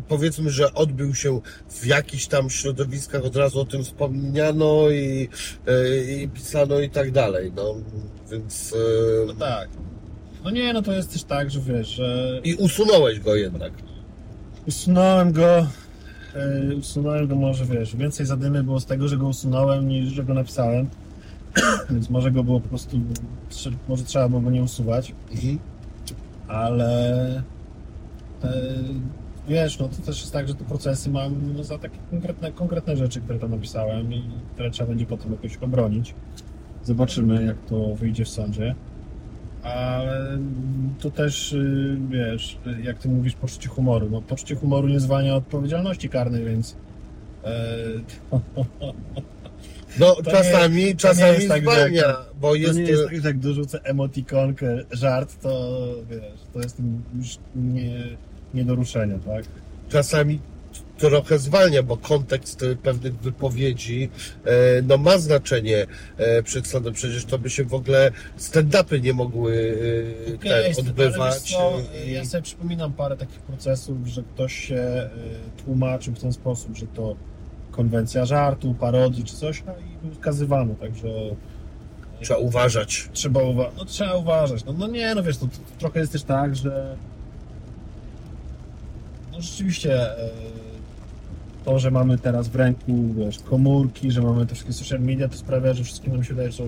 [0.07, 5.29] powiedzmy, że odbył się w jakichś tam środowiskach, od razu o tym wspomniano i,
[5.67, 7.75] e, i pisano i tak dalej, no
[8.31, 9.69] więc e, no tak.
[10.45, 13.73] No nie, no to jest też tak, że wiesz, że i usunąłeś go jednak.
[14.67, 15.67] usunąłem go,
[16.71, 20.23] y, usunąłem go może, wiesz, więcej zadymy było z tego, że go usunąłem, niż że
[20.23, 20.89] go napisałem.
[21.89, 22.99] Więc może go było po prostu,
[23.87, 25.13] może trzeba było go nie usuwać,
[26.47, 27.25] ale
[28.43, 28.53] e,
[29.47, 32.97] wiesz, no to też jest tak, że te procesy mam no, za takie konkretne, konkretne
[32.97, 34.23] rzeczy, które tam napisałem i
[34.53, 36.15] które trzeba będzie potem jakoś obronić.
[36.83, 38.75] Zobaczymy, jak to wyjdzie w sądzie.
[39.65, 40.37] Ale
[40.99, 44.09] to też, y, wiesz, jak ty mówisz, poczucie humoru.
[44.09, 46.75] No, poczucie humoru nie zwalnia odpowiedzialności karnej, więc
[47.43, 47.77] e,
[49.99, 53.05] No To czasami, nie- to czasami jest tak, zwalnia, bo to jest, nie jest e,
[53.05, 56.77] tak, że jak dorzucę emotikonkę, żart, to wiesz, to jest
[57.17, 58.03] już nie,
[58.53, 59.45] nie do ruszenia, tak?
[59.89, 60.39] czasami
[60.97, 64.09] trochę zwalnia, bo kontekst pewnych wypowiedzi
[64.45, 64.49] e,
[64.81, 65.85] no ma znaczenie
[66.17, 66.93] e, przed sądem.
[66.93, 69.77] Przecież to by się w ogóle stand-upy nie mogły
[70.27, 71.39] e, ten, jest- odbywać.
[71.41, 71.73] co,
[72.07, 75.09] i- Ja sobie przypominam parę takich procesów, że ktoś się
[75.65, 77.15] tłumaczył w ten sposób, że to
[77.71, 81.07] konwencja żartu, parodii czy coś, no i był skazywany, także
[82.21, 83.09] Trzeba uważać.
[83.13, 84.65] trzeba, uwa- no, trzeba uważać.
[84.65, 86.95] No, no nie, no wiesz, to, to trochę jest też tak, że
[89.31, 89.99] no rzeczywiście
[91.65, 95.37] to, że mamy teraz w ręku wiesz, komórki, że mamy te wszystkie social media, to
[95.37, 96.63] sprawia, że wszystkim nam się wydaje, że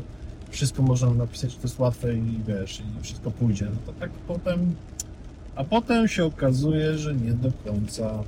[0.50, 3.66] wszystko można napisać, to jest łatwe i wiesz, i wszystko pójdzie.
[3.66, 4.76] No to tak potem,
[5.56, 8.24] a potem się okazuje, że nie do końca.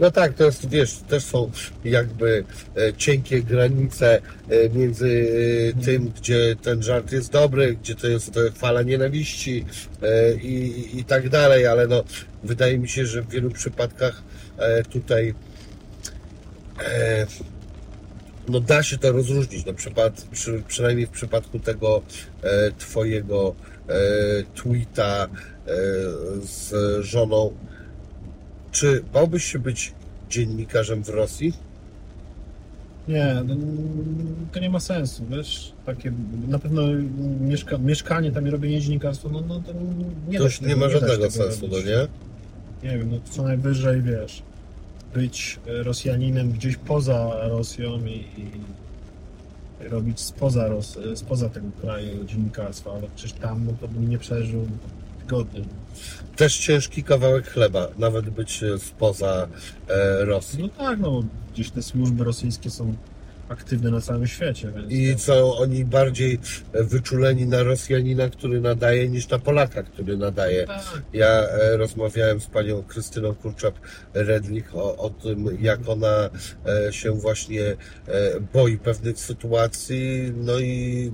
[0.00, 1.50] No tak, to jest, wiesz, też są
[1.84, 2.44] jakby
[2.76, 5.28] e, cienkie granice e, między
[5.78, 9.64] e, tym, gdzie ten żart jest dobry, gdzie to jest fala nienawiści
[10.42, 12.04] i, i tak dalej, ale no,
[12.44, 14.22] wydaje mi się, że w wielu przypadkach
[14.90, 15.34] tutaj
[18.48, 19.66] no da się to rozróżnić.
[19.66, 22.02] No, przypad, przy, przynajmniej w przypadku tego
[22.42, 23.54] e, twojego
[23.88, 23.94] e,
[24.54, 25.28] tweeta e,
[26.42, 26.72] z
[27.04, 27.52] żoną.
[28.72, 29.92] Czy bałbyś się być
[30.30, 31.52] dziennikarzem w Rosji?
[33.08, 33.56] Nie, no,
[34.52, 36.12] to nie ma sensu, wiesz, takie,
[36.48, 36.82] na pewno
[37.40, 39.72] mieszka, mieszkanie tam i robienie dziennikarstwa, no, no to
[40.28, 42.08] nie To nie ma żadnego sensu, no nie?
[42.90, 44.42] Nie wiem, no co najwyżej, wiesz,
[45.14, 48.50] być e, Rosjaninem gdzieś poza Rosją i, i
[49.88, 54.66] robić spoza, Ros, spoza tego kraju dziennikarstwa, ale przecież tam no, to bym nie przeżył
[55.20, 55.60] tygodnia.
[56.36, 59.48] Też ciężki kawałek chleba, nawet być e, spoza
[59.88, 60.62] e, Rosji.
[60.62, 61.22] No tak, no
[61.54, 62.94] gdzieś te służby rosyjskie są
[63.54, 64.92] aktywne na całym świecie, więc...
[64.92, 66.38] I są oni bardziej
[66.72, 70.66] wyczuleni na Rosjanina, który nadaje, niż na Polaka, który nadaje.
[70.66, 71.02] tak.
[71.12, 76.30] Ja e, rozmawiałem z panią Krystyną Kurczap-Redlich o, o tym, jak ona
[76.66, 77.76] e, się właśnie e,
[78.52, 81.12] boi pewnych sytuacji, no i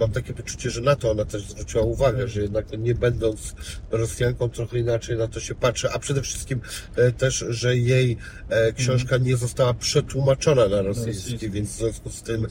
[0.00, 3.54] mam takie poczucie, że na to ona też zwróciła uwagę, że jednak nie będąc
[3.90, 6.60] Rosjanką trochę inaczej na to się patrzy, a przede wszystkim
[6.96, 8.16] e, też, że jej
[8.48, 12.46] e, książka nie została przetłumaczona na rosyjski, więc w związku z tym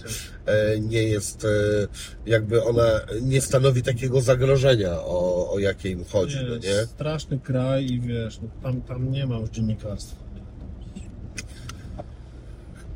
[0.45, 1.47] e, nie jest,
[2.25, 6.85] jakby ona nie stanowi takiego zagrożenia, o, o jakie im chodzi, no nie?
[6.85, 10.30] Straszny kraj i wiesz, no, tam, tam nie ma już dziennikarstwa.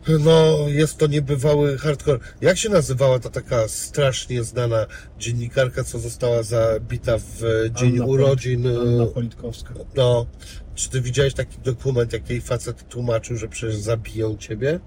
[0.07, 2.19] No, jest to niebywały hardcore.
[2.41, 4.85] Jak się nazywała ta taka strasznie znana
[5.19, 7.41] dziennikarka, co została zabita w
[7.79, 8.63] dzień Anna urodzin?
[8.63, 9.73] Polit- Anna Politkowska.
[9.95, 10.25] No,
[10.75, 14.79] czy ty widziałeś taki dokument, jak jej facet tłumaczył, że przecież zabiją ciebie?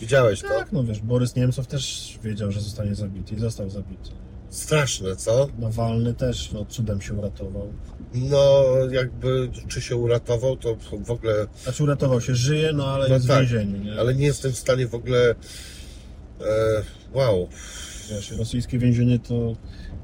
[0.00, 0.48] Widziałeś to?
[0.48, 4.10] Tak, no wiesz, Borys Niemcow też wiedział, że zostanie zabity i został zabity.
[4.50, 5.48] Straszne, co?
[5.58, 7.72] Nawalny też no, cudem się uratował.
[8.14, 13.14] No, jakby, czy się uratował, to w ogóle, Znaczy uratował się, żyje, no ale No
[13.14, 14.00] jest tak, w więzieniu, nie?
[14.00, 15.34] ale nie jestem w stanie w ogóle,
[16.40, 16.82] e,
[17.12, 17.48] wow.
[18.10, 19.56] Wiesz, rosyjskie więzienie to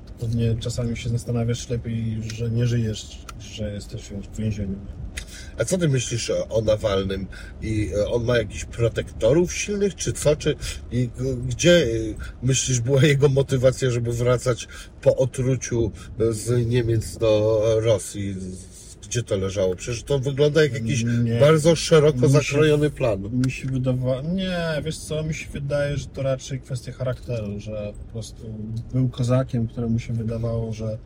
[0.06, 4.78] to pewnie czasami się zastanawiasz lepiej, że nie żyjesz, że jesteś w więzieniu.
[5.58, 7.26] A co ty myślisz o- Nawalnym?
[7.62, 10.36] I e, on ma jakichś protektorów silnych, czy co?
[10.36, 10.54] Czy,
[10.92, 11.86] i, g- gdzie e,
[12.42, 14.68] myślisz była jego motywacja, żeby wracać
[15.02, 18.36] po otruciu e, z Niemiec do Rosji?
[19.08, 19.76] Gdzie to leżało?
[19.76, 21.40] Przecież to wygląda jak jakiś Nie.
[21.40, 23.22] bardzo szeroko zakrojony plan.
[23.44, 27.92] Mi się wydawało, nie, wiesz co, mi się wydaje, że to raczej kwestia charakteru, że
[28.06, 28.54] po prostu
[28.92, 30.98] był kozakiem, któremu się wydawało, że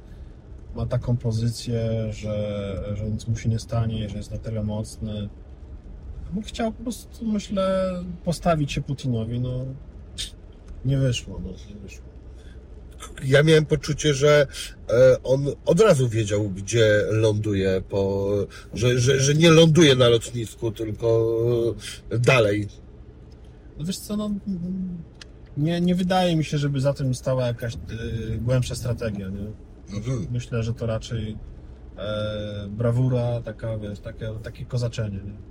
[0.75, 5.29] ma taką pozycję, że, że nic mu się nie stanie, że jest na tyle mocny.
[6.33, 7.93] Bo chciał po prostu, myślę,
[8.25, 9.64] postawić się Putinowi, no
[10.85, 12.05] nie wyszło, no nie wyszło.
[13.25, 14.47] Ja miałem poczucie, że
[14.91, 18.29] e, on od razu wiedział, gdzie ląduje, po,
[18.75, 21.35] że, że, że nie ląduje na lotnisku, tylko
[22.11, 22.68] e, dalej.
[23.79, 24.31] No wiesz co, no
[25.57, 29.70] nie, nie wydaje mi się, żeby za tym stała jakaś y, głębsza strategia, nie?
[29.95, 30.26] Mhm.
[30.30, 31.36] Myślę, że to raczej
[31.97, 35.51] e, brawura, taka, wiesz, takie, takie kozaczenie, nie?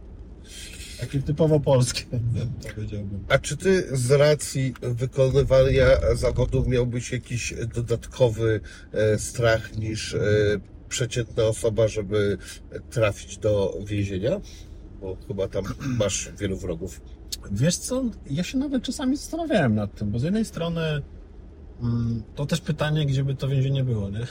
[0.99, 2.03] Takie typowo polskie,
[2.75, 3.25] powiedziałbym.
[3.29, 5.85] A czy ty z racji wykonywania
[6.15, 8.61] zawodów miałbyś jakiś dodatkowy
[8.91, 10.19] e, strach niż e,
[10.89, 12.37] przeciętna osoba, żeby
[12.89, 14.41] trafić do więzienia?
[15.01, 15.63] Bo chyba tam
[15.99, 17.01] masz wielu wrogów.
[17.51, 21.01] Wiesz co, ja się nawet czasami zastanawiałem nad tym, bo z jednej strony
[22.35, 24.27] to też pytanie, gdzie by to więzienie było, nie?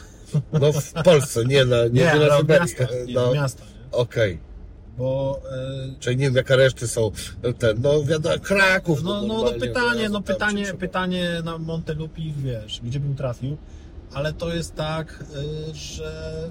[0.53, 4.39] No w Polsce, nie na, nie, nie, na miasta, nie, No, miasta, okej.
[4.99, 7.11] Bo e, Czyli nie wiem, jaka reszty są
[7.59, 9.03] ten, no wiadomo, Kraków.
[9.03, 13.57] No, no, no normalnie, pytanie, no tam pytanie, pytanie na Montelupi, wiesz, gdzie bym trafił,
[14.15, 15.25] ale to jest tak,
[15.71, 16.49] y, że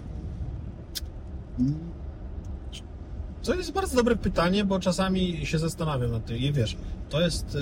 [3.44, 6.78] to jest bardzo dobre pytanie, bo czasami się zastanawiam nad tym i wiesz,
[7.10, 7.60] to jest y,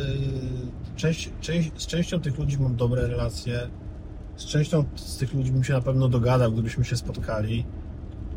[0.96, 3.60] część, część, z częścią tych ludzi mam dobre relacje,
[4.36, 7.66] z częścią z tych ludzi bym się na pewno dogadał, gdybyśmy się spotkali.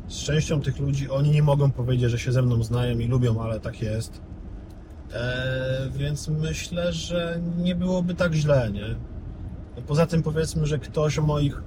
[0.09, 3.41] Z częścią tych ludzi oni nie mogą powiedzieć, że się ze mną znają i lubią,
[3.43, 4.21] ale tak jest.
[5.13, 8.97] E, więc myślę, że nie byłoby tak źle, nie?
[9.77, 11.63] No Poza tym powiedzmy, że ktoś o moich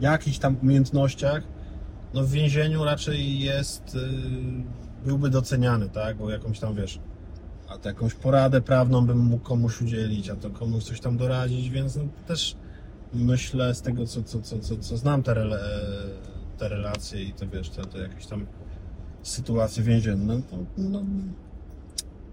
[0.00, 1.42] jakichś tam umiejętnościach,
[2.14, 3.98] no w więzieniu raczej jest, y,
[5.04, 6.16] byłby doceniany, tak?
[6.16, 7.00] Bo jakąś tam, wiesz,
[7.68, 11.70] a to jakąś poradę prawną bym mógł komuś udzielić, a to komuś coś tam doradzić,
[11.70, 12.56] więc no, też
[13.12, 15.60] myślę z tego, co, co, co, co, co znam te, rele,
[16.58, 18.46] te relacje i te, wiesz, te, te jakieś tam
[19.22, 21.02] sytuacje więzienne, to no,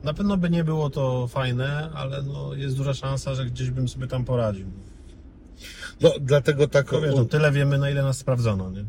[0.03, 3.87] na pewno by nie było to fajne, ale no, jest duża szansa, że gdzieś bym
[3.87, 4.67] sobie tam poradził.
[6.01, 6.89] No dlatego tak.
[6.89, 8.85] Tylko wiesz, no, tyle wiemy, na ile nas sprawdzono, nie?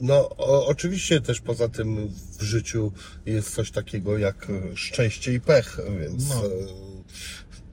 [0.00, 2.92] No, o, oczywiście też poza tym w życiu
[3.26, 6.34] jest coś takiego jak e, szczęście i pech, więc No.
[6.46, 6.48] e,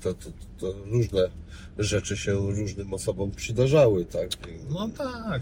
[0.01, 1.29] to, to, to różne
[1.77, 4.29] rzeczy się różnym osobom przydarzały, tak?
[4.69, 5.41] No tak.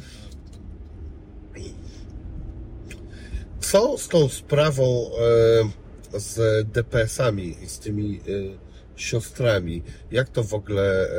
[3.60, 5.12] Co z tą sprawą
[6.14, 8.22] e, z DPS-ami i z tymi e,
[8.96, 9.84] siostrami?
[10.12, 11.16] Jak to w ogóle e,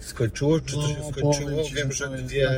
[0.00, 0.60] skończyło?
[0.60, 1.50] Czy to się No, skończyło?
[1.50, 2.50] powiem ci, Wiem, że dwie,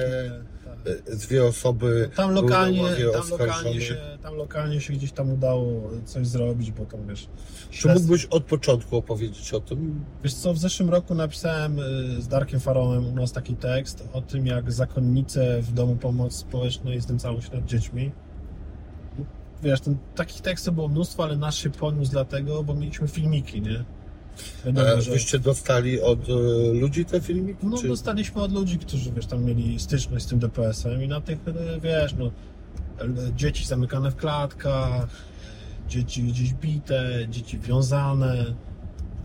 [1.16, 2.82] dwie osoby Tam były lokalnie,
[3.12, 7.28] tam lokalnie, się, tam lokalnie się gdzieś tam udało coś zrobić, bo tam wiesz.
[7.70, 10.04] Czy mógłbyś od początku opowiedzieć o tym?
[10.24, 14.20] Wiesz co, w zeszłym roku napisałem y, z Darkiem Faronem u nas taki tekst o
[14.20, 18.12] tym, jak zakonnice w domu pomocy społecznej znęcały się nad dziećmi.
[19.62, 23.84] Wiesz, ten, takich tekstów było mnóstwo, ale nasz się poniósł dlatego, bo mieliśmy filmiki, nie?
[24.66, 25.10] E, że...
[25.10, 26.32] Wyście dostali od e,
[26.72, 27.66] ludzi te filmiki?
[27.66, 27.88] No, czy...
[27.88, 31.80] dostaliśmy od ludzi, którzy, wiesz, tam mieli styczność z tym DPS-em i na tych, e,
[31.80, 32.30] wiesz, no,
[33.36, 35.08] dzieci zamykane w klatkach,
[35.88, 38.44] dzieci gdzieś bite, dzieci wiązane,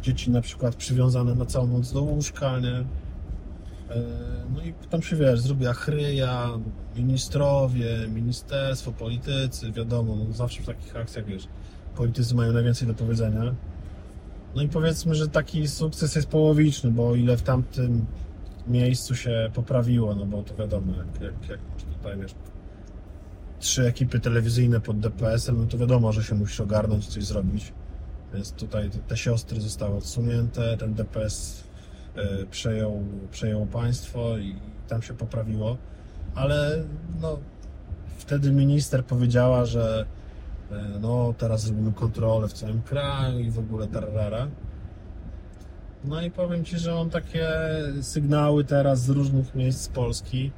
[0.01, 2.83] dzieci na przykład przywiązane na całą noc do łóżka, nie?
[4.55, 6.49] No i tam się, wiesz, zrobiła chryja,
[6.95, 11.47] ministrowie, ministerstwo, politycy, wiadomo, no zawsze w takich akcjach, wiesz,
[11.95, 13.55] politycy mają najwięcej do powiedzenia.
[14.55, 18.05] No i powiedzmy, że taki sukces jest połowiczny, bo ile w tamtym
[18.67, 21.59] miejscu się poprawiło, no bo to wiadomo, jak, jak, jak
[21.97, 22.35] tutaj wiesz,
[23.59, 27.73] trzy ekipy telewizyjne pod DPS-em, no to wiadomo, że się musisz ogarnąć coś zrobić.
[28.33, 31.63] Więc tutaj te, siostry zostały odsunięte, ten DPS
[32.15, 32.45] e,
[33.31, 34.55] przejął, państwo i
[34.87, 35.77] tam się poprawiło.
[36.35, 36.83] Ale
[37.21, 37.39] no,
[38.17, 40.05] wtedy minister powiedziała, że
[41.01, 44.47] no teraz zrobimy kontrolę w całym kraju i w ogóle tarara.
[46.03, 47.49] No i powiem Ci, że mam takie
[48.01, 50.51] sygnały teraz z różnych miejsc z Polski,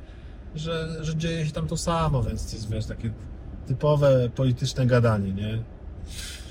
[0.56, 3.12] że, że dzieje się tam to samo, więc to jest wiesz, takie
[3.68, 5.64] typowe polityczne gadanie, nie?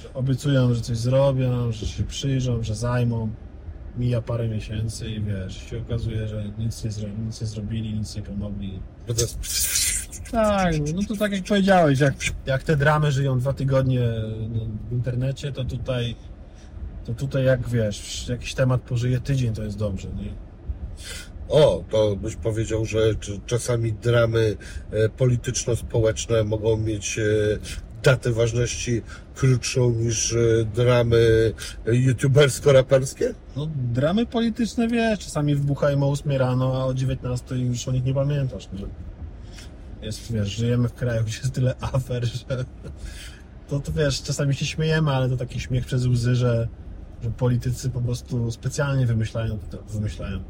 [0.03, 3.31] Że obiecują, że coś zrobią, że się przyjrzą, że zajmą.
[3.97, 6.91] Mija parę miesięcy i wiesz, się okazuje, że nic nie,
[7.27, 8.81] nic nie zrobili, nic nie pomogli.
[10.33, 12.15] Tak, no to tak jak powiedziałeś, jak,
[12.47, 14.01] jak te dramy żyją dwa tygodnie
[14.51, 14.61] no,
[14.91, 16.17] w internecie, to tutaj,
[17.05, 20.35] to tutaj jak wiesz, jakiś temat pożyje tydzień, to jest dobrze, nie?
[21.49, 22.99] O, to byś powiedział, że
[23.47, 24.57] czasami dramy
[24.91, 27.23] e, polityczno-społeczne mogą mieć e,
[28.03, 29.03] datę ważności
[29.35, 30.37] krótszą niż e,
[30.75, 31.53] dramy
[31.87, 33.35] youtubersko-raperskie?
[33.57, 38.05] No dramy polityczne, wiesz, czasami wybuchają o 8 rano, a o 19 już o nich
[38.05, 39.12] nie pamiętasz, nie?
[40.03, 42.45] Jest, wiesz, żyjemy w kraju, gdzie jest tyle afer, że
[43.69, 46.69] to, to wiesz, czasami się śmiejemy, ale to taki śmiech przez łzy, że,
[47.23, 50.41] że politycy po prostu specjalnie wymyślają, wymyślają,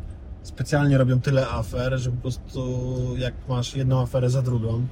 [0.42, 4.86] specjalnie robią tyle afer, że po prostu jak masz jedną aferę za drugą,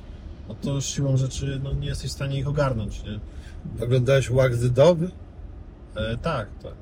[0.48, 3.20] no to już siłą rzeczy no, nie jesteś w stanie ich ogarnąć, nie?
[3.84, 4.30] Oglądałeś
[4.60, 4.98] the Dog?
[5.96, 6.74] E, tak, tak.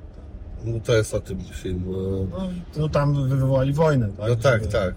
[0.65, 1.83] No to jest o tym film.
[2.31, 4.29] No, no tam wywołali wojnę, tak?
[4.29, 4.95] No tak, Żeby- tak.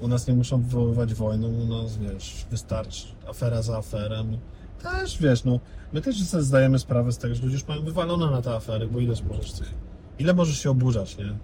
[0.00, 4.38] U nas nie muszą wywoływać wojny, u nas, wiesz, wystarczy afera za aferą.
[4.82, 5.60] Też, wiesz, no,
[5.92, 8.86] my też sobie zdajemy sprawę z tego, że ludzie już mają wywalone na te afery,
[8.86, 9.74] bo ile możesz tych,
[10.18, 11.38] ile możesz się oburzać, nie?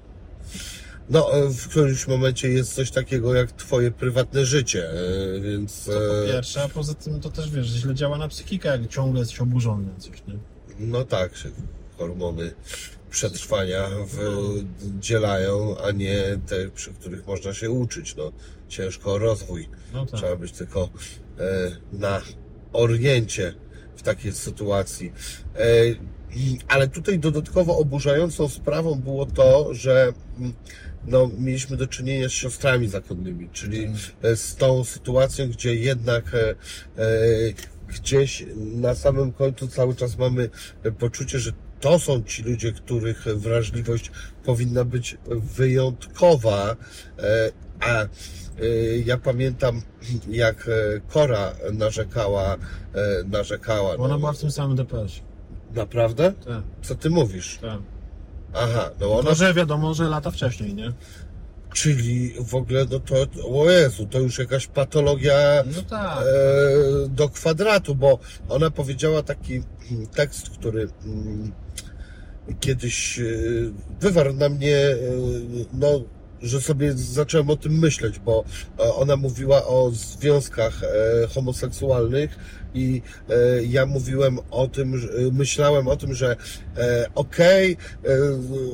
[1.10, 5.84] No, e, w którymś momencie jest coś takiego jak twoje prywatne życie, e, więc...
[5.84, 8.88] To po e, pierwsze, a poza tym to też, wiesz, źle działa na psychikę, jak
[8.88, 10.34] ciągle jesteś oburzony na coś, nie?
[10.78, 11.32] No tak,
[11.98, 12.52] hormony
[13.10, 13.88] przetrwania
[14.80, 18.16] wydzielają, a nie te, przy których można się uczyć.
[18.16, 18.32] No,
[18.68, 19.68] ciężko rozwój.
[19.92, 20.20] No tak.
[20.20, 20.88] Trzeba być tylko
[21.38, 22.22] e, na
[22.72, 23.54] oriencie
[23.96, 25.12] w takiej sytuacji.
[25.56, 25.88] E,
[26.36, 30.52] i- ale tutaj dodatkowo oburzającą sprawą było to, że mm,
[31.06, 33.88] no, mieliśmy do czynienia z siostrami zakonnymi, czyli
[34.22, 36.54] e, z tą sytuacją, gdzie jednak e, e,
[37.88, 40.50] gdzieś na samym końcu cały czas mamy
[40.98, 44.10] poczucie, że to są ci ludzie, których wrażliwość
[44.44, 45.16] powinna być
[45.56, 46.76] wyjątkowa,
[47.18, 48.08] e, a e,
[49.04, 49.82] ja pamiętam,
[50.28, 52.56] jak e, Kora narzekała,
[53.26, 53.96] narzekała.
[53.96, 55.12] Ona była w tym samym DPS.
[55.74, 56.32] Naprawdę?
[56.32, 57.58] Tak, Co ty mówisz?
[57.62, 57.78] tak.
[58.54, 60.92] Aha, no ona Tylko, że wiadomo, że lata wcześniej, nie?
[61.74, 63.14] Czyli w ogóle, no to,
[63.58, 66.18] o Jezu, to już jakaś patologia No tak.
[66.18, 68.18] e, do kwadratu, bo
[68.48, 71.52] ona powiedziała taki mm, tekst, który mm,
[72.60, 73.24] kiedyś e,
[74.00, 74.96] wywarł na mnie, e,
[75.72, 76.00] no,
[76.42, 78.44] że sobie zacząłem o tym myśleć, bo
[78.78, 82.38] e, ona mówiła o związkach e, homoseksualnych
[82.74, 86.36] i e, ja mówiłem o tym, że- myślałem o tym, że
[86.76, 87.76] e, okej, e,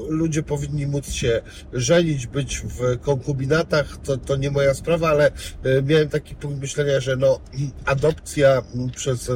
[0.08, 1.40] ludzie powinni móc się
[1.72, 7.00] żenić, być w konkubinatach, to, to nie moja sprawa, ale e, miałem taki punkt myślenia,
[7.00, 7.40] że no,
[7.84, 8.62] adopcja
[8.96, 9.30] przez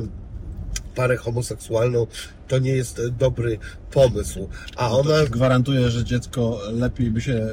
[0.94, 2.06] parę homoseksualną,
[2.48, 3.58] to nie jest e, dobry
[3.90, 4.48] pomysł.
[4.76, 7.46] A ona, Gwarantuję, że dziecko lepiej by się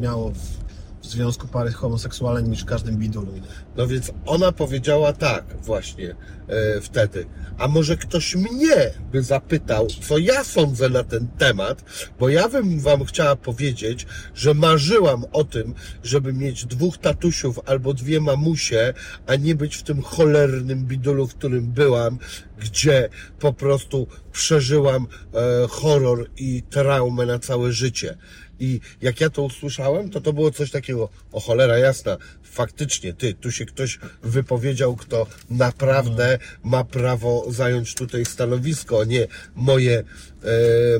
[0.00, 0.67] miało w
[1.08, 3.32] związku pary homoseksualnej niż w każdym bidulu.
[3.76, 6.14] no więc ona powiedziała tak właśnie
[6.48, 7.26] e, wtedy.
[7.58, 11.84] A może ktoś mnie by zapytał, co ja sądzę na ten temat,
[12.18, 17.94] bo ja bym wam chciała powiedzieć, że marzyłam o tym, żeby mieć dwóch tatusiów albo
[17.94, 18.94] dwie mamusie,
[19.26, 22.18] a nie być w tym cholernym bidulu, w którym byłam,
[22.58, 23.08] gdzie
[23.40, 28.16] po prostu przeżyłam e, horror i traumę na całe życie.
[28.60, 33.34] I jak ja to usłyszałem, to to było coś takiego, o cholera jasna, faktycznie, ty,
[33.34, 40.04] tu się ktoś wypowiedział, kto naprawdę ma prawo zająć tutaj stanowisko, a nie moje e,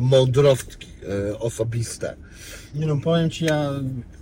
[0.01, 0.89] mądrostki
[1.31, 2.17] e, osobiste.
[2.75, 3.71] Nie no, powiem Ci, ja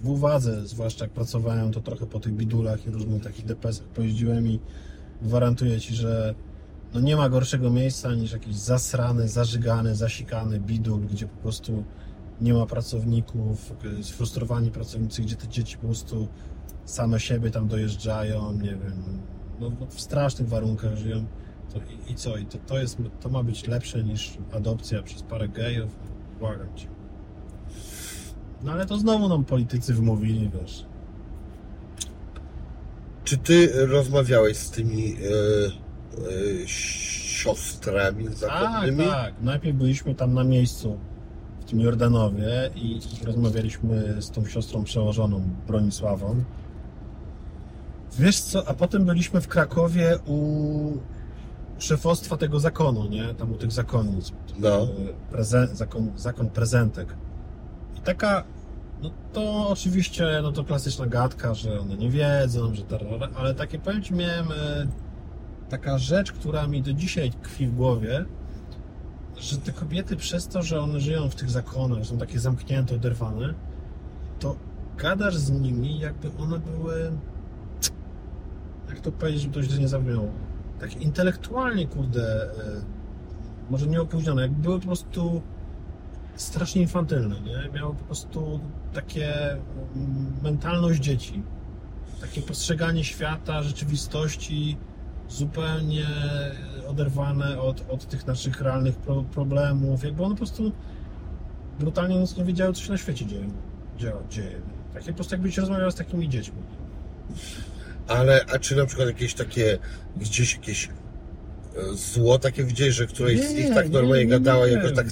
[0.02, 4.48] w uwadze, zwłaszcza jak pracowałem, to trochę po tych bidulach i różnych takich DPS-ach pojeździłem
[4.48, 4.60] i
[5.22, 6.34] gwarantuję Ci, że
[6.94, 11.84] no nie ma gorszego miejsca niż jakiś zasrany, zażygany, zasikany bidul, gdzie po prostu
[12.40, 13.72] nie ma pracowników,
[14.02, 16.28] sfrustrowani pracownicy, gdzie te dzieci po prostu
[16.84, 19.02] same siebie tam dojeżdżają, nie wiem,
[19.60, 21.26] no, no w strasznych warunkach żyją.
[21.72, 22.36] To, i, I co?
[22.36, 25.90] I to, to, jest, to ma być lepsze niż adopcja przez parę gejów?
[26.38, 26.88] Błagam Cię.
[28.62, 30.84] No ale to znowu nam politycy wmówili, wiesz.
[33.24, 35.16] Czy ty rozmawiałeś z tymi e,
[36.64, 39.04] e, siostrami Tak, zakonnymi?
[39.04, 39.34] tak.
[39.42, 40.98] Najpierw byliśmy tam na miejscu
[41.66, 46.44] tym Jordanowie i, i rozmawialiśmy z tą siostrą przełożoną Bronisławą.
[48.18, 50.98] Wiesz co, a potem byliśmy w Krakowie u
[51.78, 53.34] szefostwa tego zakonu, nie?
[53.34, 54.32] Tam u tych zakonnic.
[54.58, 54.88] No.
[55.30, 57.16] Prezen, zakon, zakon prezentek.
[57.96, 58.44] I taka,
[59.02, 63.78] no to oczywiście, no to klasyczna gadka, że one nie wiedzą, że terror, ale takie
[63.78, 64.86] powiem Ci, miałem e,
[65.68, 68.24] taka rzecz, która mi do dzisiaj tkwi w głowie,
[69.40, 73.54] że te kobiety przez to, że one żyją w tych zakonach, są takie zamknięte, oderwane,
[74.40, 74.56] to
[74.98, 77.12] gadasz z nimi, jakby one były,
[78.88, 80.28] jak to powiedzieć, żeby to źle nie zabrzmiało,
[80.80, 82.50] tak intelektualnie, kurde, e,
[83.70, 85.42] może nie opóźnione, jakby były po prostu
[86.36, 87.70] strasznie infantylne, nie?
[87.74, 88.60] Miały po prostu
[88.92, 91.42] takie mm, mentalność dzieci,
[92.20, 94.76] takie postrzeganie świata, rzeczywistości
[95.28, 96.06] zupełnie
[96.88, 100.72] oderwane od, od tych naszych realnych pro, problemów, jakby one po prostu
[101.80, 103.48] brutalnie nie wiedziały, co się na świecie dzieje.
[103.98, 104.60] dzieje, dzieje.
[104.94, 106.62] Takie po prostu jakbyś rozmawiał z takimi dziećmi.
[108.08, 109.78] Ale, a czy na przykład jakieś takie,
[110.16, 110.90] gdzieś jakieś e,
[111.94, 114.72] zło takie widziałeś, że któreś z Nie, nich tak nie, normalnie nie, gadała, nie.
[114.72, 115.06] jakoś tak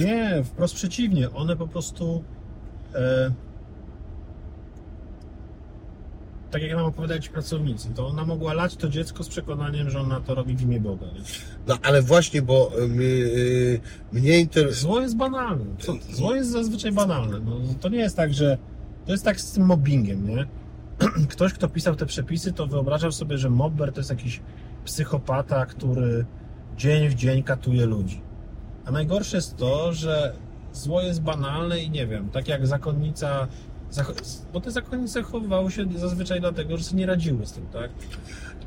[0.00, 1.30] Nie, wprost przeciwnie.
[1.30, 2.24] One po prostu.
[2.94, 3.30] E,
[6.50, 10.00] tak jak nam opowiadali ci pracownicy, to ona mogła lać to dziecko z przekonaniem, że
[10.00, 11.06] ona to robi w imię Boga.
[11.06, 11.20] Nie?
[11.66, 13.80] No ale właśnie, bo y, y,
[14.12, 14.74] mnie interesuje.
[14.74, 15.64] Zło jest banalne.
[15.78, 17.40] Co, zło jest zazwyczaj banalne.
[17.40, 18.58] No, to nie jest tak, że.
[19.06, 20.46] To jest tak z tym mobbingiem, nie?
[21.32, 24.40] Ktoś, kto pisał te przepisy, to wyobrażał sobie, że mobber to jest jakiś
[24.84, 26.26] psychopata, który
[26.76, 28.20] dzień w dzień katuje ludzi.
[28.84, 30.32] A najgorsze jest to, że
[30.72, 33.48] zło jest banalne i nie wiem, tak jak zakonnica.
[34.52, 37.90] Bo te zakonnice chowywały się zazwyczaj dlatego, że sobie nie radziły z tym, tak?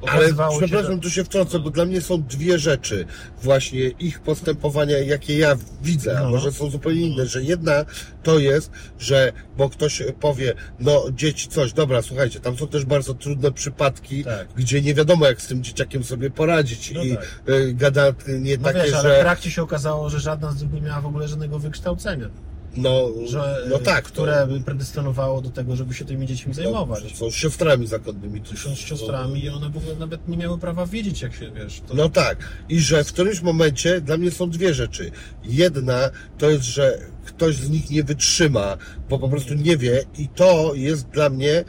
[0.01, 3.05] Ale Okazywało się, przepraszam, że- tu się wtrącę, bo dla mnie są dwie rzeczy.
[3.43, 6.29] Właśnie ich postępowania, jakie ja widzę, a No.
[6.29, 7.25] może są zupełnie inne.
[7.25, 7.85] Że jedna
[8.23, 13.13] to jest, że, bo ktoś powie, no dzieci coś, dobra, słuchajcie, tam są też bardzo
[13.13, 14.47] trudne przypadki, Tak.
[14.55, 17.25] gdzie nie wiadomo jak z tym dzieciakiem sobie poradzić No i tak.
[17.49, 18.05] y, gada
[18.39, 20.81] nie No takie, wiesz, ale w że trakcie się okazało, że żadna z nich nie
[20.81, 22.29] miała w ogóle żadnego wykształcenia.
[22.77, 27.03] No, że, no tak, które by predestynowało do tego, żeby się tymi dziećmi to, zajmować.
[27.03, 28.41] że są siostrami zakonnymi.
[28.41, 31.51] to Są z siostrami i one w ogóle nawet nie miały prawa wiedzieć, jak się,
[31.51, 31.93] wiesz, to...
[31.93, 32.37] No tak.
[32.69, 35.11] I że w którymś momencie dla mnie są dwie rzeczy.
[35.43, 38.77] Jedna to jest, że ktoś z nich nie wytrzyma,
[39.09, 41.63] bo po prostu nie wie i to jest dla mnie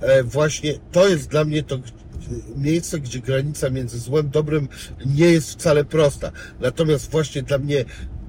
[0.00, 1.78] e, właśnie, to jest dla mnie to
[2.56, 4.68] miejsce, gdzie granica między złem, dobrym
[5.06, 6.32] nie jest wcale prosta.
[6.60, 7.84] Natomiast właśnie dla mnie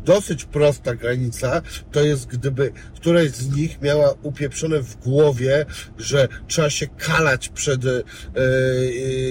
[0.07, 5.65] dosyć prosta granica to jest, gdyby któraś z nich miała upieprzone w głowie,
[5.97, 8.03] że trzeba się kalać przed, e, e,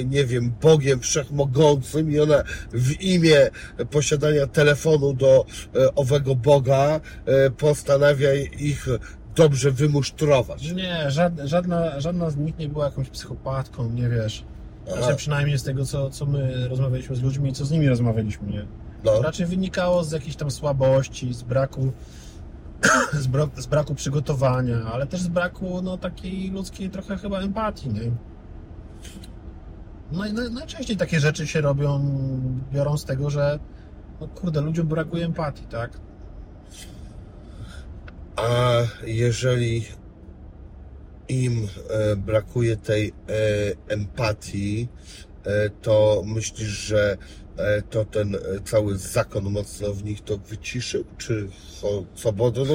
[0.05, 3.51] nie wiem, Bogiem Wszechmogącym i ona w imię
[3.91, 8.87] posiadania telefonu do e, owego Boga e, postanawia ich
[9.37, 10.73] dobrze wymusztrować.
[10.73, 14.45] Nie, żadna, żadna, żadna z nich nie była jakąś psychopatką, nie wiesz.
[14.87, 18.49] Znaczy przynajmniej z tego, co, co my rozmawialiśmy z ludźmi i co z nimi rozmawialiśmy,
[18.49, 18.67] nie?
[19.07, 19.23] No.
[19.23, 21.93] Raczej wynikało z jakiejś tam słabości, z braku
[23.23, 23.29] z,
[23.63, 28.11] z braku przygotowania, ale też z braku no, takiej ludzkiej trochę chyba empatii, nie?
[30.13, 32.01] No i na- najczęściej takie rzeczy się robią,
[32.73, 33.59] biorą z tego, że
[34.21, 36.01] no kurde, ludziom brakuje empatii, tak?
[38.37, 38.73] A
[39.07, 39.85] jeżeli
[41.29, 43.13] im e, brakuje tej e,
[43.93, 44.89] empatii,
[45.45, 47.17] e, to myślisz, że
[47.91, 51.05] to ten e, cały zakon mocno w nich to wyciszył?
[51.19, 51.49] Czy
[51.81, 52.75] co, co bo to, no,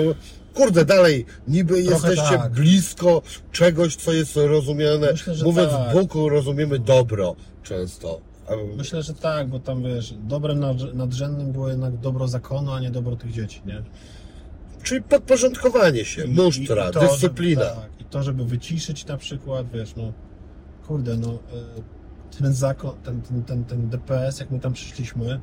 [0.54, 2.52] kurde, dalej, niby Trochę jesteście tak.
[2.52, 3.22] blisko
[3.52, 5.12] czegoś, co jest rozumiane.
[5.12, 5.94] Myślę, Mówiąc tak.
[5.94, 8.22] Bóg, rozumiemy dobro często.
[8.78, 12.92] Myślę, że tak, bo tam wiesz, dobrem nad- nadrzędnym było jednak dobro zakonu, a nie
[12.92, 13.84] dobro tych dzieci, nie?
[14.84, 17.62] Czyli podporządkowanie się, musztra, i- i to, dyscyplina.
[17.64, 20.14] Żeby, tak, I to, żeby wyciszyć na przykład, wiesz, no
[20.88, 21.38] kurde, no y,
[22.38, 25.42] ten zakon, ten, ten, ten, ten DPS, jak my tam przyszliśmy, mm,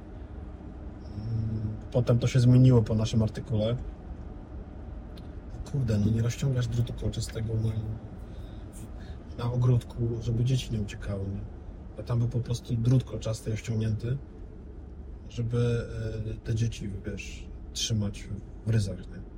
[1.92, 3.76] potem to się zmieniło po naszym artykule.
[5.72, 7.72] Kurde, no nie rozciągasz drutu kolczastego na,
[9.44, 11.40] na ogródku, żeby dzieci nie uciekały, nie?
[11.98, 14.18] A tam był po prostu drut kolczasty ściągnięty,
[15.28, 15.86] żeby
[16.26, 18.28] y, te dzieci, wiesz, trzymać
[18.66, 19.28] w ryzach, nie?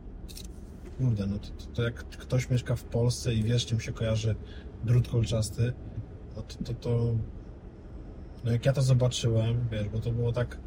[0.99, 4.35] Kurde, no to, to, to jak ktoś mieszka w Polsce i wiesz, czym się kojarzy
[4.85, 5.73] drut kolczasty,
[6.37, 7.15] no to, to, to
[8.45, 10.59] no jak ja to zobaczyłem, wiesz, bo to było tak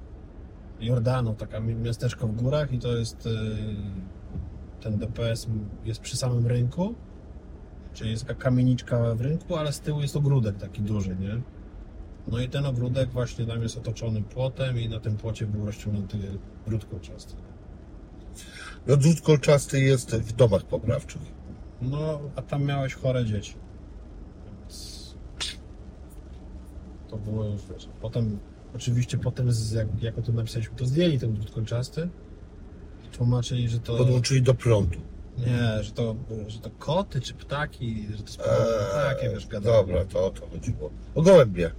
[0.79, 3.31] Jordano, taka mi- miasteczko w górach i to jest yy,
[4.81, 5.47] ten DPS
[5.85, 6.95] jest przy samym rynku,
[7.93, 11.41] czyli jest taka kamieniczka w rynku, ale z tyłu jest ogródek taki duży, nie?
[12.27, 16.17] No i ten ogródek właśnie tam jest otoczony płotem i na tym płocie był rozciągnięty
[16.67, 17.33] drut kolczasty.
[18.87, 21.21] No drut kolczasty jest w domach poprawczych.
[21.81, 23.53] No, a tam miałeś chore dzieci.
[24.45, 25.15] Więc
[27.13, 27.87] to było już, wiesz.
[28.01, 28.39] Potem,
[28.75, 32.09] oczywiście potem, z, jak, jak o tym napisaliśmy, to zdjęli ten drut kolczasty
[33.05, 33.97] i tłumaczyli, że to...
[33.97, 34.99] Podłączyli do prądu.
[35.37, 36.15] Nie, że to,
[36.47, 39.77] że to koty czy ptaki, że to jest Eee, takie, wiesz, gadają.
[39.77, 40.89] Dobra, to o to chodziło.
[41.15, 41.71] O gołębie.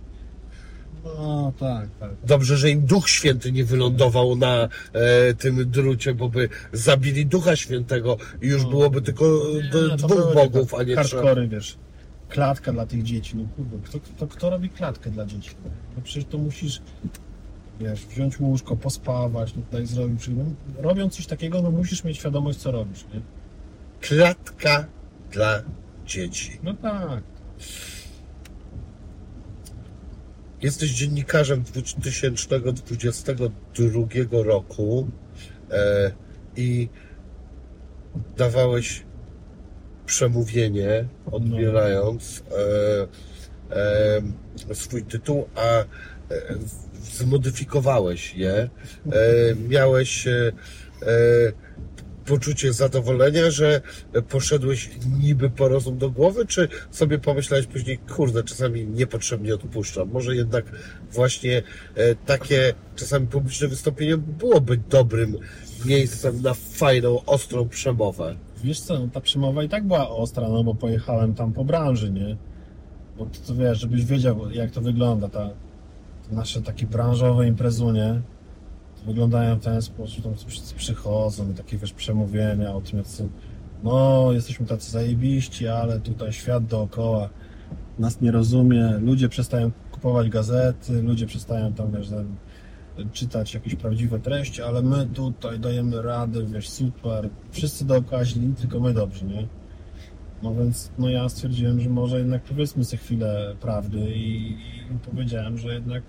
[1.04, 2.10] No, tak, tak.
[2.24, 7.56] Dobrze, że im Duch Święty nie wylądował na e, tym drucie, bo by zabili Ducha
[7.56, 8.68] Świętego i już No.
[8.70, 9.24] byłoby tylko
[9.54, 11.48] Nie, dwóch bogów, a nie trzech.
[11.48, 11.78] wiesz.
[12.34, 15.50] Klatka dla tych dzieci, no kurde, kto, kto, kto robi klatkę dla dzieci?
[15.96, 16.82] No przecież to musisz,
[17.80, 20.44] wiesz, wziąć łóżko, pospawać, tutaj zrobić, no,
[20.82, 23.20] robiąc coś takiego, no musisz mieć świadomość, co robisz, nie?
[24.00, 24.86] Klatka
[25.32, 25.62] dla
[26.06, 26.58] dzieci.
[26.62, 27.22] No tak.
[30.62, 35.08] Jesteś dziennikarzem 2022 roku
[35.70, 36.12] e,
[36.56, 36.88] i
[38.36, 39.04] dawałeś
[40.06, 42.42] przemówienie, odbierając
[43.70, 43.76] e,
[44.70, 45.84] e, swój tytuł, a e,
[47.12, 48.52] zmodyfikowałeś je.
[48.52, 48.70] E,
[49.68, 50.52] miałeś e,
[51.02, 51.12] e,
[52.26, 53.80] poczucie zadowolenia, że
[54.28, 54.90] poszedłeś
[55.20, 60.08] niby po rozum do głowy, czy sobie pomyślałeś później, kurde, czasami niepotrzebnie odpuszczam.
[60.08, 60.64] Może jednak
[61.12, 61.62] właśnie
[62.26, 65.38] takie czasami publiczne wystąpienie byłoby dobrym
[65.84, 68.36] miejscem na fajną, ostrą przemowę.
[68.64, 72.10] Wiesz co, no ta przemowa i tak była ostra, no bo pojechałem tam po branży,
[72.10, 72.36] nie?
[73.18, 75.50] Bo to, to wiesz, żebyś wiedział, jak to wygląda, ta,
[76.28, 78.20] te nasze takie branżowe imprezunie,
[79.06, 83.06] wyglądają w ten sposób, tam wszyscy przychodzą i takie, wiesz, przemówienia o tym, jak
[83.82, 87.28] no, jesteśmy tacy zajebiści, ale tutaj świat dookoła
[87.98, 92.08] nas nie rozumie, ludzie przestają kupować gazety, ludzie przestają tam, wiesz,
[93.12, 98.80] czytać jakieś prawdziwe treści, ale my tutaj dajemy radę, wiesz, super, wszyscy dookoła źli, tylko
[98.80, 99.46] my dobrzy, nie?
[100.42, 105.58] No więc, no ja stwierdziłem, że może jednak powiedzmy sobie chwilę prawdy i, i powiedziałem,
[105.58, 106.02] że jednak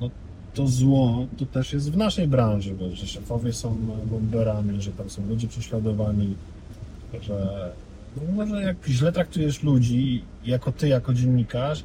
[0.00, 0.10] no,
[0.54, 3.76] to zło to też jest w naszej branży, bo, że szefowie są
[4.10, 6.34] bomberami, że tam są ludzie prześladowani,
[7.22, 7.72] że
[8.16, 11.84] no może jak źle traktujesz ludzi, jako ty, jako dziennikarz,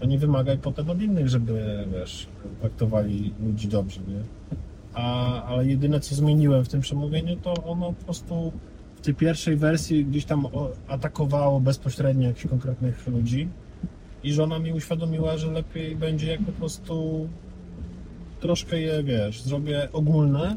[0.00, 2.26] to nie wymagaj potem od innych, żeby, wiesz,
[2.60, 4.20] traktowali ludzi dobrze, nie?
[4.94, 8.52] A, ale jedyne, co zmieniłem w tym przemówieniu, to ono po prostu
[8.96, 10.46] w tej pierwszej wersji gdzieś tam
[10.88, 13.48] atakowało bezpośrednio jakichś konkretnych ludzi
[14.24, 17.28] i żona mi uświadomiła, że lepiej będzie jak po prostu
[18.40, 20.56] troszkę je, wiesz, zrobię ogólne,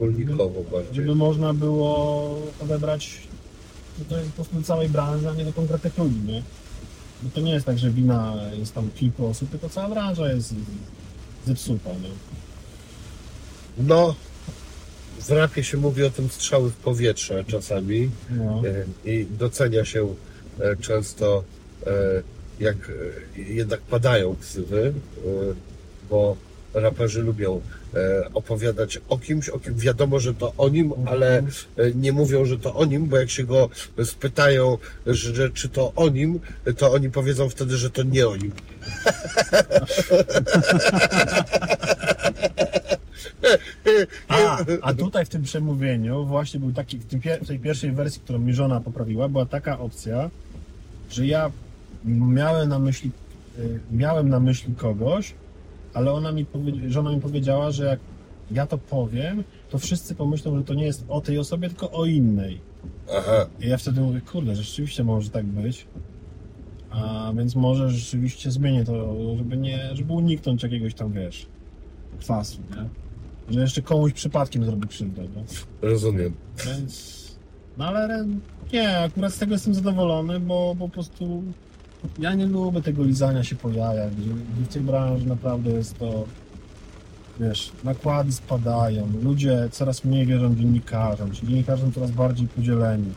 [0.00, 0.94] Ogólnikowo bardziej.
[0.94, 3.28] żeby można było odebrać
[4.08, 6.42] to jest po prostu do całej branży, a nie do konkretnych ludzi, nie?
[7.22, 10.54] Bo to nie jest tak, że wina jest tam kilku osób, tylko cała branża jest
[11.46, 12.10] zepsuta, nie?
[13.78, 14.14] No,
[15.20, 18.10] w rapie się mówi o tym strzały w powietrze czasami.
[18.30, 18.62] No.
[19.04, 20.14] E, i docenia się
[20.60, 21.44] e, często
[21.86, 21.90] e,
[22.60, 22.76] jak
[23.36, 24.92] jednak padają ksywy,
[26.10, 26.36] bo
[26.74, 27.60] raperzy lubią
[27.94, 31.42] e, opowiadać o kimś, o kim wiadomo, że to o nim, ale e,
[31.94, 33.68] nie mówią, że to o nim, bo jak się go
[34.04, 36.40] spytają, że, czy to o nim,
[36.76, 38.52] to oni powiedzą wtedy, że to nie o nim.
[44.28, 48.20] A, a tutaj w tym przemówieniu właśnie był taki, w, tym, w tej pierwszej wersji,
[48.24, 50.30] którą mi żona poprawiła, była taka opcja,
[51.10, 51.50] że ja
[52.04, 53.10] miałem na myśli,
[53.58, 55.34] y, miałem na myśli kogoś,
[55.94, 56.46] ale ona mi
[56.88, 58.00] żona mi powiedziała, że jak
[58.50, 62.04] ja to powiem, to wszyscy pomyślą, że to nie jest o tej osobie, tylko o
[62.04, 62.60] innej.
[63.18, 65.86] Aha, I ja wtedy mówię, kurde, rzeczywiście może tak być.
[66.90, 71.46] A więc może rzeczywiście zmienię to, żeby nie, żeby uniknąć jakiegoś tam, wiesz,
[72.20, 72.88] kwasu, nie?
[73.54, 75.42] Że jeszcze komuś przypadkiem zrobię krzywdę, no.
[75.82, 76.34] rozumiem.
[76.66, 77.24] Więc,
[77.78, 78.26] no ale
[78.72, 81.42] nie, akurat z tego jestem zadowolony, bo po prostu
[82.18, 86.24] ja nie lubię tego lizania się po jajach, w tej branży naprawdę jest to,
[87.40, 93.12] wiesz, nakłady spadają, ludzie coraz mniej wierzą dziennikarzom, ci dziennikarze są coraz bardziej podzieleni,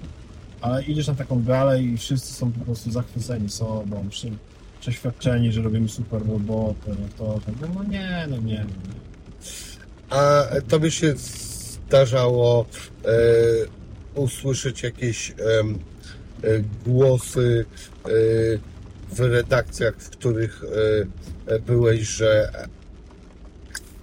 [0.61, 4.31] ale idziesz na taką galę i wszyscy są po prostu zachwyceni sobą, przy,
[4.79, 9.07] przeświadczeni, że robimy super robotę, no to, no, no nie, no nie, no nie.
[10.09, 12.65] A tobie się zdarzało
[13.05, 13.09] e,
[14.15, 15.35] usłyszeć jakieś e,
[16.85, 17.65] głosy
[18.05, 18.09] e,
[19.09, 20.63] w redakcjach, w których
[21.47, 22.51] e, e, byłeś, że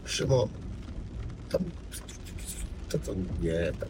[0.05, 0.49] Szymon,
[1.51, 1.63] tam,
[2.89, 3.89] to, to nie, tam,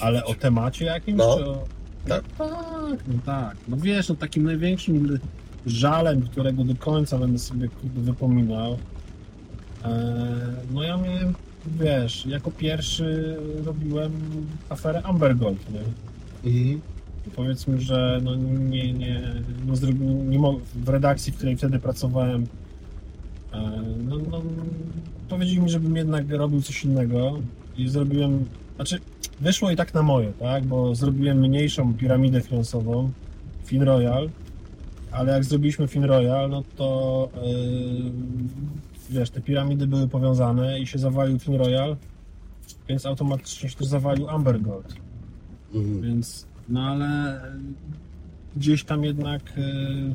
[0.00, 1.18] Ale o temacie jakimś?
[1.18, 1.64] No, o...
[2.08, 2.24] tak.
[2.38, 3.56] No tak, no tak.
[3.68, 5.18] No wiesz, no takim największym
[5.66, 8.78] żalem, którego do końca będę sobie wypominał,
[9.84, 10.36] e,
[10.72, 11.34] no ja miałem,
[11.66, 14.12] wiesz, jako pierwszy robiłem
[14.68, 15.80] aferę Amber Gold, nie?
[16.50, 16.91] Mhm.
[17.36, 19.22] Powiedzmy, że no nie, nie,
[19.66, 20.38] nie, zrobi, nie
[20.74, 22.46] w redakcji, w której wtedy pracowałem,
[23.52, 24.42] e, no, no,
[25.28, 27.38] powiedzieli mi, żebym jednak robił coś innego
[27.76, 28.44] i zrobiłem,
[28.76, 28.98] znaczy
[29.40, 33.10] wyszło i tak na moje, tak, bo zrobiłem mniejszą piramidę finansową,
[33.64, 34.30] FinRoyal,
[35.10, 38.12] ale jak zrobiliśmy FinRoyal, no to yy,
[39.10, 41.96] wiesz, te piramidy były powiązane i się zawalił FinRoyal,
[42.88, 44.94] więc automatycznie się też zawalił Amber Gold.
[45.74, 46.02] Mhm.
[46.02, 47.40] Więc, no ale
[48.56, 50.14] gdzieś tam jednak y, y,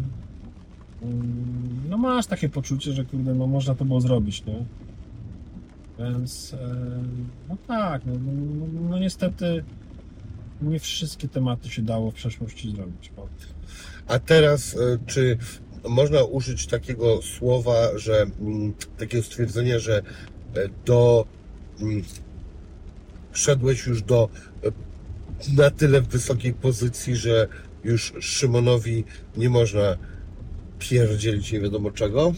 [1.90, 4.66] no masz takie poczucie, że kurde, no można to było zrobić, nie?
[6.00, 6.58] Więc y,
[7.50, 9.64] no tak, no, no, no niestety
[10.62, 13.12] nie wszystkie tematy się dało w przeszłości zrobić.
[14.08, 15.38] A teraz, e, czy
[15.90, 20.04] można użyć takiego słowa, że mm, takiego stwierdzenia, że e,
[20.86, 21.26] do
[21.82, 22.04] mm,
[23.32, 24.30] szedłeś już do
[24.64, 24.72] e,
[25.58, 27.48] na tyle wysokiej pozycji, że
[27.84, 29.04] już Szymonowi
[29.38, 29.98] nie można
[30.80, 32.34] pierdzielić nie wiadomo czego?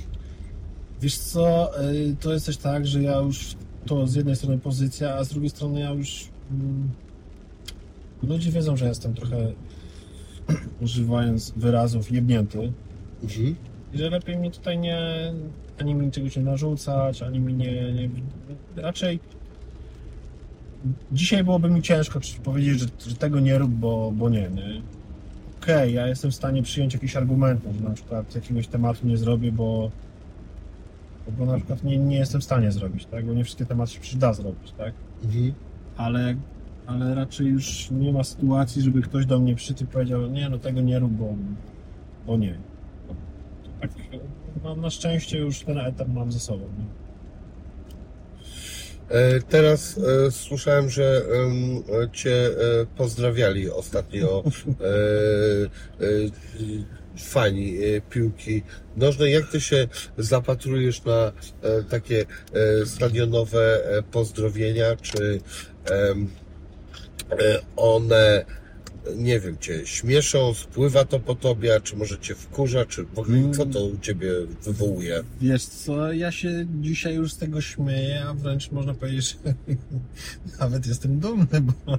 [1.01, 5.15] Wiesz co, y, to jest też tak, że ja już to z jednej strony pozycja,
[5.15, 6.89] a z drugiej strony ja już mm,
[8.23, 9.53] ludzie wiedzą, że jestem trochę
[10.81, 12.73] używając wyrazów jebnięty
[13.23, 13.55] Mhm.
[13.93, 15.33] i że lepiej mi tutaj nie
[15.79, 18.09] ani mi czegoś nie narzucać, ani mi nie, nie
[18.75, 19.19] raczej
[21.11, 24.82] dzisiaj byłoby mi ciężko powiedzieć, że, że tego nie rób, bo, bo nie, nie?
[25.61, 29.51] Okej, ja jestem w stanie przyjąć jakieś argumenty, że na przykład jakiegoś tematu nie zrobię,
[29.51, 29.91] bo
[31.38, 33.25] bo na przykład nie, nie jestem w stanie zrobić, tak?
[33.25, 34.93] Bo nie wszystkie tematy się przyda zrobić, tak?
[35.23, 35.53] Mhm.
[35.97, 36.36] Ale,
[36.88, 40.57] ale raczej już nie ma sytuacji, żeby ktoś do mnie przytył i powiedział, nie, no
[40.57, 41.36] tego nie rób, bo,
[42.27, 42.57] bo nie.
[43.82, 43.91] Tak,
[44.63, 46.63] no, na szczęście już ten etap mam ze sobą.
[46.63, 46.98] Nie?
[49.10, 51.22] E, Teraz e, słyszałem, że
[52.14, 52.51] cię e,
[52.97, 54.43] pozdrawiali ostatnio
[57.18, 57.78] fani
[58.10, 58.64] piłki
[58.97, 59.34] nożnej.
[59.34, 59.88] Jak ty się
[60.18, 61.32] zapatrujesz na
[61.89, 62.26] takie
[62.86, 63.82] stadionowe
[64.12, 64.95] pozdrowienia?
[65.01, 65.41] Czy
[67.76, 68.45] one,
[69.15, 73.19] nie wiem, cię śmieszą, spływa to po tobie, a czy może cię wkurza, czy w
[73.19, 74.31] ogóle co to u ciebie
[74.63, 75.23] wywołuje?
[75.41, 79.53] Wiesz co, ja się dzisiaj już z tego śmieję, a wręcz można powiedzieć, że
[80.59, 81.73] nawet jestem dumny, bo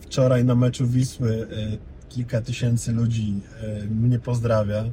[0.00, 3.40] wczoraj na meczu Wisły y, kilka tysięcy ludzi
[3.84, 4.84] y, mnie pozdrawia.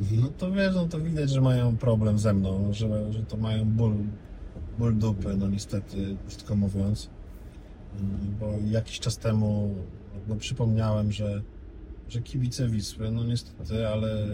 [0.00, 0.20] Mhm.
[0.20, 3.64] No to wiesz, no to widać, że mają problem ze mną, że, że to mają
[3.64, 3.94] ból,
[4.78, 7.10] ból dupy, no niestety, krótko mówiąc.
[8.00, 9.74] Mm, Bo jakiś czas temu
[10.28, 11.42] no, przypomniałem, że,
[12.08, 14.26] że kibice Wisły, no niestety, ale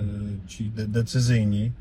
[0.47, 1.73] ci de- decyzyjni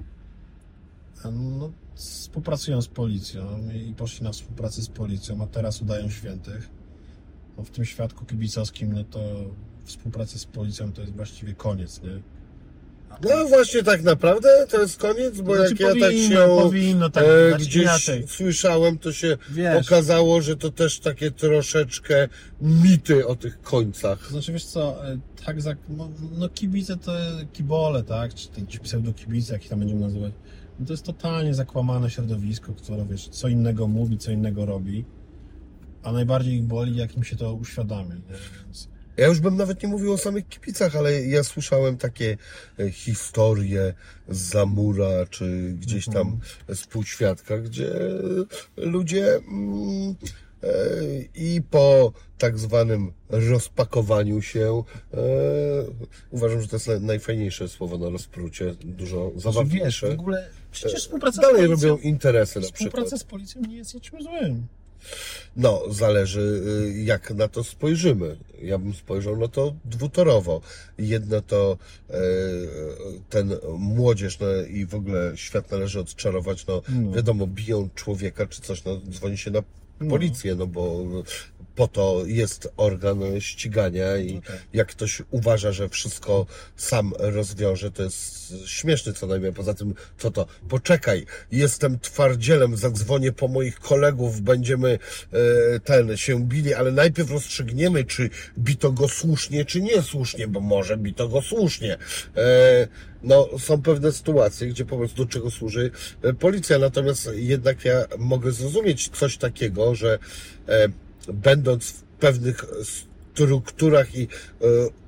[1.32, 3.44] no, współpracują z policją
[3.90, 6.70] i poszli na współpracę z policją, a teraz udają świętych.
[7.58, 9.20] No, w tym świadku kibicowskim, no to
[9.84, 12.22] współpraca z policją to jest właściwie koniec, nie?
[13.24, 17.10] No właśnie tak naprawdę to jest koniec, bo Znaczy jak ja tak powinno, się powinno,
[17.10, 18.28] tak, e, znaczy gdzieś inaczej.
[18.28, 19.88] słyszałem, to się Wiesz.
[19.88, 22.28] okazało, że to też takie troszeczkę
[22.62, 24.30] mity o tych końcach.
[24.30, 27.12] Znaczy wiesz co, e, tak za, no, no kibice to
[27.54, 28.34] kibole, tak?
[28.34, 30.34] Czy te pseudokibice, jak ich tam będziemy nazywać.
[30.80, 35.06] No to jest totalnie zakłamane środowisko, które wiesz, co innego mówi, co innego robi.
[36.04, 38.16] A najbardziej ich boli, jak im się to uświadamia.
[38.16, 38.22] Nie?
[38.66, 42.38] Więc Ja już bym nawet nie mówił o samych kibicach, ale ja słyszałem takie
[42.80, 43.94] e, historie
[44.30, 46.40] z Zamura, czy gdzieś tam
[46.76, 47.92] z półświadka, gdzie
[48.78, 50.16] ludzie mm,
[50.64, 50.68] e,
[51.36, 54.84] i po tak zwanym rozpakowaniu się,
[55.14, 55.18] e,
[56.32, 60.08] uważam, że to jest naj- najfajniejsze słowo na rozprucie, dużo Znaczy, wiesz, zabawniejsze.
[60.16, 62.80] w ogóle przecież współpraca Dalej z policją, robią interesy na przykład.
[62.90, 64.68] współpraca z policją nie jest niczym złym.
[65.56, 66.62] No, zależy
[66.96, 68.38] y, jak na to spojrzymy.
[68.62, 70.62] Ja bym spojrzał na to dwutorowo.
[70.98, 71.78] Jedno to
[72.10, 72.14] e,
[73.30, 76.68] ten młodzież no, i w ogóle świat należy odczarować.
[76.68, 77.12] No, No.
[77.12, 79.64] wiadomo, biją człowieka czy coś, no, dzwoni się na
[80.10, 81.06] policję, no bo
[81.76, 84.62] po to jest organ ścigania i No tak.
[84.74, 86.46] jak ktoś uważa, że wszystko
[86.76, 89.54] sam rozwiąże, to jest śmieszny co najmniej.
[89.54, 90.46] Poza tym, co to?
[90.70, 95.00] Poczekaj, jestem twardzielem, zadzwonię po moich kolegów, będziemy
[95.34, 98.30] e, ten się bili, ale najpierw rozstrzygniemy, czy
[98.60, 101.98] bito go słusznie, czy niesłusznie, bo może bito go słusznie.
[102.38, 102.88] E,
[103.24, 105.92] no, są pewne sytuacje, gdzie po prostu do czego służy
[106.22, 110.20] e, policja, natomiast jednak ja mogę zrozumieć coś takiego, że
[110.68, 110.88] e,
[111.28, 112.66] będąc w pewnych
[113.34, 114.28] strukturach i e,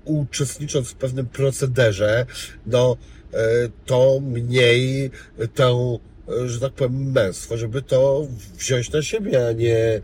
[0.06, 2.26] uczestnicząc w pewnym procederze,
[2.66, 2.98] no
[3.34, 3.38] e,
[3.86, 5.12] to mniej
[5.54, 5.98] tę,
[6.44, 8.28] e, że tak powiem, męstwo, żeby to
[8.58, 10.02] wziąć na siebie, a nie e,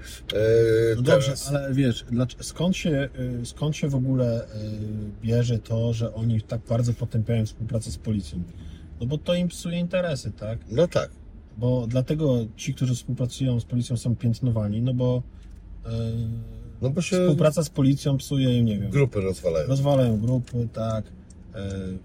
[0.95, 2.05] No dobrze, ale wiesz,
[2.41, 3.09] skąd, się,
[3.43, 4.47] skąd się w ogóle
[5.21, 8.43] bierze to, że oni tak bardzo potępiają współpracę z policją?
[9.01, 10.59] No bo to im psuje interesy, tak?
[10.71, 11.09] No tak.
[11.57, 15.23] Bo dlatego ci, którzy współpracują z policją są piętnowani, no bo
[16.81, 19.67] No bo się współpraca z policją psuje im, nie wiem, grupy rozwalają.
[19.67, 21.09] rozwalają grupy, tak, y,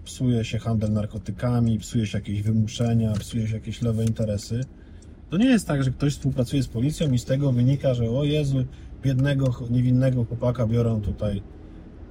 [0.03, 4.61] psuje się handel narkotykami, psuje się jakieś wymuszenia, psuje się jakieś lewe interesy.
[5.29, 8.23] To nie jest tak, że ktoś współpracuje z policją i z tego wynika, że o
[8.23, 8.65] Jezu,
[9.03, 11.41] biednego, niewinnego chłopaka biorą tutaj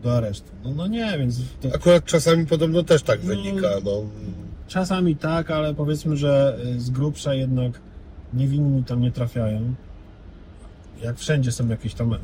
[0.02, 0.50] do aresztu.
[0.64, 3.28] No, no nie, więc to Akurat czasami podobno też tak No.
[3.28, 4.02] wynika, no.
[4.68, 7.80] czasami tak, ale powiedzmy, że y, z grubsza jednak
[8.34, 9.74] niewinni tam nie trafiają.
[11.02, 12.18] Jak wszędzie są jakieś tam y,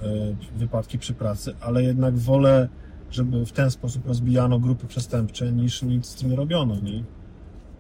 [0.57, 2.69] wypadki przy pracy, ale jednak wolę,
[3.11, 7.05] żeby w ten sposób rozbijano grupy przestępcze, niż nic z tym nie robiono, nie?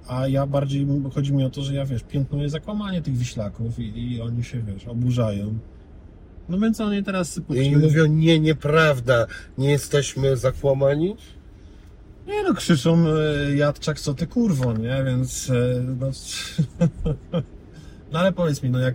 [0.06, 4.12] A ja bardziej, chodzi mi o to, że ja, wiesz, piętnuję zakłamanie tych wiślaków i,
[4.12, 5.58] i oni się, wiesz, oburzają.
[6.48, 9.26] No więc oni teraz sypią I mówią, nie, nieprawda,
[9.58, 11.16] nie jesteśmy zakłamani.
[12.26, 15.04] Nie no, krzyczą y, Jadczak, co ty kurwo, nie?
[15.04, 16.10] Więc y, no,
[18.12, 18.94] no ale powiedz mi, no jak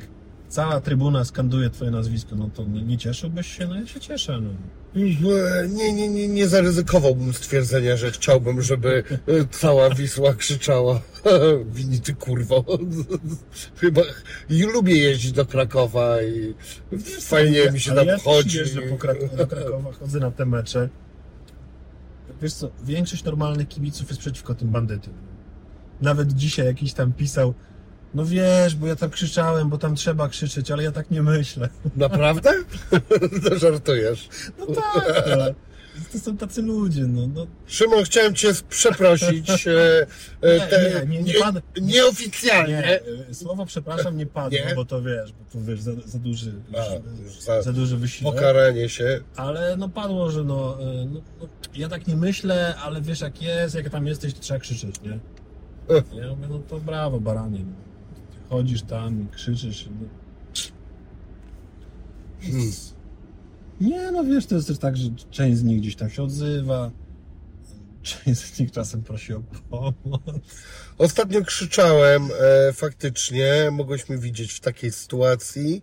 [0.55, 3.67] cała trybuna skanduje twoje nazwisko, no to nie, nie cieszyłbyś się?
[3.67, 4.49] No ja się cieszę, no.
[5.69, 11.01] Nie, nie, nie, nie zaryzykowałbym stwierdzenia, że chciałbym, żeby e, cała Wisła krzyczała
[11.75, 12.65] Wini ty kurwo.
[13.81, 14.01] Chyba
[14.49, 16.53] i lubię jeździć do Krakowa i
[17.21, 18.57] fajnie mi się tam ja chodzi.
[18.57, 20.89] jeżdżę po Krak- do Krakowa, chodzę na te mecze.
[22.41, 25.13] Wiesz co, większość normalnych kibiców jest przeciwko tym bandytom.
[26.01, 27.53] Nawet dzisiaj jakiś tam pisał,
[28.15, 31.69] no wiesz, bo ja tam krzyczałem, bo tam trzeba krzyczeć, ale ja tak nie myślę.
[31.95, 32.51] Naprawdę?
[33.49, 34.29] to żartujesz.
[34.59, 35.55] No tak, ale
[36.11, 37.27] to są tacy ludzie, no.
[37.27, 39.67] no Szymon, chciałem cię przeprosić.
[39.67, 40.07] E,
[40.41, 42.99] e, Nie, te, nie, nie, nie nieoficjalnie.
[43.27, 46.83] Nie, słowo przepraszam nie padło, bo to wiesz, bo tu wiesz, za, za duży, A,
[47.41, 48.35] za- za duży wysiłek.
[48.35, 49.19] Pokaranie się.
[49.35, 53.41] Ale no padło, że no, y, no, no, ja tak nie myślę, ale wiesz jak
[53.41, 55.19] jest, jak tam jesteś, to trzeba krzyczeć, nie?
[56.21, 57.59] Ja mówię, no to brawo, baranie.
[58.49, 58.57] No.
[58.57, 59.89] Chodzisz tam i krzyczysz.
[60.01, 60.07] No.
[62.41, 62.71] Hmm.
[63.81, 66.91] Nie, no wiesz, to jest też tak, że część z nich gdzieś tam się odzywa,
[68.05, 70.21] część z nich czasem prosi o pomoc.
[70.97, 75.81] Ostatnio krzyczałem, e, faktycznie, mogłeś mnie widzieć w takiej sytuacji.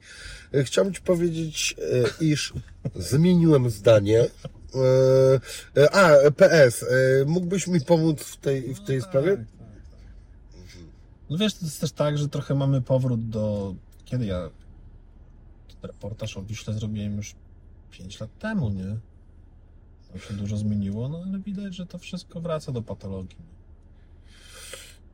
[0.55, 1.77] E, chciałbym Ci powiedzieć,
[2.21, 2.53] e, iż
[2.95, 4.21] zmieniłem zdanie.
[4.25, 6.85] E, e, a, PS,
[7.27, 9.37] mógłbyś mi pomóc w tej, w tej tak, sprawie?
[9.37, 9.47] Tak.
[11.33, 13.75] No wiesz, to jest też tak, że trochę mamy powrót do...
[14.05, 14.51] Kiedy ja
[15.69, 17.35] ten reportaż o Wiśle zrobiłem już
[17.91, 18.97] 5 lat temu, nie?
[20.13, 23.37] To się dużo zmieniło, no ale widać, że to wszystko wraca do patologii.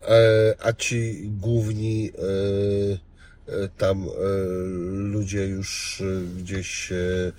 [0.03, 4.09] E, a ci główni e, e, tam e,
[4.91, 7.33] ludzie już e, gdzieś, e,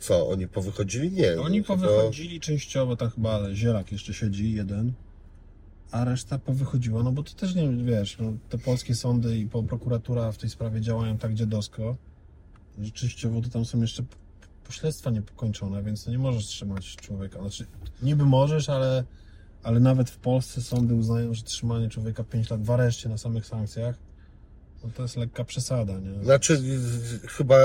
[0.00, 1.10] co, oni powychodzili?
[1.10, 1.40] Nie.
[1.40, 4.92] Oni powychodzili częściowo, tam chyba Zielak jeszcze siedzi, jeden.
[5.90, 10.32] A reszta powychodziła, no bo to też nie, wiesz, no, te polskie sądy i prokuratura
[10.32, 11.96] w tej sprawie działają tak dziadosko,
[12.78, 14.02] że częściowo to tam są jeszcze
[14.64, 17.40] pośledztwa niepokończone, więc nie możesz trzymać człowieka.
[17.40, 17.66] Znaczy,
[18.02, 19.04] niby możesz, ale,
[19.62, 23.46] ale nawet w Polsce sądy uznają, że trzymanie człowieka 5 lat w areszcie na samych
[23.46, 23.98] sankcjach,
[24.84, 26.24] no to jest lekka przesada, nie?
[26.24, 26.62] Znaczy,
[27.28, 27.56] chyba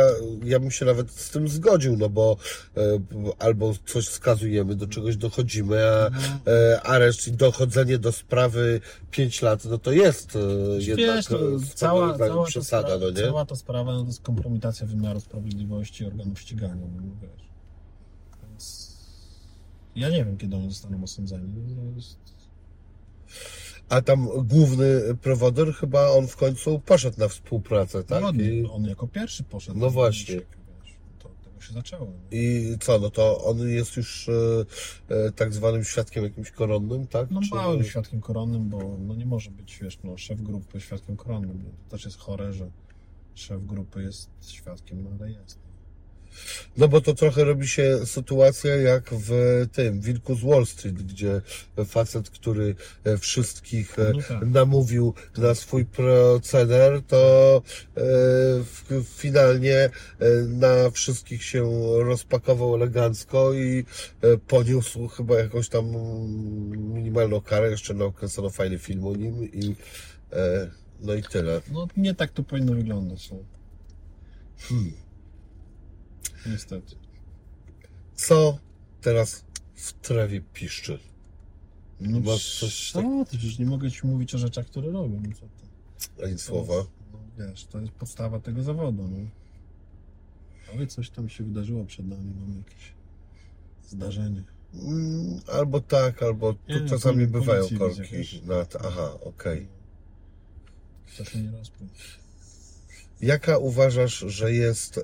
[0.43, 2.37] ja bym się nawet z tym zgodził, no bo
[2.77, 2.81] e,
[3.39, 6.39] albo coś wskazujemy, do czegoś dochodzimy, a Mhm.
[6.47, 8.81] e, areszt i dochodzenie do sprawy
[9.11, 10.39] 5 lat, no to jest e,
[10.83, 11.37] jednak Wiesz, to
[11.75, 13.15] cała, rodzaju cała, przesada, no nie?
[13.23, 17.49] cała ta sprawa no to jest kompromitacja wymiaru sprawiedliwości i organów ścigania, no wiesz.
[18.49, 18.95] Więc
[19.95, 21.47] ja nie wiem, kiedy oni zostaną osądzeni.
[21.55, 22.17] No, to jest...
[23.89, 28.21] A tam główny prowodor chyba on w końcu poszedł na współpracę, tak?
[28.21, 29.79] No, I, on jako pierwszy poszedł.
[29.79, 30.35] No właśnie.
[30.35, 30.45] Wiesz,
[31.19, 32.05] to tego się zaczęło.
[32.05, 32.41] Nie?
[32.41, 34.65] I co, no to on jest już e,
[35.15, 37.31] e, tak zwanym świadkiem jakimś koronnym, tak?
[37.31, 41.17] No Czy- małym świadkiem koronnym, bo no nie może być, wiesz, no, szef grupy świadkiem
[41.17, 41.63] koronnym.
[41.63, 42.69] To też jest chore, że
[43.35, 45.64] szef grupy jest świadkiem, no ale jest.
[46.77, 49.29] No bo to trochę robi się sytuacja jak w
[49.71, 51.41] tym Wilku z Wall Street, gdzie
[51.85, 54.47] facet, który e, wszystkich e, No tak.
[54.47, 57.61] namówił na swój proceder, to
[57.97, 58.01] e,
[59.03, 59.89] finalnie
[60.47, 63.85] na wszystkich się rozpakował elegancko i
[64.47, 65.85] poniósł chyba jakąś tam
[66.93, 69.75] minimalną karę, jeszcze nakręcono fajny film o nim i
[70.99, 71.61] no i tyle.
[71.71, 73.31] No nie tak to powinno wyglądać.
[73.31, 73.37] No.
[74.59, 75.04] Hmm.
[76.45, 76.95] Niestety.
[78.15, 78.59] Co
[79.01, 79.45] teraz
[79.75, 80.99] w trawie piszczy?
[82.01, 83.01] No Masz coś co?
[83.01, 85.19] To przecież nie mogę ci mówić o rzeczach, które robię.
[85.29, 85.45] No, co
[86.17, 86.25] ty?
[86.25, 86.73] Ani słowa.
[87.13, 89.07] No, wiesz, to jest podstawa tego zawodu.
[89.07, 89.29] No.
[90.73, 92.93] Ale coś tam się wydarzyło przed nami, mamy jakieś
[93.89, 94.43] zdarzenie.
[94.73, 98.41] Mm, Albo tak, albo tu Nie, czasami poli- bywają korki.
[98.85, 99.67] aha, okej.
[101.17, 102.19] To się nie rozpływ.
[103.21, 105.01] Jaka uważasz, że jest e,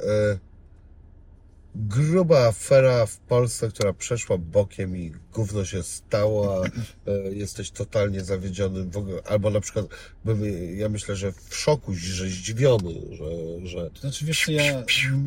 [1.75, 6.67] gruba afera w Polsce, która przeszła bokiem i gówno się stało, a
[7.09, 9.85] e, jesteś totalnie zawiedziony w ogóle, albo na przykład
[10.25, 10.41] bym,
[10.77, 13.25] ja myślę, że w szoku, że zdziwiony, że,
[13.67, 14.83] że To znaczy, wiesz co, ja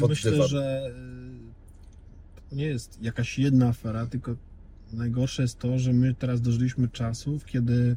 [0.08, 4.36] myślę, że y, to nie jest jakaś jedna afera, tylko
[4.92, 7.96] najgorsze jest to, że my teraz dożyliśmy czasów, kiedy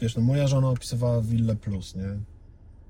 [0.00, 2.33] wiesz, no moja żona opisywała Willę Plus, nie?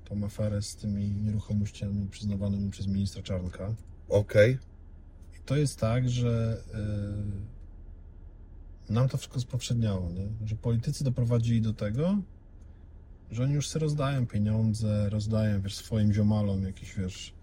[0.05, 3.75] Tą aferę z tymi nieruchomościami przyznawanymi przez ministra Czarnka.
[4.09, 4.57] okej,
[5.35, 6.63] I to jest tak, że
[8.89, 10.27] y, nam to wszystko spowszedniało, nie?
[10.47, 12.17] Że politycy doprowadzili do tego,
[13.31, 17.33] że oni już sobie rozdają pieniądze, rozdają, wiesz, swoim ziomalom jakieś, wiesz,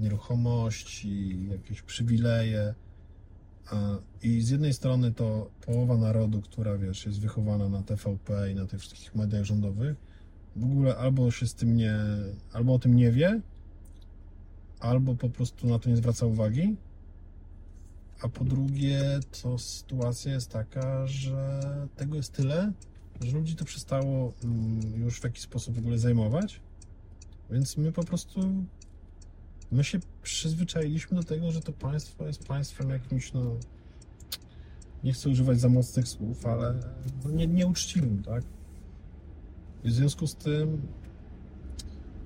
[0.00, 2.74] nieruchomości, jakieś przywileje.
[3.70, 8.54] A, I z jednej strony to połowa narodu, która, wiesz, jest wychowana na TVP i
[8.54, 9.96] na tych wszystkich mediach rządowych,
[10.56, 11.94] w ogóle albo się z tym nie,
[12.52, 13.40] albo o tym nie wie,
[14.80, 16.76] albo po prostu na to nie zwraca uwagi.
[18.22, 21.62] A po drugie, to sytuacja jest taka, że
[21.96, 22.72] tego jest tyle,
[23.20, 26.60] że ludzi to przestało mm, już w jakiś sposób w ogóle zajmować.
[27.50, 28.40] Więc my po prostu
[29.72, 33.56] my się przyzwyczailiśmy do tego, że to państwo jest państwem jakimś, no
[35.04, 36.74] nie chcę używać za mocnych słów, ale
[37.24, 38.44] no, nie, nieuczciwym, tak?
[39.86, 40.82] I w związku z tym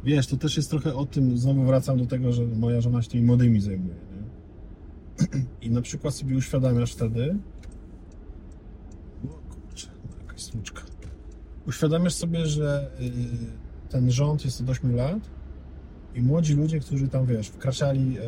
[0.04, 3.08] wiesz, to też jest trochę o tym, znowu wracam do tego, że moja żona się
[3.08, 5.40] tymi młodymi zajmuje, nie?
[5.66, 7.36] I na przykład sobie uświadamiasz wtedy
[9.24, 10.82] o kurczę, no jakaś słuczka.
[11.66, 15.30] Uświadamiasz sobie, że y, ten rząd jest od 8 lat
[16.14, 18.22] i młodzi ludzie, którzy tam, wiesz, wkraczali y,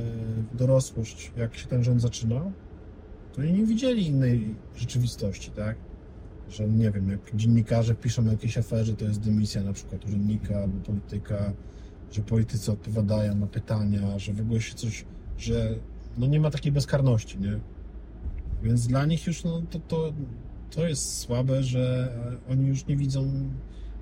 [0.52, 2.52] w dorosłość, jak się ten rząd zaczynał,
[3.32, 5.76] to oni nie widzieli innej rzeczywistości, tak?
[6.52, 10.58] Że nie wiem, jak dziennikarze piszą o jakiejś aferze, to jest dymisja na przykład urzędnika
[10.58, 11.52] albo polityka,
[12.12, 15.04] że politycy odpowiadają na pytania, że w ogóle się coś,
[15.38, 15.74] że
[16.18, 17.60] no nie ma takiej bezkarności, nie?
[18.62, 20.12] Więc dla nich już no, to, to,
[20.70, 22.12] to jest słabe, że
[22.50, 23.50] oni już nie widzą,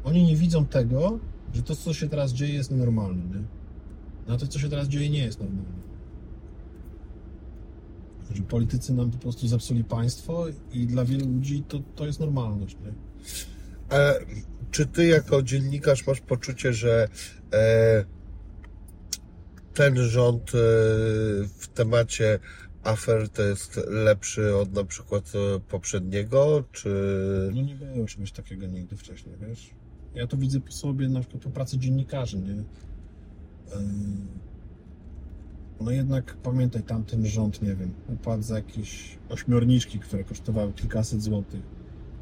[0.04, 1.18] oni nie widzą tego,
[1.54, 3.44] że to, co się teraz dzieje, jest nienormalne, nie?
[4.28, 5.89] No to, co się teraz dzieje, nie jest normalne.
[8.34, 12.76] Że politycy nam po prostu zepsuli państwo i dla wielu ludzi to, to jest normalność,
[12.84, 12.92] nie?
[13.98, 14.14] A
[14.70, 17.08] czy ty jako dziennikarz masz poczucie, że
[17.52, 18.04] e,
[19.74, 20.52] ten rząd e,
[21.58, 22.38] w temacie
[22.82, 26.90] afer to jest lepszy od na przykład e, poprzedniego, czy...
[27.54, 29.70] No nie było czegoś takiego nigdy wcześniej, wiesz?
[30.14, 32.64] Ja to widzę po sobie, na przykład po pracy dziennikarzy, nie?
[33.76, 34.26] Ym,
[35.80, 41.60] No jednak pamiętaj, tamten rząd, nie wiem, upadł za jakieś ośmiorniczki, które kosztowały kilkaset złotych.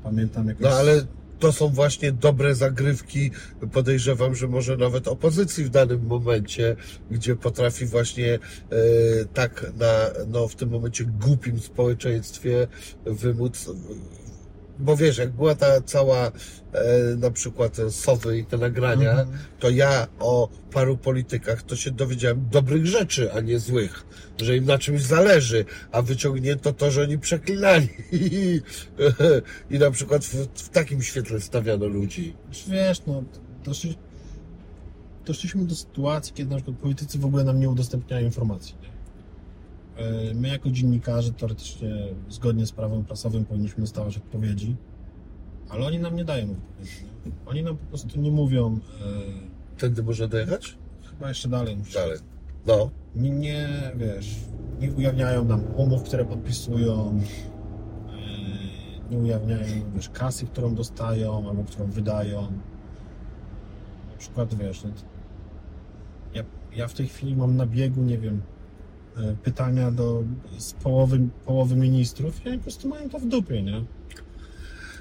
[0.02, 0.62] Pamiętam jakieś...
[0.62, 1.06] No ale
[1.38, 3.30] to są właśnie dobre zagrywki.
[3.72, 6.76] Podejrzewam, że może nawet opozycji w danym momencie,
[7.10, 8.38] gdzie potrafi właśnie e,
[9.34, 12.68] tak na, no, w tym momencie głupim społeczeństwie
[13.06, 13.70] wymóc.
[14.78, 16.32] Bo wiesz, jak była ta cała e,
[17.16, 19.38] na przykład Sowy i te nagrania, Mhm.
[19.60, 24.04] to ja o paru politykach to się dowiedziałem dobrych rzeczy, a nie złych.
[24.42, 27.88] Że im na czymś zależy, a wyciągnięto to, że oni przeklinali.
[29.70, 32.34] I na przykład w, w takim świetle stawiano ludzi.
[32.68, 33.22] Wiesz, no,
[33.64, 33.96] doszli,
[35.26, 38.74] doszliśmy do sytuacji, kiedy na przykład politycy w ogóle nam nie udostępniają informacji.
[39.98, 41.90] E, My jako dziennikarze teoretycznie
[42.28, 44.76] zgodnie z prawem prasowym powinniśmy dostawać odpowiedzi,
[45.68, 47.04] ale oni nam nie dają odpowiedzi.
[47.46, 48.78] Oni nam po prostu nie mówią,
[49.78, 50.78] Tędy można dojechać?
[51.04, 51.94] e, chyba jeszcze dalej musi.
[51.94, 52.18] Dalej.
[52.66, 52.90] No.
[53.16, 54.36] Nie, nie, wiesz,
[54.80, 57.20] nie ujawniają nam umów, które podpisują,
[59.08, 62.42] e, nie ujawniają, wiesz, kasy, którą dostają albo którą wydają.
[64.12, 64.90] Na przykład, wiesz, no,
[66.34, 66.42] ja,
[66.76, 68.57] ja w tej chwili mam na biegu, nie wiem, e,
[69.42, 70.24] pytania do
[70.58, 73.84] z połowy, połowy ministrów i oni po prostu mają to w dupie, nie?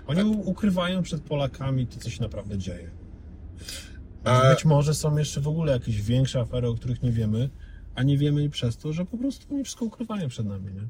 [0.07, 2.89] Oni u- ukrywają przed Polakami to, co się naprawdę dzieje.
[4.23, 7.49] A- Być może są jeszcze w ogóle jakieś większe afery, o których nie wiemy,
[7.95, 10.87] a nie wiemy i przez to, że po prostu oni wszystko ukrywają przed nami, nie?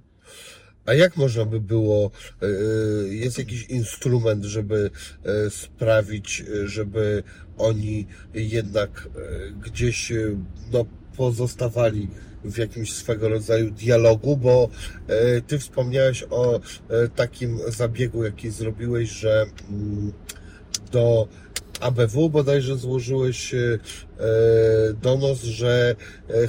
[0.85, 2.47] A jak można by było, e,
[3.07, 4.89] jest jakiś instrument, żeby
[5.23, 7.23] e, sprawić, e, żeby
[7.57, 10.15] oni jednak e, gdzieś e,
[10.73, 10.85] no,
[11.17, 12.07] pozostawali
[12.43, 14.69] w jakimś swego rodzaju dialogu, bo
[15.07, 16.59] e, ty wspomniałeś o e,
[17.15, 20.11] takim zabiegu, jaki zrobiłeś, że mm,
[20.91, 21.27] do
[21.79, 23.79] ABW bodajże złożyłeś e,
[25.01, 25.95] donos, że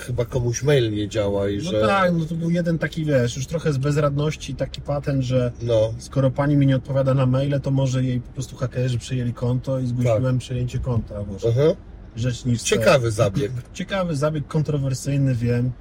[0.01, 3.37] chyba komuś mail nie działa i No że tak, no to był jeden taki, wiesz,
[3.37, 7.61] już trochę z bezradności taki patent, że no, skoro pani mi nie odpowiada na maile,
[7.61, 11.75] to może jej po prostu hakerzy przejęli konto i zgłosiłem przejęcie konta, bo aha.
[12.17, 12.69] Rzecznictwo.
[12.69, 13.53] ciekawy zabieg.
[13.75, 15.73] Ciekawy zabieg, kontrowersyjny, wiem.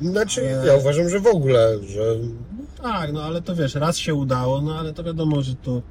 [0.00, 2.16] Znaczy, Ale- ja uważam, że w ogóle, że
[2.82, 5.82] tak, no ale to wiesz, raz się udało, no ale to wiadomo, że to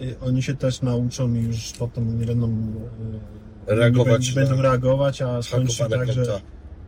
[0.00, 4.62] y, oni się też nauczą i już potem nie będą y, Reagować nie na będą
[4.62, 6.40] reagować, a skończy się tak, że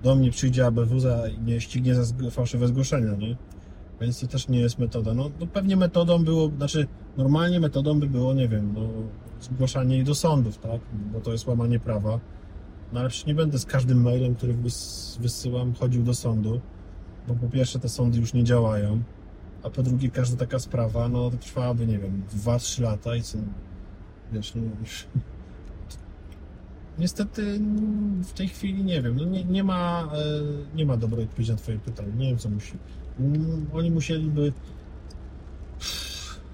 [0.03, 3.37] do mnie przyjdzie ABW za i nie ścignie za fałszywe zgłoszenia, nie?
[4.01, 5.15] Więc to też nie jest metoda.
[5.15, 6.87] No, no pewnie metodą było, znaczy
[7.17, 8.81] normalnie metodą by było, nie wiem, no,
[9.41, 10.81] zgłaszanie ich do sądów, tak?
[11.13, 12.21] Bo to jest łamanie prawa.
[12.93, 16.61] No ale przecież nie będę z każdym mailem, który wys- wysyłam, chodził do sądu,
[17.29, 19.03] bo po pierwsze te sądy już nie działają,
[19.63, 23.39] a po drugie każda taka sprawa, no to trwałaby, nie wiem, 2-3 lata i co,
[24.33, 25.07] wiesz, no, już...
[26.99, 27.61] Niestety
[28.25, 31.57] w tej chwili nie wiem, no nie, nie, ma, e, nie ma dobrej odpowiedzi na
[31.57, 32.79] twoje pytanie, nie wiem co musi.
[33.73, 34.53] Oni musieliby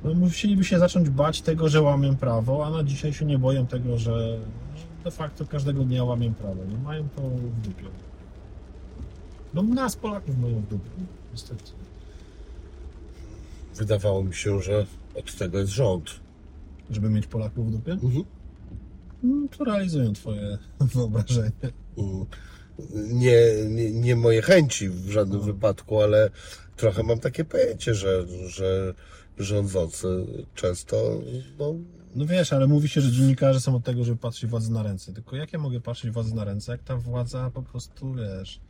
[0.04, 3.66] no, musieliby się zacząć bać tego, że łamią prawo, a na dzisiaj się nie boją
[3.66, 4.38] tego, że
[4.74, 6.60] że de facto każdego dnia łamią prawo.
[6.72, 7.84] No, mają to w dupie.
[9.54, 10.90] No nas Polaków mają w dupie,
[11.32, 11.64] niestety.
[13.74, 16.10] wydawało mi się, że od tego jest rząd.
[16.90, 18.24] Żeby mieć Polaków w dupie, Mhm.
[19.22, 20.58] no, to realizują twoje
[20.94, 21.50] wyobrażenie.
[21.98, 22.26] Mm.
[23.12, 23.36] Nie,
[23.70, 25.44] nie, nie moje chęci w żadnym No.
[25.44, 26.30] wypadku, ale
[26.76, 28.94] trochę mam takie pojęcie, że, że
[29.38, 31.20] rządzący często
[31.58, 31.74] no,
[32.14, 35.12] No wiesz, ale mówi się, że dziennikarze są od tego, żeby patrzeć władzy na ręce.
[35.12, 38.60] Tylko jak ja mogę patrzeć władzy na ręce, jak ta władza po prostu, wiesz,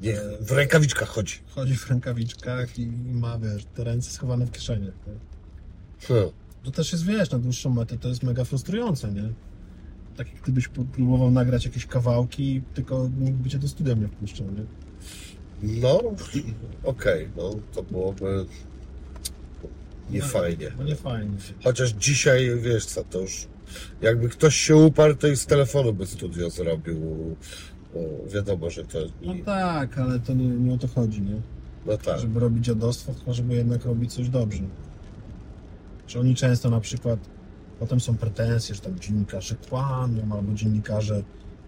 [0.00, 1.34] niech w rękawiczkach chodzi.
[1.48, 4.94] chodzi w rękawiczkach i, i ma, wiesz, te ręce schowane w kieszeniach.
[5.06, 5.12] Nie?
[6.06, 6.30] Hmm.
[6.62, 9.32] To też jest, wiesz, na dłuższą metę to jest mega frustrujące, nie?
[10.16, 14.46] Tak jak gdybyś próbował nagrać jakieś kawałki, tylko nikt by cię do studia nie wpuszczał,
[14.50, 14.64] nie?
[15.80, 16.00] No,
[16.84, 18.46] okej, no to byłoby
[20.10, 20.72] nie fajnie.
[20.78, 21.36] No nie fajnie.
[21.64, 23.46] Chociaż dzisiaj, wiesz co, to już
[24.02, 27.36] jakby ktoś się uparł, to i z telefonu by studio zrobił.
[27.94, 28.00] No,
[28.34, 31.40] wiadomo, że to No tak, ale to nie, nie o to chodzi, nie?
[31.86, 32.20] no tak.
[32.20, 34.62] Żeby robić dziadostwo, tylko żeby jednak robić coś dobrze.
[36.08, 37.18] Że oni często na przykład,
[37.78, 41.22] potem są pretensje, że tam dziennikarze kłamią, albo dziennikarze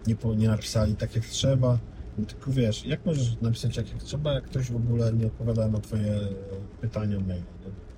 [0.07, 1.79] nie, po, nie napisali tak jak trzeba.
[2.17, 5.67] No tylko wiesz, jak możesz napisać tak jak trzeba, jak ktoś w ogóle nie odpowiada
[5.67, 6.19] na twoje
[6.81, 7.88] pytania maila, nie?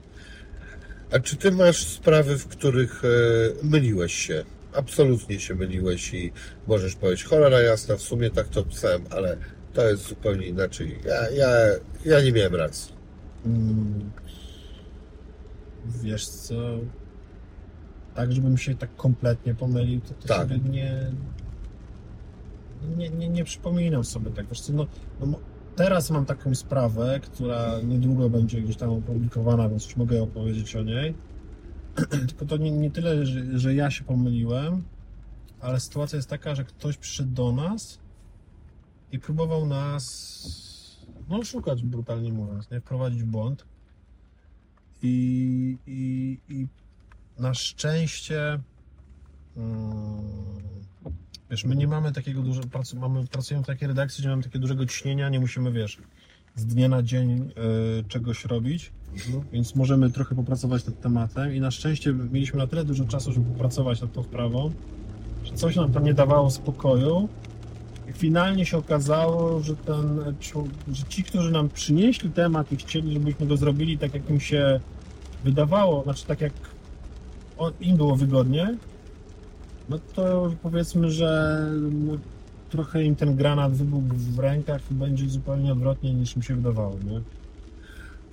[1.11, 3.07] A czy ty masz sprawy, w których e,
[3.63, 4.43] myliłeś się?
[4.73, 6.31] Absolutnie się myliłeś i
[6.67, 9.38] możesz powiedzieć, cholera jasna, w sumie tak to pisałem, ale
[9.73, 10.99] to jest zupełnie inaczej.
[11.05, 11.49] Ja, ja,
[12.05, 12.93] ja nie miałem racji.
[13.45, 14.11] Mm,
[16.03, 16.55] Wiesz co?
[18.15, 20.38] Tak, żebym się tak kompletnie pomylił, to, to Tak.
[20.41, 21.11] sobie nie,
[22.97, 24.47] nie, nie, nie przypominam sobie tak.
[24.47, 24.88] Wiesz co, no,
[25.19, 25.39] no,
[25.76, 30.84] teraz mam taką sprawę, która niedługo będzie gdzieś tam opublikowana, więc już mogę opowiedzieć o
[30.84, 31.14] niej.
[32.27, 34.84] tylko to nie, nie tyle, że, że ja się pomyliłem,
[35.60, 37.99] ale sytuacja jest taka, że ktoś przyszedł do nas
[39.11, 40.41] i próbował nas
[41.30, 42.81] no szukać, brutalnie mówiąc, nie?
[42.81, 43.65] wprowadzić w błąd.
[45.03, 46.68] I, i, i
[47.39, 48.60] na szczęście
[49.57, 50.61] mm,
[51.52, 52.68] wiesz, my nie mamy takiego dużego,
[52.99, 55.98] mamy, pracujemy w takiej redakcji, że nie mamy takiego dużego ciśnienia, nie musimy, wiesz,
[56.56, 57.49] z dnia na dzień
[57.99, 58.91] y, czegoś robić,
[59.53, 61.56] więc możemy trochę popracować nad tematem.
[61.56, 64.72] I na szczęście mieliśmy na tyle dużo czasu, żeby popracować nad tą sprawą,
[65.44, 67.30] że coś nam tam nie dawało spokoju.
[68.10, 70.19] I finalnie się okazało, że ten,
[70.91, 74.80] że ci, którzy nam przynieśli temat i chcieli, żebyśmy go zrobili tak, jak im się
[75.44, 76.53] wydawało, znaczy tak jak
[77.82, 78.78] im było wygodnie,
[79.91, 81.59] no to powiedzmy, że
[81.91, 82.18] no,
[82.69, 86.97] trochę im ten granat wybuchł w rękach i będzie zupełnie odwrotnie niż im się wydawało,
[87.05, 87.22] nie?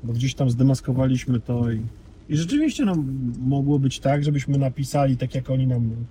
[0.03, 1.83] Bo gdzieś tam zdemaskowaliśmy to i,
[2.29, 2.95] i rzeczywiście no,
[3.39, 6.07] mogło być tak, żebyśmy napisali tak, jak oni nam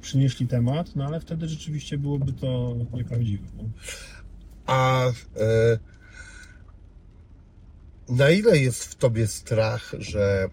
[0.00, 3.46] przynieśli temat, no ale wtedy rzeczywiście byłoby to nieprawdziwe.
[4.66, 5.12] A e,
[8.08, 10.48] na ile jest w tobie strach, że,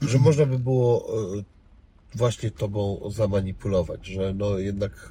[0.00, 1.08] że można by było
[1.38, 1.57] e,
[2.18, 5.08] właśnie tobą zamanipulować, że no jednak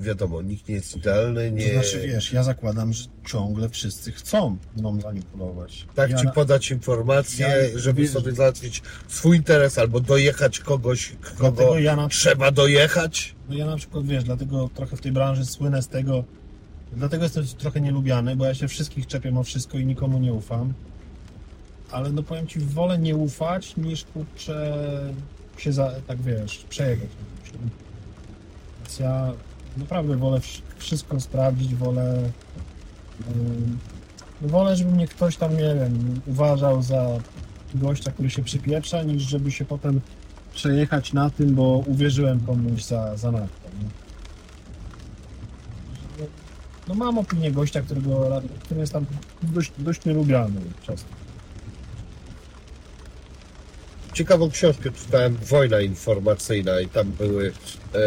[0.00, 1.66] e, wiadomo, nikt nie jest idealny, nie...
[1.66, 5.86] To znaczy, wiesz, ja zakładam, że ciągle wszyscy chcą mną manipulować.
[5.94, 11.12] tak ja ci podać informacje, Ja- żeby wiesz- sobie załatwić swój interes albo dojechać kogoś,
[11.38, 13.34] kogo ja na trzeba dojechać.
[13.48, 16.24] No ja na przykład, wiesz, dlatego trochę w tej branży słynę z tego,
[16.92, 20.72] dlatego jestem trochę nielubiany, bo ja się wszystkich czepiam o wszystko i nikomu nie ufam.
[21.90, 24.74] Ale no powiem Ci, wolę nie ufać, niż kurczę
[25.60, 27.08] się za, tak wiesz, przejechać.
[28.80, 29.32] Więc ja
[29.76, 32.30] naprawdę wolę wsz- wszystko sprawdzić, wolę
[34.42, 37.06] no wolę, żeby mnie ktoś tam, nie wiem, uważał za
[37.74, 40.00] gościa, który się przypieprza, niż żeby się potem
[40.54, 43.46] przejechać na tym, bo uwierzyłem komuś za, za nie?
[46.88, 49.06] No mam opinię gościa, którego, który jest tam
[49.42, 51.08] dość, dość nielubiany często.
[54.18, 57.52] Ciekawą książkę czytałem, Wojna informacyjna i tam były
[57.94, 58.00] e,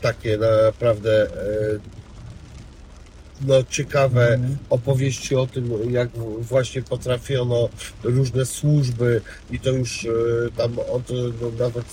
[0.00, 1.78] takie naprawdę e,
[3.46, 4.56] no, ciekawe Mhm.
[4.70, 6.08] opowieści o tym, jak
[6.40, 7.68] właśnie potrafiono
[8.04, 9.20] różne służby
[9.50, 10.08] i to już e,
[10.56, 11.86] tam od no, nawet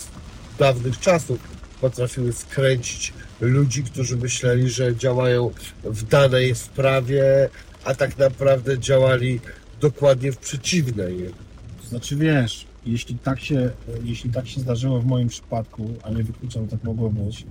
[0.60, 1.40] dawnych czasów
[1.82, 5.52] potrafiły skręcić ludzi, którzy myśleli, że działają
[5.84, 7.50] w danej sprawie,
[7.84, 9.40] a tak naprawdę działali
[9.82, 11.34] dokładnie w przeciwnej.
[11.82, 13.72] To znaczy wiesz, jeśli tak się,
[14.04, 17.46] jeśli tak się zdarzyło w moim przypadku, a nie wykluczam, tak mogło być,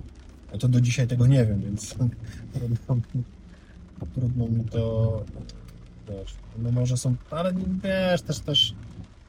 [0.59, 1.95] to do dzisiaj tego nie wiem, więc
[2.53, 2.97] trudno,
[4.15, 5.25] trudno mi to
[6.09, 7.53] wiesz, no może są, ale
[7.83, 8.73] wiesz, też, też,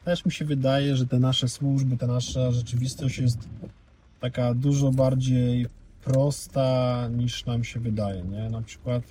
[0.05, 3.39] też mi się wydaje, że te nasze służby, ta nasza rzeczywistość jest
[4.20, 5.66] taka dużo bardziej
[6.05, 8.51] prosta niż nam się wydaje, nie?
[8.51, 9.03] Na przykład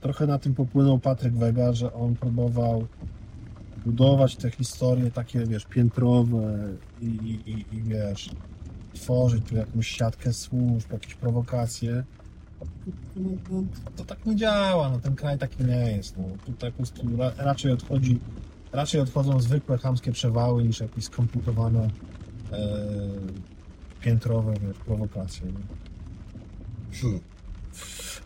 [0.00, 2.86] trochę na tym popłynął Patryk Wega, że on próbował
[3.86, 6.68] budować te historie takie, wiesz, piętrowe
[7.00, 8.30] i, i, i, i wiesz,
[8.92, 12.04] tworzyć tu jakąś siatkę służb, jakieś prowokacje.
[13.16, 13.62] No, no,
[13.96, 16.16] to tak nie działa, no ten kraj taki nie jest.
[16.16, 16.24] No.
[16.46, 18.20] Tutaj po prostu ra, raczej odchodzi,
[18.72, 21.88] raczej odchodzą zwykłe chamskie przewały niż jakieś skomplikowane
[22.52, 22.68] e,
[24.00, 25.46] piętrowe wiesz, prowokacje.
[25.46, 25.60] No.
[27.00, 27.20] Hmm.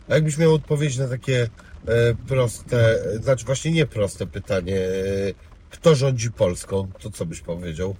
[0.09, 1.49] A jakbyś miał odpowiedzieć na takie
[2.27, 5.33] proste, e, znaczy właśnie nie proste pytanie, e,
[5.69, 7.95] kto rządzi Polską, to co byś powiedział?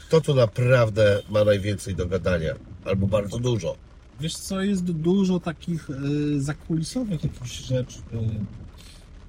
[0.00, 2.54] Kto tu naprawdę ma najwięcej do gadania?
[2.84, 3.76] Albo bardzo dużo?
[4.20, 7.98] Wiesz co, jest dużo takich y, zakulisowych jakichś rzeczy.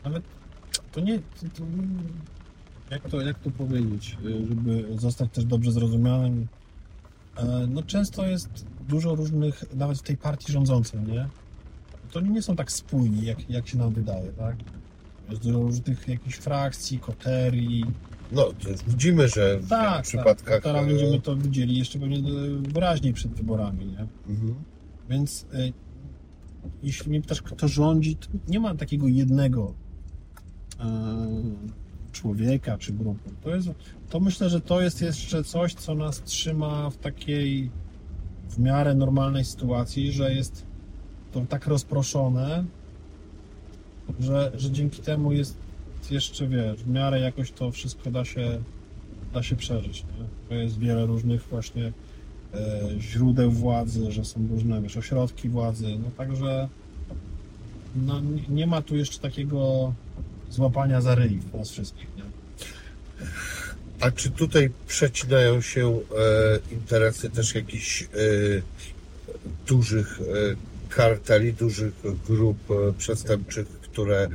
[0.04, 0.24] Nawet
[0.92, 1.20] to nie.
[1.20, 1.64] To,
[2.92, 4.18] jak, to, jak to powiedzieć,
[4.50, 6.48] żeby zostać też dobrze zrozumianym?
[7.68, 11.30] No często jest dużo różnych, nawet w tej partii rządzącej, nie?
[12.14, 14.56] To oni nie są tak spójni, jak, jak się nam wydaje, tak?
[15.30, 17.86] Jest dużo różnych jakichś frakcji, koterii.
[18.32, 18.50] No,
[18.88, 20.04] widzimy, że w Tak, tak.
[20.04, 20.64] przypadkach...
[20.64, 22.22] Teraz e, będziemy to widzieli jeszcze pewnie y,
[22.58, 24.08] wyraźniej przed wyborami, nie?
[24.34, 24.56] mhm.
[25.10, 25.74] Więc y,
[26.84, 29.74] jeśli mnie pytasz, kto rządzi, to nie ma takiego jednego
[30.74, 30.84] y,
[32.12, 33.30] człowieka czy grupy.
[33.42, 33.70] To, jest,
[34.10, 37.72] to myślę, że to jest jeszcze coś, co nas trzyma w takiej
[38.50, 40.73] w miarę normalnej sytuacji, że jest
[41.34, 42.66] to tak rozproszone,
[44.20, 45.56] że, że dzięki temu jest
[46.12, 48.64] jeszcze, wiesz, w miarę jakoś to wszystko da się,
[49.34, 50.04] da się przeżyć.
[50.04, 50.26] Nie?
[50.50, 51.94] To jest wiele różnych właśnie
[52.54, 56.70] e, źródeł władzy, że są różne wiesz, ośrodki władzy, no także
[57.96, 59.94] no, nie- ma tu jeszcze takiego
[60.50, 62.24] złapania za w nas wszystkich, nie?
[64.00, 68.08] A czy tutaj przecinają się e, interesy też jakichś e,
[69.68, 71.94] dużych e, karteli, dużych
[72.28, 74.30] grup e, przestępczych, które e,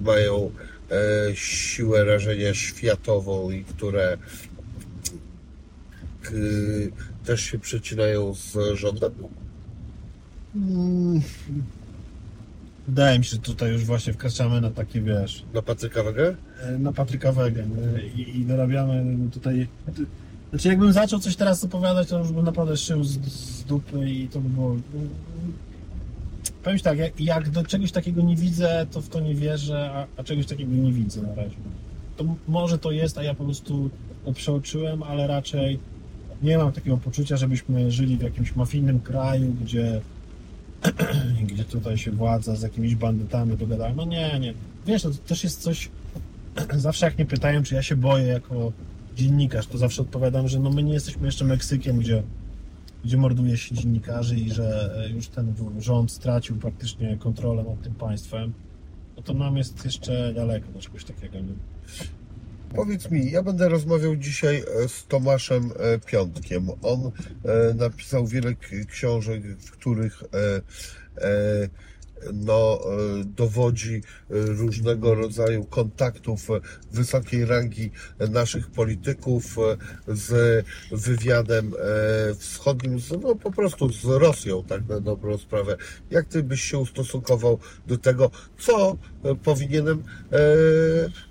[0.00, 0.50] mają
[0.90, 4.18] e, siłę rażenia światową i które
[7.24, 9.12] też się przecinają z rządem?
[10.56, 11.20] Mm.
[12.88, 16.36] Wydaje mi się, że tutaj już właśnie wkraczamy na takie, wiesz, Na Patryka Wege?
[16.78, 18.22] na Patryka Wege nie?
[18.22, 19.68] i, i dorabiamy tutaj...
[20.50, 24.28] Znaczy jakbym zaczął coś teraz opowiadać, to już bym naprawdę szył z, z dupy i
[24.28, 24.76] to by było...
[26.62, 30.06] Powiem tak, jak, jak do czegoś takiego nie widzę, to w to nie wierzę, a,
[30.20, 31.56] a czegoś takiego nie widzę na razie.
[32.16, 33.90] To może to jest, a ja po prostu
[34.34, 35.78] przeoczyłem, ale raczej
[36.42, 40.00] nie mam takiego poczucia, żebyśmy żyli w jakimś mafijnym kraju, gdzie
[41.50, 43.92] gdzie tutaj się władza z jakimiś bandytami dogadała.
[43.96, 44.54] No nie, nie.
[44.86, 45.90] Wiesz, to też jest coś.
[46.76, 48.72] Zawsze jak mnie pytają, czy ja się boję jako
[49.16, 52.22] dziennikarz, to zawsze odpowiadam, że no my nie jesteśmy jeszcze Meksykiem, gdzie,
[53.04, 57.94] gdzie morduje się dziennikarzy i że e, już ten rząd stracił praktycznie kontrolę nad tym
[57.94, 58.52] państwem.
[59.16, 61.40] No to nam jest jeszcze daleko do czegoś takiego.
[61.40, 61.54] Nie?
[62.74, 66.68] Powiedz mi, ja będę rozmawiał dzisiaj e, z Tomaszem e, Piątkiem.
[66.82, 67.10] On
[67.74, 68.54] napisał wiele
[68.88, 70.22] książek, w których
[72.32, 76.60] no, e, dowodzi e, różnego rodzaju kontaktów e,
[76.92, 77.90] wysokiej rangi
[78.30, 79.56] naszych polityków
[80.08, 81.72] z wywiadem
[82.38, 85.76] wschodnim, no po prostu z Rosją, tak na dobrą sprawę.
[86.10, 88.96] Jak ty byś się ustosunkował do tego, co
[89.44, 90.04] powinienem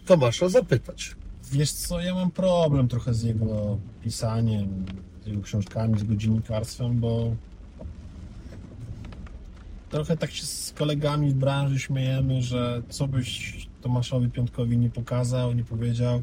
[0.06, 1.16] Tomasza zapytać?
[1.52, 4.86] Wiesz co, ja mam problem trochę z jego pisaniem,
[5.24, 7.36] z jego książkami, z jego dziennikarstwem, bo
[9.90, 15.54] trochę tak się z kolegami w branży śmiejemy, że co byś Tomaszowi Piątkowi nie pokazał,
[15.54, 16.22] nie powiedział,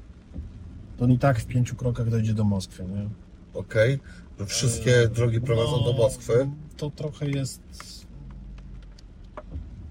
[0.97, 3.09] to on i tak w pięciu krokach dojdzie do Moskwy, nie?
[3.55, 3.99] Okej,
[4.39, 6.51] że wszystkie E, drogi prowadzą do no, Moskwy.
[6.77, 7.61] To trochę jest.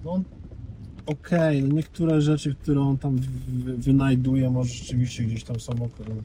[0.03, 0.21] No,
[1.05, 5.73] okej, no niektóre rzeczy, które on tam wy- wynajduje, może rzeczywiście gdzieś tam są,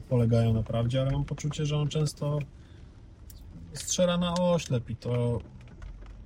[0.09, 2.39] polegają na prawdzie, ale mam poczucie, że on często
[3.73, 5.39] strzela na oślep i to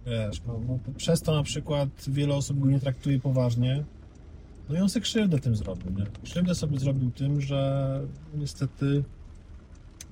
[0.06, 3.84] wiesz, no, no, przez to na przykład wiele osób go nie traktuje poważnie.
[4.69, 6.06] No i on sobie krzywdę tym zrobił, nie?
[6.23, 8.02] Krzywdę sobie zrobił tym, że
[8.34, 9.03] niestety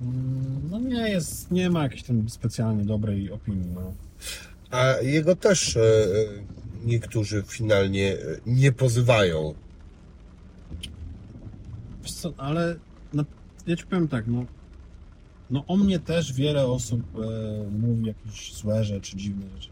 [0.02, 3.94] mm, no nie jest, nie ma jakiejś tam specjalnie dobrej opinii, no.
[4.72, 6.06] A jego też e, e,
[6.86, 9.53] niektórzy finalnie e, nie pozywają.
[12.03, 12.76] Wiesz co, ale
[13.14, 13.26] no,
[13.68, 14.45] ja ci powiem tak, no,
[15.49, 19.70] no o mnie też wiele osób e, mówi jakieś złe rzeczy, dziwne rzeczy.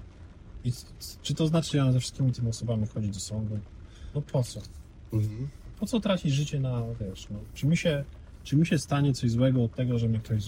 [0.64, 0.72] I
[1.22, 3.60] czy to znaczy, że ja ze wszystkimi tymi osobami chodzić do sądu?
[4.16, 4.60] No po co?
[5.14, 5.48] Mhm.
[5.80, 8.04] Po co tracić życie na, wiesz, no, czy mi się,
[8.44, 10.44] czy mi się stanie coś złego od tego, że mnie ktoś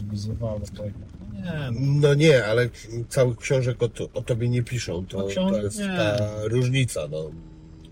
[0.71, 0.91] tego?
[1.19, 2.09] No nie, no.
[2.09, 2.69] No nie, ale
[3.09, 5.05] całych książek o, to, o tobie nie piszą.
[5.05, 5.87] To, No książ- to jest nie.
[5.87, 7.07] ta różnica.
[7.11, 7.31] No.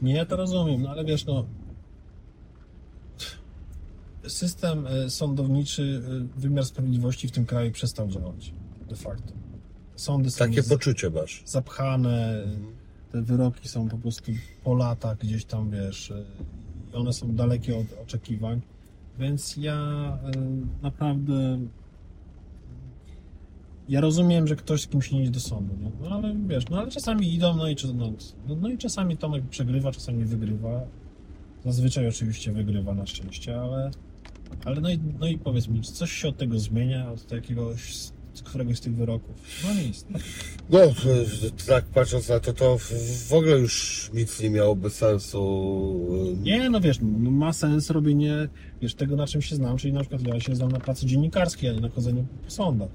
[0.01, 1.45] Nie, ja to rozumiem, no ale wiesz, no.
[4.27, 6.01] System e, sądowniczy,
[6.37, 8.53] e, wymiar sprawiedliwości w tym kraju przestał działać.
[8.89, 9.33] De facto.
[9.95, 11.43] Sądy są Takie poczucie masz.
[11.45, 12.43] zapchane,
[13.11, 14.31] te wyroki są po prostu
[14.63, 16.13] po latach gdzieś tam, wiesz,
[16.93, 18.61] i one są dalekie od oczekiwań,
[19.19, 19.77] więc ja
[20.23, 20.31] e,
[20.81, 21.59] naprawdę
[23.89, 25.91] ja rozumiem, że ktoś z kimś nie idzie do sądu, nie?
[26.01, 28.11] no ale wiesz, no ale czasami idą, no i, no,
[28.47, 30.81] no, no i czasami Tomek przegrywa, czasami wygrywa,
[31.65, 33.91] zazwyczaj oczywiście wygrywa na szczęście, ale,
[34.65, 37.93] ale no, i, no i powiedz mi, coś się od tego zmienia, od jakiegoś,
[38.33, 39.35] z któregoś z tych wyroków?
[39.63, 40.05] No nic.
[40.09, 40.19] No.
[41.67, 46.35] Tak patrząc na to, to w- w ogóle już nic nie miałoby sensu.
[46.43, 48.49] Nie, no wiesz, no, ma sens robienie,
[48.81, 51.69] wiesz, tego na czym się znam, czyli na przykład ja się znam na pracy dziennikarskiej,
[51.69, 52.89] a nie na chodzeniu po sądach.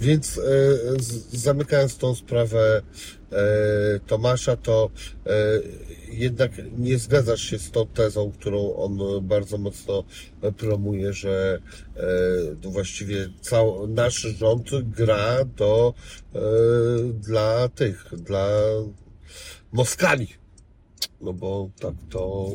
[0.00, 0.42] Więc e,
[1.02, 2.82] z, zamykając tą sprawę
[3.32, 4.90] e, Tomasza, to
[5.26, 5.30] e,
[6.12, 10.04] jednak nie zgadzasz się z tą tezą, którą on bardzo mocno
[10.56, 11.60] promuje, że
[12.62, 15.94] to właściwie cały nasz rząd gra do
[17.14, 18.48] dla tych, dla
[19.72, 20.28] Moskali.
[21.20, 22.50] No bo tak to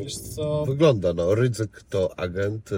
[0.68, 1.14] wygląda.
[1.14, 2.70] No, Rydzyk to agent,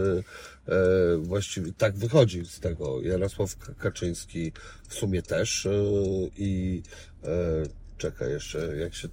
[1.21, 3.01] właściwie tak wychodzi z tego.
[3.01, 4.51] Jarosław Kaczyński
[4.87, 5.71] w sumie też e,
[6.37, 6.83] i
[7.23, 7.27] e,
[7.97, 9.07] czekaj jeszcze, jak się,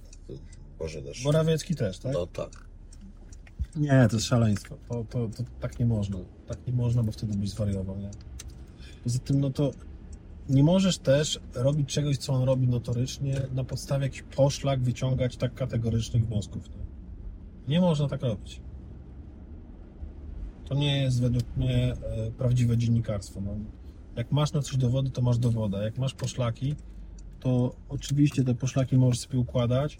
[0.79, 2.13] Boże nasz, Morawiecki też, tak?
[2.13, 2.65] no tak.
[3.75, 4.77] Nie, to jest szaleństwo.
[4.89, 6.17] To, to, to tak nie można.
[6.47, 8.09] Tak nie można, bo wtedy byś zwariował, nie?
[9.03, 9.71] Poza tym, no to
[10.49, 15.53] nie możesz też robić czegoś, co on robi notorycznie, na podstawie jakichś poszlak wyciągać tak
[15.53, 16.69] kategorycznych wniosków.
[16.69, 16.85] Nie,
[17.67, 18.61] nie można tak robić.
[20.65, 23.41] To nie jest według mnie e, prawdziwe dziennikarstwo.
[23.41, 23.55] No.
[24.15, 25.83] Jak masz na coś dowody, to masz dowoda.
[25.83, 26.75] Jak masz poszlaki,
[27.39, 29.97] to oczywiście te poszlaki możesz sobie układać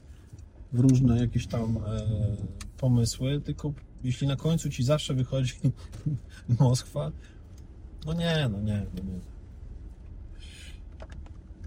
[0.73, 2.05] w różne jakieś tam e,
[2.77, 3.73] pomysły, tylko
[4.03, 5.53] jeśli na końcu ci zawsze wychodzi
[6.59, 7.11] Moskwa,
[8.05, 9.19] no nie, no nie, no nie.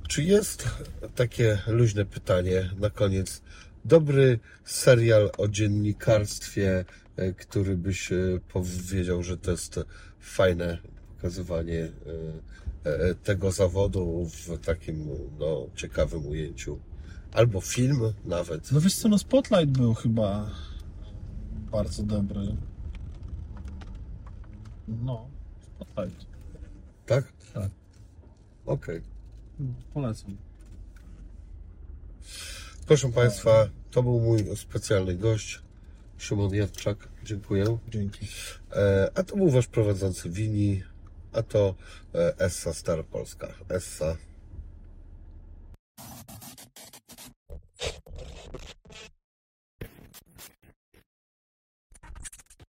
[0.09, 0.69] Czy jest
[1.15, 3.43] takie luźne pytanie na koniec?
[3.85, 6.85] Dobry serial o dziennikarstwie,
[7.36, 8.16] który byś e,
[8.53, 9.81] powiedział, że to jest
[10.20, 10.78] fajne
[11.16, 11.89] pokazywanie
[12.85, 15.09] e, e, tego zawodu w takim
[15.39, 16.78] no, ciekawym ujęciu.
[17.32, 18.73] Albo film nawet.
[18.73, 20.51] No wiesz co, no Spotlight był chyba
[21.70, 22.57] bardzo dobry.
[24.89, 25.28] No,
[25.61, 26.27] Spotlight.
[27.07, 27.32] Tak?
[27.55, 27.70] Tak.
[28.66, 29.03] Okej.
[29.59, 30.36] No, polecam.
[32.86, 35.62] Proszę Państwa, to był mój specjalny gość,
[36.19, 37.09] Szymon Jadczak.
[37.24, 37.78] Dziękuję.
[37.89, 38.28] Dzięki.
[38.73, 40.82] E, A to był Wasz prowadzący Wini,
[41.32, 41.74] a to
[42.15, 43.49] e, Essa Star Polska.
[43.69, 44.16] Essa